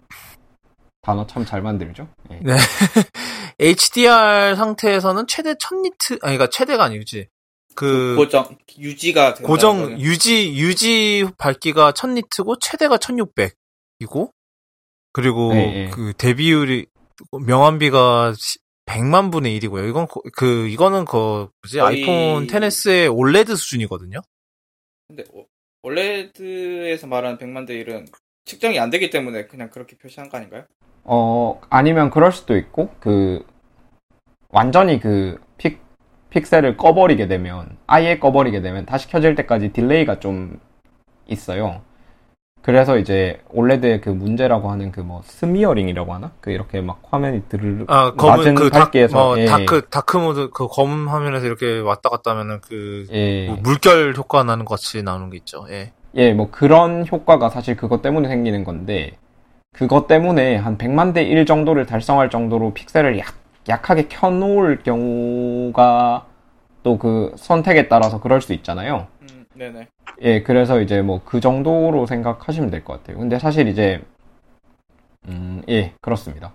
[1.02, 2.08] 단어 참 잘 만들죠.
[2.32, 2.40] 예.
[2.44, 2.58] 네.
[3.60, 7.30] HDR 상태에서는 최대 1000니트, 아니, 그니까 최대가 아니지.
[7.78, 10.00] 그, 고정 유지가 고정, 거는.
[10.02, 14.32] 유지, 유지 밝기가 1000니트고, 최대가 1600이고,
[15.14, 15.90] 그리고 네, 네.
[15.92, 16.88] 그 대비율이,
[17.46, 18.34] 명암비가
[18.88, 19.88] 100만 분의 1이고요.
[19.90, 24.22] 이건, 거- 그, 이거는 그, 뭐지, 거의- 아이폰 10s의 올레드 수준이거든요?
[25.08, 25.46] 근데 오-
[25.84, 28.08] 올레드에서 말하는 100만 대 1은
[28.46, 30.66] 측정이 안 되기 때문에 그냥 그렇게 표시한 거 아닌가요?
[31.04, 33.46] 어, 아니면 그럴 수도 있고, 그,
[34.50, 35.38] 완전히 그,
[36.30, 40.60] 픽, 픽셀을 꺼버리게 되면, 아예 꺼버리게 되면, 다시 켜질 때까지 delay가 좀
[41.28, 41.82] 있어요.
[42.62, 46.32] 그래서 이제, 올레드의 그 문제라고 하는 그 뭐, smearing이라고 하나?
[46.42, 50.18] 그 이렇게 막 화면이 드르르, 아, 검은, 낮은 그, 다, 밝기에서, 뭐, 예, dark, dark
[50.18, 54.76] mode, 그 검은 화면에서 이렇게 왔다 갔다 하면은 그, 예, 뭐 물결 효과 나는 것
[54.76, 55.66] 같이 나오는 게 있죠.
[55.70, 55.94] 예.
[56.16, 59.18] 예, 뭐 그런 효과가 사실 그것 때문에 생기는 건데,
[59.74, 63.34] 그것 때문에 한 100만 대 1 정도를 달성할 정도로 픽셀을 약,
[63.70, 66.28] 약하게 켜놓을 경우가
[66.84, 69.08] 또 그 선택에 따라서 그럴 수 있잖아요.
[69.22, 69.88] 음, 네네.
[70.22, 73.18] 예, 그래서 이제 뭐 그 정도로 생각하시면 될 것 같아요.
[73.20, 74.02] 근데 사실 이제,
[75.28, 76.54] 음, 예, 그렇습니다.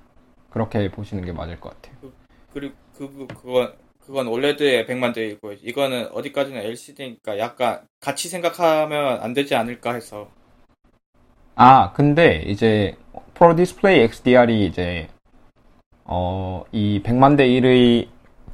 [0.50, 2.10] 그렇게 보시는 게 맞을 것 같아요.
[2.52, 3.72] 그리고 그 그건
[4.06, 10.28] 그건 올레드의 100만 대 1이고 이거는 어디까지나 LCD니까 약간 같이 생각하면 안 되지 않을까 해서
[11.54, 12.96] 아, 근데 이제
[13.34, 15.08] Pro Display XDR이 이제
[16.04, 18.08] 어, 이 100만 대 1의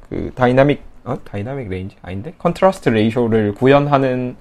[0.09, 1.17] 그 다이나믹 어?
[1.25, 2.35] dynamic range 아닌데?
[2.39, 4.37] contrast ratio를 구현하는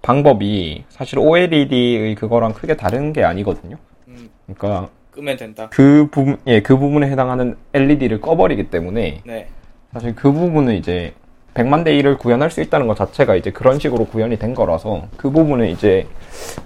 [0.00, 3.76] 방법이 사실 OLED의 그거랑 크게 다른 게 아니거든요.
[4.08, 5.68] 음, 그러니까 끄면 된다.
[5.70, 9.48] 그 부분 예, 그 부분에 해당하는 LED를 꺼버리기 때문에 네.
[9.92, 11.12] 사실 그 부분은 이제
[11.54, 15.30] 100만 대 1을 구현할 수 있다는 것 자체가 이제 그런 식으로 구현이 된 거라서 그
[15.30, 16.06] 부분은 이제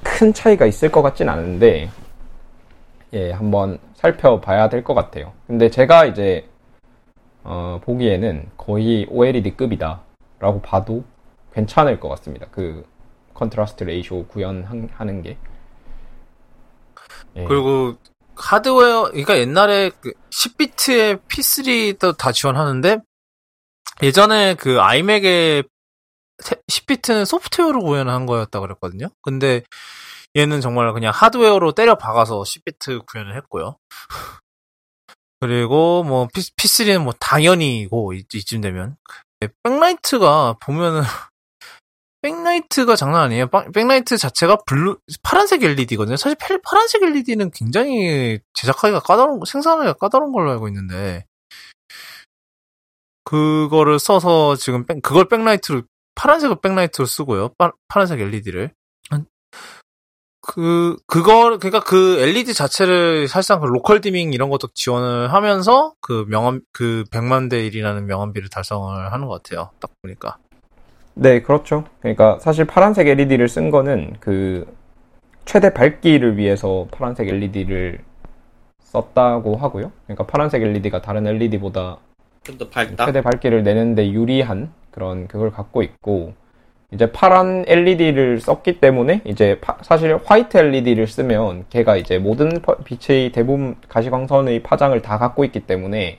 [0.03, 1.89] 큰 차이가 있을 것 같진 않은데
[3.15, 5.33] 예, 한번 살펴봐야 될 것 같아요.
[5.47, 6.49] 근데 제가 이제
[7.45, 10.03] 어, 보기에는 거의 OLED급이다
[10.41, 11.05] 라고 봐도
[11.55, 12.47] 괜찮을 것 같습니다.
[12.51, 12.85] 그
[13.35, 15.39] contrast ratio 구현하는 게.
[17.37, 17.45] 예.
[17.45, 17.95] 그리고
[18.37, 22.99] 하드웨어, 그러니까 옛날에 그 10비트의 P3도 다 지원하는데
[24.03, 25.65] 예전에 그 iMac의
[26.41, 29.09] 10비트는 소프트웨어로 구현한 거였다 그랬거든요.
[29.23, 29.63] 근데
[30.37, 33.77] 얘는 정말 그냥 하드웨어로 때려 박아서 10비트 구현을 했고요.
[35.41, 38.97] 그리고 뭐 P, P3는 뭐 당연히고 이- 이쯤 되면
[39.65, 41.03] 백라이트가 보면은
[42.23, 43.49] 백라이트가 장난 아니에요.
[43.49, 46.17] 빵- 백라이트 자체가 blue 파란색 LED거든요.
[46.17, 51.27] 사실 팔- 파란색 LED는 굉장히 제작하기가 까다로운 생산하기가 까다로운 걸로 알고 있는데
[53.25, 55.83] 그거를 써서 지금 백- 그걸 백라이트로
[56.15, 57.49] 파란색을 백라이트로 쓰고요.
[57.59, 58.73] 파, 파란색 LED를
[60.43, 66.27] 그 그걸 그러니까 그 LED 자체를 사실상 그 local dimming 이런 것도 지원을 하면서 그
[66.29, 69.71] 명암 그 100만 대 1이라는 명암비를 달성을 하는 것 같아요.
[69.81, 70.37] 딱 보니까.
[71.15, 71.85] 네, 그렇죠.
[72.01, 74.67] 그러니까 사실 파란색 LED를 쓴 거는 그
[75.45, 78.01] 최대 밝기를 위해서 파란색 LED를
[78.81, 79.93] 썼다고 하고요.
[80.07, 81.99] 그러니까 파란색 LED가 다른 LED보다
[82.45, 83.07] 좀 더 밝다.
[83.07, 86.35] 최대 밝기를 내는데 유리한 그런 그걸 갖고 있고
[86.93, 92.77] 이제 파란 LED를 썼기 때문에 이제 파- 사실 화이트 LED를 쓰면 걔가 이제 모든 파-
[92.77, 96.19] 빛의 대부분 가시광선의 파장을 다 갖고 있기 때문에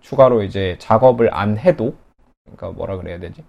[0.00, 1.96] 추가로 이제 작업을 안 해도
[2.44, 3.44] 그러니까 뭐라 그래야 되지?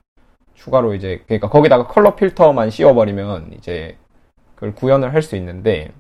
[0.56, 3.96] 추가로 이제 그러니까 거기다가 컬러 필터만 씌워버리면 이제
[4.56, 5.92] 그걸 구현을 할 수 있는데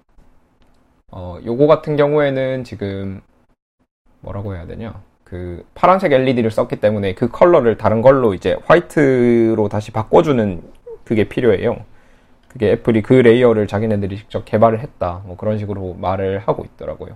[1.11, 3.21] 어 요거 같은 경우에는 지금
[4.21, 5.01] 뭐라고 해야 되냐?
[5.29, 10.63] 그 파란색 LED를 썼기 때문에 그 컬러를 다른 걸로 이제 화이트로 다시 바꿔주는
[11.05, 11.85] 그게 필요해요.
[12.47, 15.21] 그게 애플이 그 layer를 자기네들이 직접 개발을 했다.
[15.25, 17.15] 뭐 그런 식으로 말을 하고 있더라고요.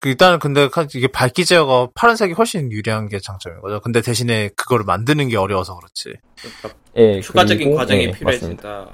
[0.00, 3.80] 그 일단은 근데 카- 이게 밝기 제어가 파란색이 훨씬 유리한 게 장점인 거죠.
[3.80, 6.14] 근데 대신에 그거를 만드는 게 어려워서 그렇지.
[6.36, 8.10] 그러니까 예, 추가적인 그리고- 과정이 예.
[8.12, 8.86] 필요해진다라는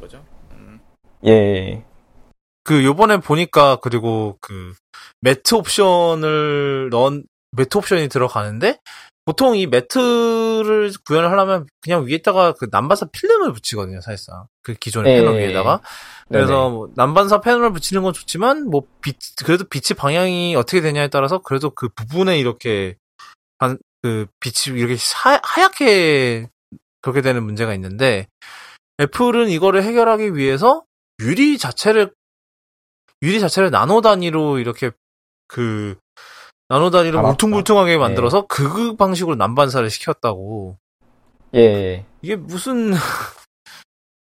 [0.00, 0.18] 거죠.
[0.52, 0.80] 음.
[1.26, 1.84] 예,
[2.64, 4.74] 그 요번에 보니까 그리고 그
[5.20, 8.78] 매트 옵션을 넣은 매트 옵션이 들어가는데
[9.24, 14.46] 보통 이 매트를 구현을 하려면 그냥 위에다가 그 난반사 필름을 붙이거든요, 사실상.
[14.62, 15.80] 그 기존의 예, 패널 예, 위에다가.
[16.28, 21.38] 그래서 뭐 난반사 패널을 붙이는 건 좋지만 뭐 빛, 그래도 빛의 방향이 어떻게 되냐에 따라서
[21.38, 22.96] 그래도 그 부분에 이렇게
[23.58, 26.48] 반, 그 빛이 이렇게 사- 하얗게
[27.02, 28.26] 그렇게 되는 문제가 있는데
[29.00, 30.82] 애플은 이거를 해결하기 위해서
[31.20, 32.12] 유리 자체를
[33.22, 34.90] 유리 자체를 나노 단위로 이렇게
[35.46, 35.96] 그
[36.68, 37.32] 나노 단위로 알았다.
[37.32, 40.78] 울퉁불퉁하게 만들어서 그 방식으로 난반사를 시켰다고.
[41.54, 42.06] 예, 예.
[42.22, 42.92] 이게 무슨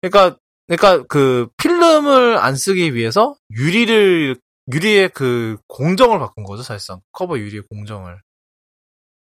[0.02, 4.36] 그러니까 그러니까 그 필름을 안 쓰기 위해서 유리를
[4.72, 8.20] 유리의 그 공정을 바꾼 거죠 사실상 커버 유리의 공정을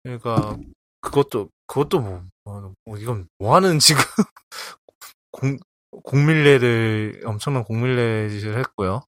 [0.03, 0.57] 그러니까
[1.01, 4.01] 그것도 그것도 뭐, 뭐, 뭐 이건 뭐 하는 지금
[5.31, 5.57] 공
[6.03, 9.01] 공밀레를 엄청난 공밀레 짓을 했고요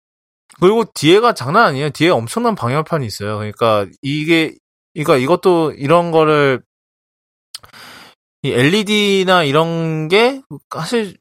[0.59, 4.55] 그리고 뒤에가 장난 아니에요 뒤에 엄청난 방열판이 있어요 그러니까 이게
[4.93, 6.61] 그러니까 이것도 이런 거를
[8.43, 10.41] 이 LED나 이런 게
[10.75, 11.15] 사실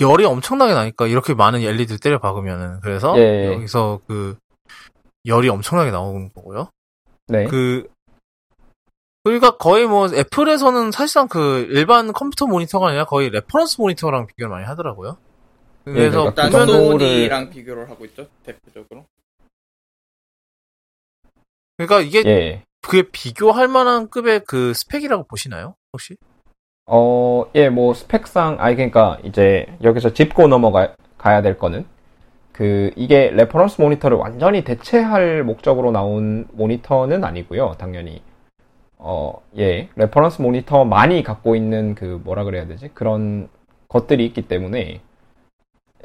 [0.00, 3.46] 열이 엄청나게 나니까 이렇게 많은 LED를 때려 박으면은 그래서 예.
[3.52, 4.36] 여기서 그
[5.26, 6.70] 열이 엄청나게 나오는 거고요.
[7.28, 7.46] 네.
[7.46, 7.86] 그
[9.22, 14.64] 그러니까 거의 뭐 애플에서는 사실상 그 일반 컴퓨터 모니터가 아니라 거의 reference 모니터랑 비교를 많이
[14.64, 15.18] 하더라고요.
[15.94, 18.26] 그래서 그러니까 일단 그 정도를- 소니랑 비교를 하고 있죠.
[18.44, 19.04] 대표적으로.
[21.76, 22.62] 그러니까 이게 예.
[22.82, 25.74] 그게 비교할 만한 급의 그 스펙이라고 보시나요?
[25.92, 26.16] 혹시?
[26.86, 31.84] 어, 예, 뭐, 스펙상, 아니, 그러니까, 이제, 여기서 짚고 넘어가, 가야 될 거는,
[32.52, 38.22] 그, 이게 reference 모니터를 완전히 대체할 목적으로 나온 모니터는 아니고요, 당연히.
[38.98, 42.88] 어, 예, reference 모니터 많이 갖고 있는 그, 뭐라 그래야 되지?
[42.92, 43.48] 그런
[43.88, 45.00] 것들이 있기 때문에,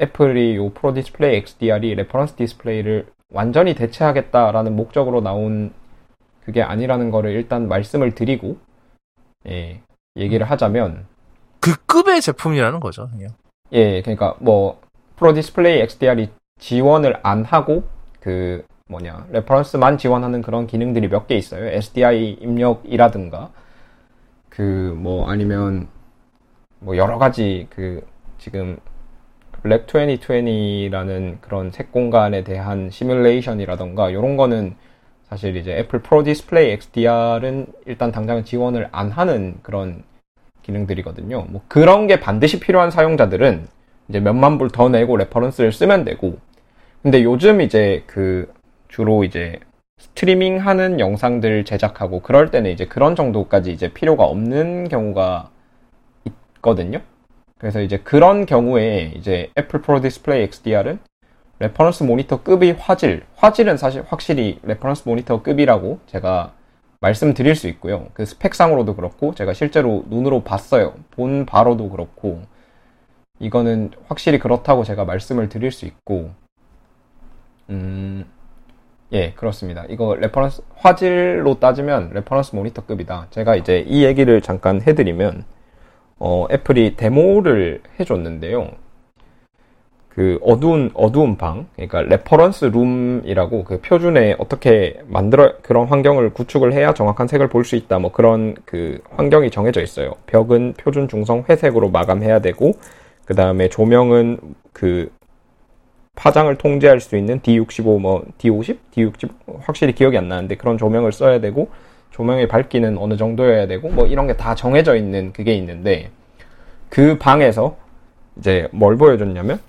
[0.01, 5.73] 애플이 요 Pro Display XDR이 reference 디스플레이를 완전히 대체하겠다라는 목적으로 나온
[6.43, 8.57] 그게 아니라는 거를 일단 말씀을 드리고,
[9.47, 9.81] 예,
[10.15, 11.05] 얘기를 하자면,
[11.59, 13.09] 그 급의 제품이라는 거죠.
[13.09, 13.30] 그냥.
[13.72, 14.80] 예, 그러니까 뭐
[15.15, 17.84] Pro Display XDR이 지원을 안 하고
[18.19, 21.65] 그 뭐냐 reference만 지원하는 그런 기능들이 몇 개 있어요.
[21.65, 23.51] SDI 입력이라든가
[24.49, 25.88] 그 뭐 아니면
[26.80, 28.05] 뭐 여러 가지 그
[28.38, 28.77] 지금
[29.65, 29.88] Rec.
[29.88, 34.76] 2020라는 그런 색 공간에 대한 시뮬레이션이라던가 이런 거는
[35.28, 40.04] 사실 이제 애플 Pro Display XDR은 일단 당장 지원을 안 하는 그런
[40.62, 41.48] 기능들이거든요.
[41.50, 43.68] 뭐 그런 게 반드시 필요한 사용자들은
[44.10, 46.38] 이제 몇만 불 더 내고 reference를 쓰면 되고.
[47.02, 48.54] 근데 요즘 이제 그
[48.88, 49.60] 주로 이제
[49.98, 55.50] 스트리밍 하는 영상들 제작하고 그럴 때는 이제 그런 정도까지 이제 필요가 없는 경우가
[56.26, 57.02] 있거든요.
[57.60, 60.99] 그래서 이제 그런 경우에 이제 애플 Pro Display XDR은
[61.60, 66.53] reference 모니터 급의 화질, 화질은 사실 확실히 reference 모니터 급이라고 제가
[66.99, 68.07] 말씀드릴 수 있고요.
[68.14, 70.95] 그 스펙상으로도 그렇고 제가 실제로 눈으로 봤어요.
[71.11, 72.41] 본 바로도 그렇고
[73.40, 76.32] 이거는 확실히 그렇다고 제가 말씀을 드릴 수 있고
[77.69, 78.26] 음,
[79.14, 79.86] 예, 그렇습니다.
[79.88, 83.27] 이거 reference 화질로 따지면 reference 모니터급이다.
[83.30, 85.45] 제가 이제 이 얘기를 잠깐 해드리면
[86.20, 88.70] 어, 애플이 데모를 해줬는데요.
[90.10, 96.94] 그 어두운 어두운 방, 그러니까 reference room이라고 그 표준에 어떻게 만들어 그런 환경을 구축을 해야
[96.94, 98.00] 정확한 색을 볼 수 있다.
[98.00, 100.14] 뭐 그런 그 환경이 정해져 있어요.
[100.28, 102.72] 벽은 표준 중성 회색으로 마감해야 되고
[103.26, 104.40] 그 다음에 조명은
[104.72, 105.12] 그
[106.16, 109.30] 파장을 통제할 수 있는 D65 뭐 D50, D60
[109.64, 111.70] 확실히 기억이 안 나는데 그런 조명을 써야 되고
[112.16, 116.12] 조명의 밝기는 어느 정도여야 되고 뭐 이런 게 다 정해져 있는 그게 있는데
[116.88, 117.76] 그 방에서
[118.38, 119.60] 이제 뭘 보여줬냐면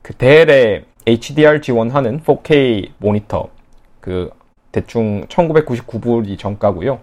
[0.00, 3.48] 그 델의 HDR 지원하는 4K 모니터
[4.00, 4.30] 그
[4.70, 7.00] 대충 1999불이 정가고요.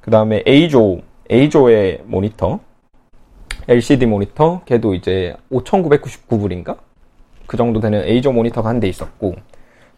[0.00, 2.60] 그 다음에 EIZO EIZO의 모니터
[3.68, 6.78] LCD 모니터 걔도 이제 5,999불인가
[7.46, 9.34] 그 정도 되는 EIZO 모니터가 한 대 있었고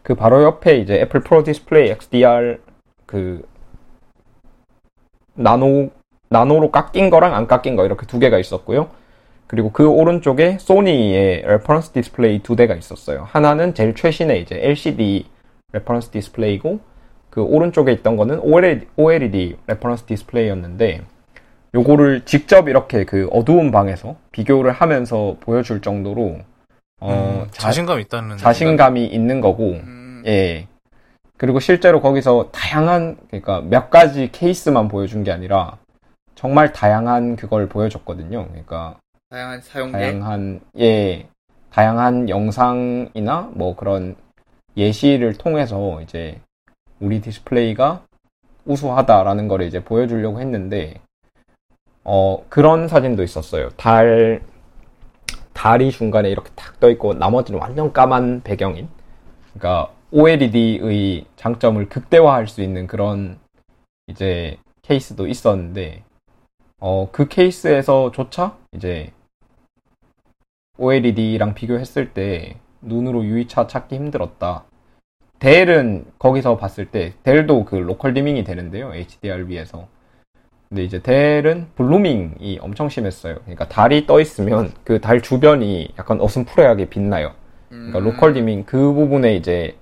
[0.03, 2.59] 그 바로 옆에 이제 애플 Pro Display XDR
[3.07, 3.47] 그
[5.39, 5.90] 나노
[6.31, 8.90] 나노로 깎인 거랑 안 깎인 거 이렇게 두 개가 있었고요.
[9.47, 13.27] 그리고 그 오른쪽에 소니의 reference 디스플레이 두 대가 있었어요.
[13.31, 15.27] 하나는 제일 최신의 이제 LCD
[15.73, 16.81] reference 디스플레이고
[17.31, 21.02] 그 오른쪽에 있던 거는 OLED, OLED reference 디스플레이였는데
[21.74, 26.40] 요거를 직접 이렇게 그 어두운 방에서 비교를 하면서 보여줄 정도로
[27.01, 30.68] 어, 음, 자 신감 있다는 자신감이 있는 거고 음, 예.
[31.39, 35.78] 그리고 실제로 거기서 다양한, 그러니까 몇 가지 케이스만 보여준 게 아니라
[36.35, 38.48] 정말 다양한 그걸 보여줬거든요.
[38.48, 38.97] 그러니까
[39.31, 39.93] 다양한 사용례.
[39.98, 41.28] 다양한, 예,
[41.70, 44.16] 다양한 영상이나 뭐 그런
[44.77, 46.40] 예시를 통해서 이제
[47.01, 48.02] 우리 디스플레이가
[48.65, 51.01] 우수하다라는 걸 이제 보여주려고 했는데,
[52.05, 53.69] 어, 그런 사진도 있었어요.
[53.70, 54.43] 달,
[55.52, 58.89] 달이 중간에 이렇게 탁 떠 있고 나머지는 완전 까만 배경인.
[59.52, 63.39] 그러니까 OLED의 장점을 극대화할 수 있는 그런
[64.06, 66.02] 이제 케이스도 있었는데
[66.80, 69.12] 어, 그 케이스에서조차 이제
[70.78, 74.64] OLED랑 비교했을 때 눈으로 유의차 찾기 힘들었다.
[75.40, 78.93] 델은 거기서 봤을 때 델도 그 local dimming이 되는데요.
[78.94, 79.86] HDR-B에서.
[80.68, 83.36] 근데 이제 델은 blooming이 엄청 심했어요.
[83.40, 87.32] 그러니까 달이 떠 있으면 그 달 주변이 약간 어슴푸레하게 빛나요.
[87.68, 89.76] 그러니까 음, local dimming 그 부분에 이제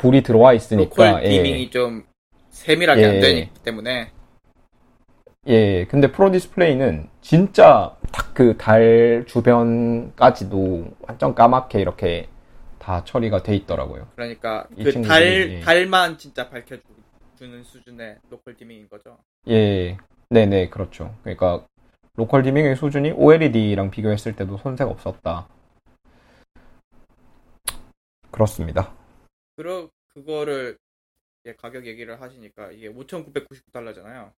[0.00, 2.04] 불이 들어와 있으니까 local dimming이 예, 좀
[2.50, 3.06] 세밀하게 예.
[3.06, 4.10] 안 되기 때문에
[5.46, 12.28] 예 근데 프로 디스플레이는 진짜 딱 그 달 주변까지도 완전 까맣게 이렇게
[12.78, 14.08] 다 처리가 돼 있더라고요.
[14.16, 15.60] 그러니까 이그 친구들이, 달 예.
[15.60, 19.18] 달만 진짜 밝혀주는 수준의 local dimming인 거죠.
[19.48, 19.98] 예,
[20.30, 21.14] 네네 그렇죠.
[21.22, 21.66] 그러니까
[22.16, 25.46] local dimming의 수준이 OLED랑 비교했을 때도 손색 없었다.
[28.30, 28.94] 그렇습니다.
[29.60, 30.78] 그러 그거를
[31.44, 34.32] 이제 가격 얘기를 하시니까 이게 5,999달러잖아요.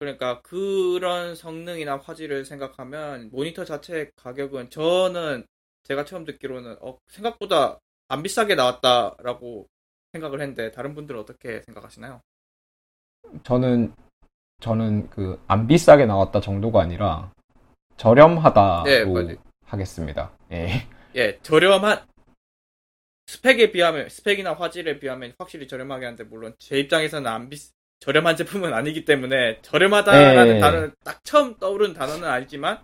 [0.00, 5.46] 그러니까 그런 성능이나 화질을 생각하면 모니터 자체 가격은 저는
[5.84, 7.78] 제가 처음 듣기로는 어, 생각보다
[8.08, 9.68] 안 비싸게 나왔다라고
[10.12, 12.20] 생각을 했는데 다른 분들은 어떻게 생각하시나요?
[13.44, 13.94] 저는
[14.60, 17.30] 저는 그 안 비싸게 나왔다 정도가 아니라
[17.96, 19.36] 저렴하다로 네.
[19.64, 20.32] 하겠습니다.
[20.50, 20.88] 예.
[21.14, 22.04] 예, 저렴한
[23.28, 27.58] 스펙에 비하면 스펙이나 화질에 비하면 확실히 저렴하게 하는데 물론 제 입장에서는 안 비,
[28.00, 30.60] 저렴한 제품은 아니기 때문에 저렴하다라는 예.
[30.60, 32.78] 단어는 딱 처음 떠오르는 단어는 알지만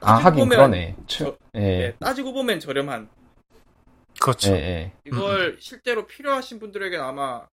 [0.00, 0.96] 아 따지고 하긴 보면 그러네.
[1.06, 1.60] 저- 예.
[1.60, 3.08] 예, 따지고 보면 저렴한
[4.20, 4.50] 그렇죠.
[4.50, 4.92] 예, 예.
[5.04, 7.46] 이걸 실제로 필요하신 분들에게는 아마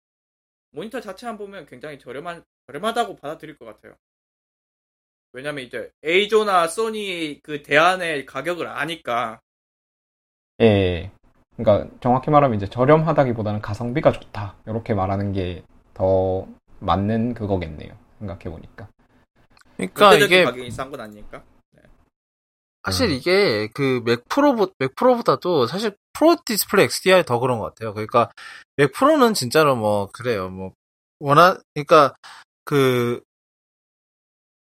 [0.71, 3.93] 모니터 자체만 보면 굉장히 저렴한 저렴하다고 받아들일 것 같아요.
[5.33, 9.41] 왜냐면 이제 에이조나 소니 그 대안의 가격을 아니까
[10.61, 11.11] 예, 예.
[11.57, 14.56] 그러니까 정확히 말하면 이제 저렴하다기보다는 가성비가 좋다.
[14.65, 15.64] 이렇게 말하는 게
[15.95, 16.45] 더
[16.80, 17.98] 맞는 그거겠네요.
[18.19, 18.88] 생각해 보니까.
[19.77, 21.41] 그러니까 이게 가격이 싼 건 아니니까.
[22.84, 23.14] 사실 음.
[23.14, 27.94] 이게 그 맥 프로 맥 프로보다도 사실 프로 디스플레이 XDR이 더 그런 것 같아요.
[27.94, 28.30] 그러니까
[28.77, 30.49] 맥 프로는 진짜로 뭐 그래요.
[30.49, 30.73] 뭐
[31.19, 32.14] 워낙 그러니까
[32.65, 33.22] 그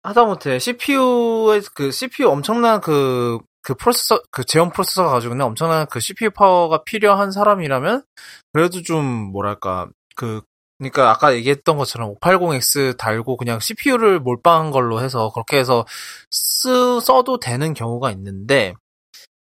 [0.02, 6.00] 하다못해 CPU의 그 CPU 엄청난 그 그 프로세서 그 제원 프로세서가 가지고 있는 엄청난 그
[6.00, 8.04] CPU 파워가 필요한 사람이라면
[8.52, 10.42] 그래도 좀 뭐랄까 그
[10.78, 15.84] 그러니까 아까 얘기했던 것처럼 580X 달고 그냥 CPU를 몰빵한 걸로 해서 그렇게 해서
[16.30, 18.74] 쓰 써도 되는 경우가 있는데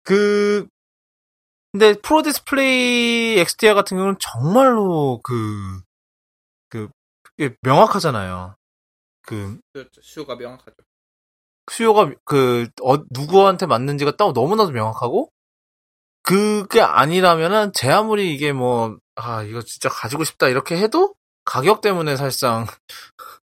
[0.05, 0.67] 그
[1.73, 5.83] 근데 프로 디스플레이 XDR 같은 경우는 정말로 그
[6.71, 6.89] 그,
[7.63, 8.57] 명확하잖아요.
[9.23, 10.01] 그 그렇죠.
[10.03, 10.75] 수요가 명확하죠.
[11.71, 15.31] 수요가 그 어, 누구한테 맞는지가 딱 너무나도 명확하고
[16.23, 21.15] 그게 아니라면은 제 아무리 이게 뭐 아 이거 진짜 가지고 싶다 이렇게 해도
[21.45, 22.67] 가격 때문에 사실상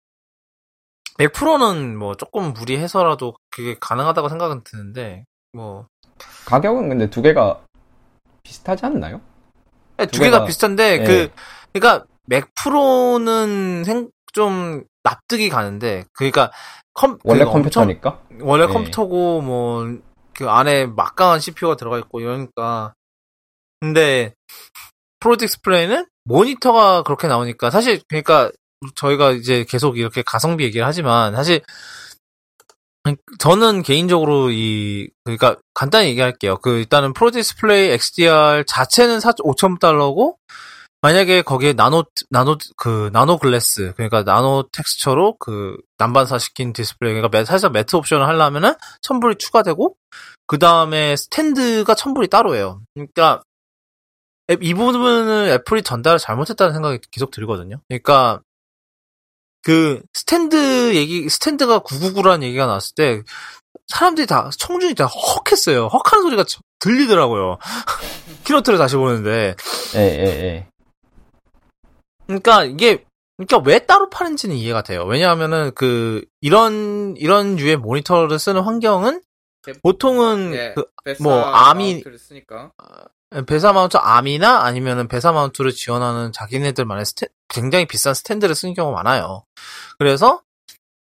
[1.19, 5.87] 맥 프로는 뭐 조금 무리해서라도 그게 가능하다고 생각은 드는데 뭐
[6.45, 7.63] 가격은 근데 두 개가
[8.43, 9.21] 비슷하지 않나요?
[9.97, 11.03] 네, 두 두 개가 개가- 비슷한데 예.
[11.03, 11.29] 그
[11.73, 16.51] 그러니까 맥 프로는 생, 좀 납득이 가는데 그러니까
[16.93, 18.21] 컴 원래 그 엄청- 컴퓨터니까.
[18.41, 18.67] 원래 예.
[18.67, 19.85] 컴퓨터고 뭐
[20.35, 22.93] 그 안에 막강한 CPU가 들어가 있고 이러니까
[23.81, 24.33] 근데
[25.19, 28.49] 프로 디스플레이는 모니터가 그렇게 나오니까 사실 그러니까
[28.95, 31.59] 저희가 이제 계속 이렇게 가성비 얘기를 하지만 사실
[33.39, 36.55] 저는 개인적으로 이 그러니까 간단히 얘기할게요.
[36.57, 40.35] 그 일단은 프로 디스플레이 XDR 자체는 4,500달러고
[41.01, 47.37] 만약에 거기에 나노 나노 그 나노 glass 그러니까 나노 텍스처로 그 난반사 시킨 디스플레이 그러니까
[47.37, 49.95] 매- 살짝 matte 옵션을 하려면은 천불이 추가되고
[50.45, 52.81] 그 다음에 스탠드가 천불이 따로예요.
[52.93, 53.41] 그러니까
[54.51, 57.79] 앱- 이 부분을 애플이 전달을 잘못했다는 생각이 계속 들거든요.
[57.87, 58.41] 그러니까
[59.61, 63.21] 그 스탠드 얘기 스탠드가 999라는 얘기가 나왔을 때
[63.87, 65.87] 사람들이 다 청중이 다 헉했어요.
[65.87, 67.57] 헉하는 소리가 저- 들리더라고요.
[68.43, 69.55] keynote를 다시 보는데
[69.95, 70.67] 예, 예, 예.
[72.29, 73.03] 그러니까 이게
[73.37, 75.03] 그러니까 왜 따로 파는지는 이해가 돼요.
[75.03, 79.23] 왜냐하면은 그 이런 이런 류의 모니터를 쓰는 환경은
[79.81, 80.85] 보통은 네, 그
[81.19, 82.03] 뭐, 아미-
[83.47, 89.43] VESA mount arm이나 아니면은 VESA mount를 지원하는 자기네들만의 스탠 굉장히 비싼 스탠드를 쓰는 경우가 많아요.
[89.97, 90.43] 그래서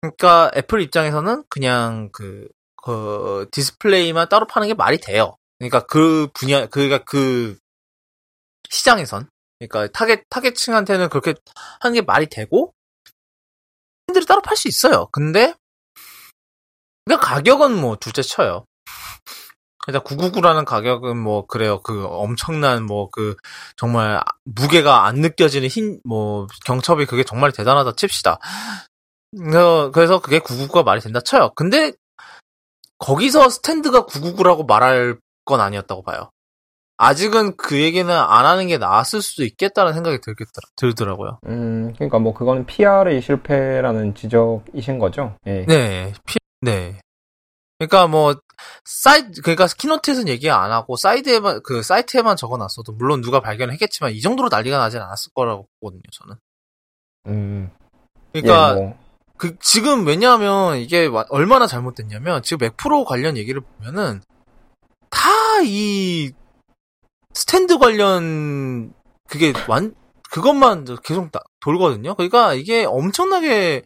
[0.00, 2.48] 그러니까 애플 입장에서는 그냥 그,
[2.82, 5.36] 그 디스플레이만 따로 파는 게 말이 돼요.
[5.59, 7.59] 그러니까 그 분야 그러니까 그
[8.70, 9.28] 시장에선
[9.59, 11.35] 그러니까 target target층한테는 그렇게
[11.80, 12.72] 하는 게 말이 되고
[14.06, 15.06] 스탠드를 따로 팔 수 있어요.
[15.12, 15.55] 근데
[17.05, 18.64] 그러니까 가격은 뭐 둘째 쳐요.
[19.86, 21.80] 일단 999라는 가격은 뭐 그래요.
[21.82, 23.36] 그 엄청난 뭐 그
[23.76, 28.39] 정말 무게가 안 느껴지는 힌 뭐 경첩이 그게 정말 대단하다 칩시다.
[29.32, 31.52] 그- 그래서 그게 999가 말이 된다 쳐요.
[31.55, 31.93] 근데
[32.98, 36.30] 거기서 스탠드가 999라고 말할 건 아니었다고 봐요.
[36.98, 41.38] 아직은 그 얘기는 안 하는 게 나았을 수도 있겠다는 생각이 들겠더라, 들더라고요.
[41.46, 45.36] 음, 그러니까 뭐 그거는 PR의 실패라는 지적이신 거죠?
[45.46, 45.64] 예.
[45.66, 47.00] 네, 피, 네.
[47.78, 48.34] 그러니까 뭐
[48.84, 54.48] 사이트 그러니까 keynote에서는 얘기 안 하고 사이드에만 그 사이트에만 적어놨어도 물론 누가 발견했겠지만 이 정도로
[54.50, 56.36] 난리가 나진 않았을 거라고 보거든요, 저는.
[57.28, 57.70] 음,
[58.32, 58.98] 그러니까 예, 뭐,
[59.36, 64.20] 그 지금 왜냐하면 이게 와- 얼마나 잘못됐냐면 지금 맥 프로 관련 얘기를 보면은
[65.10, 65.28] 다
[65.64, 66.32] 이
[67.39, 68.93] 스탠드 관련
[69.28, 69.94] 그게 완
[70.31, 72.15] 그것만 계속 나- 돌거든요.
[72.16, 73.82] 그러니까 이게 엄청나게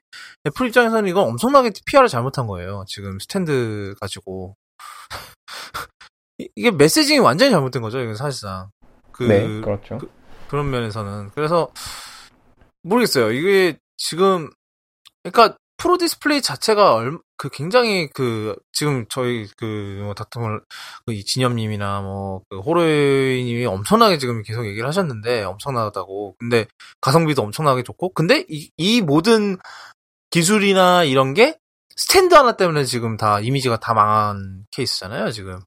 [0.46, 2.84] 애플 입장에서는 이건 엄청나게 PR을 잘못한 거예요.
[2.88, 4.56] 지금 스탠드 가지고
[6.38, 8.00] 이- 이게 messaging이 완전히 잘못된 거죠.
[8.00, 8.70] 이건 사실상
[9.12, 9.98] 그 네, 그렇죠.
[9.98, 10.10] 그-
[10.48, 11.30] 그런 면에서는.
[11.34, 11.70] 그래서,
[12.82, 13.32] 모르겠어요.
[13.32, 14.50] 이게 지금,
[15.22, 20.60] 그러니까, 프로 디스플레이 자체가 얼, 그 굉장히 그, 지금 저희 그, 뭐, 다툼을,
[21.06, 21.12] 그,
[22.02, 26.36] 뭐, 그, 호로이님이 엄청나게 지금 계속 얘기를 하셨는데, 엄청나다고.
[26.38, 26.66] 근데,
[27.00, 29.56] 가성비도 엄청나게 좋고, 근데 이, 이 모든
[30.30, 31.58] 기술이나 이런 게
[31.96, 35.58] 스탠드 하나 때문에 지금 다 이미지가 다 망한 케이스잖아요, 지금.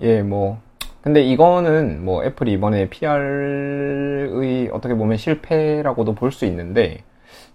[0.00, 0.62] 예, 뭐.
[1.02, 7.04] 근데 이거는 뭐 애플이 이번에 PR의 어떻게 보면 실패라고도 볼 수 있는데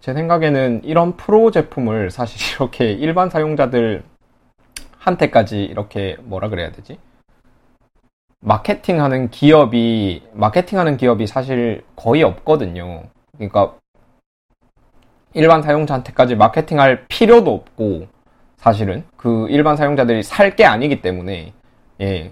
[0.02, 4.04] 제 생각에는 이런 프로 제품을 사실 이렇게 일반 사용자들
[4.98, 6.98] 한테까지 이렇게 뭐라 그래야 되지?
[8.42, 13.04] 마케팅하는 기업이 마케팅하는 기업이 사실 거의 없거든요.
[13.38, 13.76] 그러니까
[15.34, 18.08] 일반 사용자한테까지 마케팅할 필요도 없고
[18.58, 21.54] 사실은 그 일반 사용자들이 살 게 아니기 때문에
[22.02, 22.32] 예.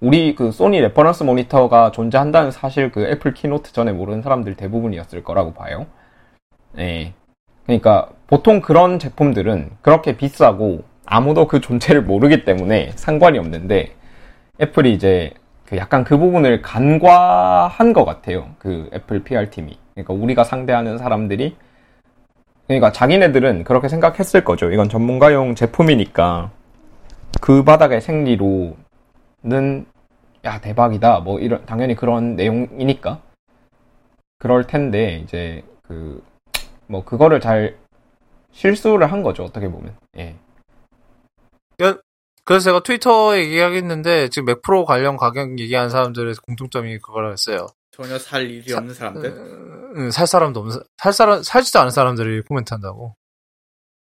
[0.00, 5.54] 우리 그 소니 reference 모니터가 존재한다는 사실 그 애플 keynote 전에 모르는 사람들 대부분이었을 거라고
[5.54, 5.86] 봐요.
[6.78, 7.12] 예.
[7.66, 13.94] 그러니까 보통 그런 제품들은 그렇게 비싸고 아무도 그 존재를 모르기 때문에 상관이 없는데
[14.60, 15.32] 애플이 이제
[15.66, 18.48] 그 약간 그 부분을 간과한 것 같아요.
[18.58, 19.78] 그 애플 PR 팀이.
[19.94, 21.56] 그러니까 우리가 상대하는 사람들이
[22.66, 24.70] 그러니까 자기네들은 그렇게 생각했을 거죠.
[24.70, 26.50] 이건 전문가용 제품이니까
[27.40, 28.74] 그 바닥의 생리로는
[30.44, 31.20] 야 대박이다.
[31.20, 33.20] 뭐 이런 당연히 그런 내용이니까
[34.38, 36.22] 그럴 텐데 이제 그
[36.86, 37.76] 뭐 그거를 잘
[38.52, 39.44] 실수를 한 거죠.
[39.44, 39.96] 어떻게 보면.
[40.18, 40.36] 예.
[42.46, 47.66] 그래서 제가 트위터에 얘기하겠는데 지금 맥 프로 관련 가격 얘기하는 사람들의 공통점이 그거라 했어요.
[47.90, 49.30] 전혀 살 일이 없는 사람들.
[49.96, 53.14] 음, 살 사람도 없는 사- 살 사람 살지도 않은 사람들이 코멘트한다고.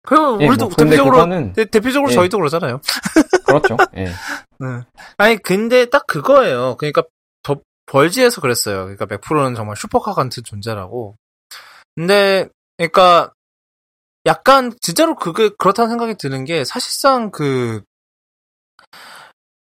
[0.04, 2.16] 그리고 예, 우리도 뭐 대표적으로 그거는 대, 대표적으로 예.
[2.16, 2.80] 저희도 그러잖아요.
[3.46, 3.76] 그렇죠.
[3.98, 4.06] 예.
[4.06, 4.82] 네.
[5.18, 6.78] 아니 근데 딱 그거예요.
[6.78, 7.04] 그러니까
[7.44, 7.58] 저
[7.88, 8.84] 벌지에서 그랬어요.
[8.84, 11.16] 그러니까 맥프로는 정말 슈퍼카 같은 존재라고.
[11.98, 12.48] 근데
[12.80, 13.34] 그러니까
[14.26, 17.82] 약간 진짜로 그게 그렇다는 생각이 드는 게 사실상 그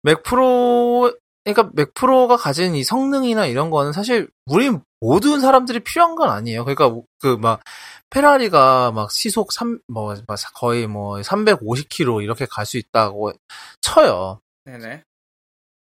[0.03, 1.13] 맥프로
[1.45, 4.71] 그러니까 맥프로가 가진 이 성능이나 이런 거는 사실 우리
[5.01, 6.65] 모든 사람들이 필요한 건 아니에요.
[6.65, 7.61] 그러니까 그 막
[8.11, 13.33] 페라리가 막 시속 3, 뭐, 막 거의 뭐 350km 이렇게 갈 수 있다고
[13.81, 14.41] 쳐요.
[14.65, 15.03] 네네.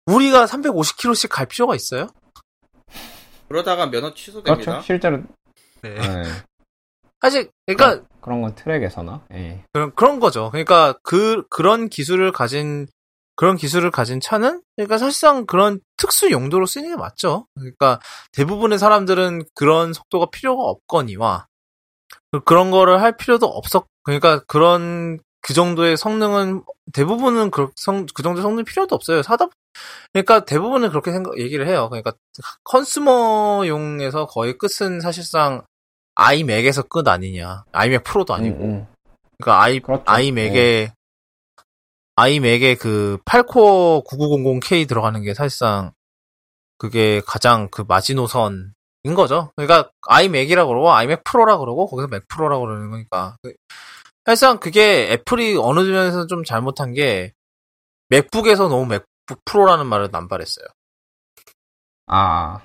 [0.07, 2.09] 우리가 350km씩 갈 필요가 있어요?
[3.47, 4.55] 그러다가 면허 취소됩니다.
[4.55, 4.85] 그렇죠.
[4.85, 5.23] 실제로
[5.81, 5.95] 네.
[5.95, 6.23] 네.
[7.23, 9.63] 사실 그러니까 그런 건 트랙에서나 예.
[9.71, 10.51] 그런 그런 거죠.
[10.51, 12.85] 그러니까 그 그런 기술을 가진
[13.35, 17.47] 그런 기술을 가진 차는 그러니까 사실상 그런 특수 용도로 쓰는 게 맞죠.
[17.55, 17.99] 그러니까
[18.33, 21.47] 대부분의 사람들은 그런 속도가 필요가 없거니와
[22.31, 23.87] 그- 그런 거를 할 필요도 없었.
[24.03, 26.63] 그러니까 그런 그 정도의 성능은
[26.93, 29.23] 대부분은 그, 성, 그 정도 성능 필요도 없어요.
[29.23, 29.47] 사다
[30.11, 31.87] 그러니까 대부분은 그렇게 생각 얘기를 해요.
[31.89, 32.13] 그러니까
[32.65, 35.63] 컨슈머용에서 거의 끝은 사실상
[36.15, 37.65] 아이맥에서 끝 아니냐.
[37.71, 38.57] 아이맥 프로도 아니고.
[38.57, 38.87] 음, 음.
[39.39, 40.03] 그러니까 아이 그렇죠.
[40.05, 40.93] 아이맥에
[42.15, 45.91] 아이맥에 그 8코어 9900K 들어가는 게 사실상
[46.77, 48.71] 그게 가장 그 마지노선인
[49.15, 49.51] 거죠.
[49.55, 53.37] 그러니까 아이맥이라 그러고 아이맥 프로라 그러고 거기서 맥 프로라 그러는 거니까.
[53.41, 53.53] 그-
[54.25, 57.33] 사실상 그게 애플이 어느 면에서 좀 잘못한 게
[58.09, 60.65] 맥북에서 너무 맥북 프로라는 말을 남발했어요.
[62.07, 62.59] 아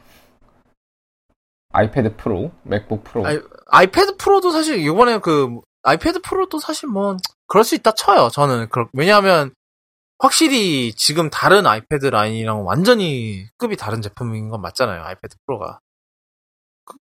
[1.72, 3.26] 아이패드 프로, 맥북 프로.
[3.26, 7.16] 아이- 아이패드 프로도 사실 이번에 그 아이패드 프로도 사실 뭐
[7.46, 8.30] 그럴 수 있다 쳐요.
[8.32, 9.52] 저는 그렇- 왜냐하면
[10.18, 15.02] 확실히 지금 다른 아이패드 라인이랑 완전히 급이 다른 제품인 건 맞잖아요.
[15.04, 15.80] 아이패드 프로가
[16.84, 16.96] 그-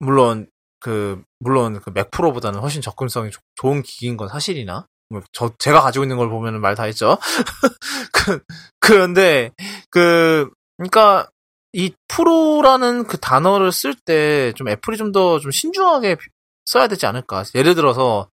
[0.00, 0.48] 물론
[0.80, 5.80] 그 물론 그 맥 프로보다는 훨씬 접근성이 좋- 좋은 기기인 건 사실이나 뭐 저 제가
[5.80, 7.18] 가지고 있는 걸 보면은 말 다 했죠.
[8.12, 8.40] 그
[8.80, 9.50] 그런데
[9.90, 11.28] 그 그러니까
[11.72, 16.16] 이 프로라는 그 단어를 쓸 때 좀 애플이 좀더좀 신중하게
[16.64, 17.44] 써야 되지 않을까.
[17.54, 18.30] 예를 들어서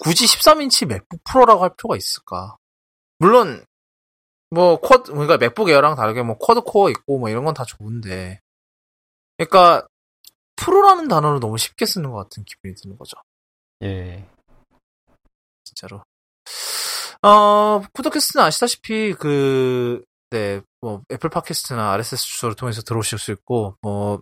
[0.00, 2.56] 굳이 13인치 맥북 프로라고 할 필요가 있을까.
[3.18, 3.64] 물론
[4.50, 8.40] 뭐 쿼드 그러니까 맥북 에어랑 다르게 뭐 quad core 있고 뭐 이런 건 다 좋은데
[9.38, 9.86] 그러니까
[10.56, 13.16] 프로라는 단어를 너무 쉽게 쓰는 것 같은 기분이 드는 거죠.
[13.82, 14.26] 예.
[15.64, 16.02] 진짜로.
[17.22, 24.20] 어, 쿠더캐스트는 아시다시피, 그, 네, 뭐, 애플 팟캐스트나 RSS 주소를 통해서 들어오실 수 있고, 뭐,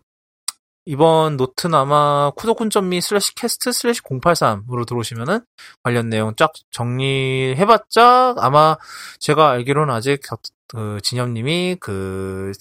[0.84, 5.40] 이번 노트는 아마 쿠더쿤.me slash cast slash 083으로 들어오시면은
[5.82, 8.76] 관련 내용 쫙 정리해봤자 아마
[9.18, 12.52] 제가 알기로는 아직 겨- 그 진엽님이 그,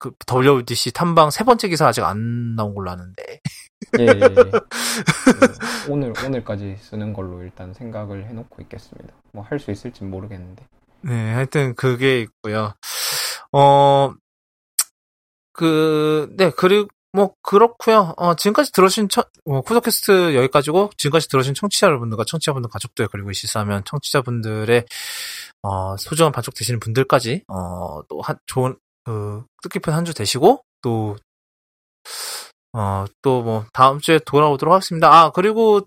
[0.00, 3.40] 그 WWDC 탐방 세 번째 기사 아직 안 나온 걸로 아는데.
[4.00, 4.34] 예, 예, 예.
[4.34, 4.66] 그
[5.88, 9.14] 오늘 오늘까지 쓰는 걸로 일단 생각을 해놓고 있겠습니다.
[9.32, 10.64] 뭐 할 수 있을지 모르겠는데.
[11.02, 12.74] 네, 하여튼 그게 있고요.
[13.56, 14.14] 어,
[15.52, 18.12] 그, 네, 그리고 뭐 그렇고요.
[18.16, 23.84] 어, 지금까지 들으신 청, 어, 쿠더캐스트 여기까지고 지금까지 들으신 청취자 여러분들과 청취자분들 가족들 그리고 시사하면
[23.84, 24.84] 청취자분들의
[25.62, 31.16] 어, 소중한 반쪽 되시는 분들까지 어, 또 한, 좋은 그 뜻깊은 한 주 되시고 또
[32.72, 35.08] 어, 또 뭐 다음 주에 돌아오도록 하겠습니다.
[35.12, 35.82] 아, 그리고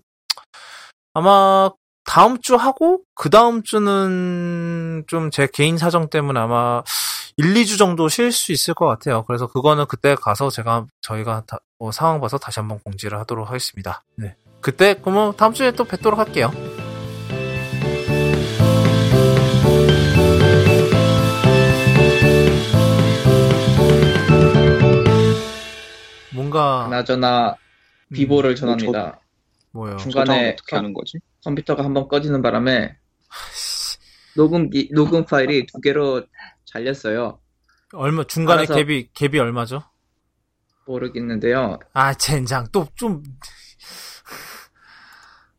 [1.12, 1.70] 아마
[2.04, 6.82] 다음 주 하고 그 다음 주는 좀 제 개인 사정 때문에 아마
[7.40, 9.22] 1, 2주 정도 쉴 수 있을 것 같아요.
[9.22, 14.02] 그래서 그거는 그때 가서 제가 저희가 다, 뭐 상황 봐서 다시 한번 공지를 하도록 하겠습니다.
[14.16, 14.34] 네.
[14.60, 16.50] 그때 그러면 다음 주에 또 뵙도록 할게요.
[26.34, 27.54] 뭔가 그나저나
[28.12, 29.20] 비보를 전합니다.
[29.70, 29.96] 뭐요?
[29.98, 31.18] 저장 중간에 어떻게 하는 거지?
[31.44, 32.96] 컴퓨터가 한번 꺼지는 바람에
[34.36, 36.24] 녹음기 녹음 파일이 두 개로
[36.72, 37.40] 잘렸어요.
[37.94, 39.82] 얼마 중간에 알아서- 갭이 갭이 얼마죠?
[40.86, 41.78] 모르겠는데요.
[41.92, 43.22] 아 젠장 또 좀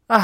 [0.07, 0.19] 아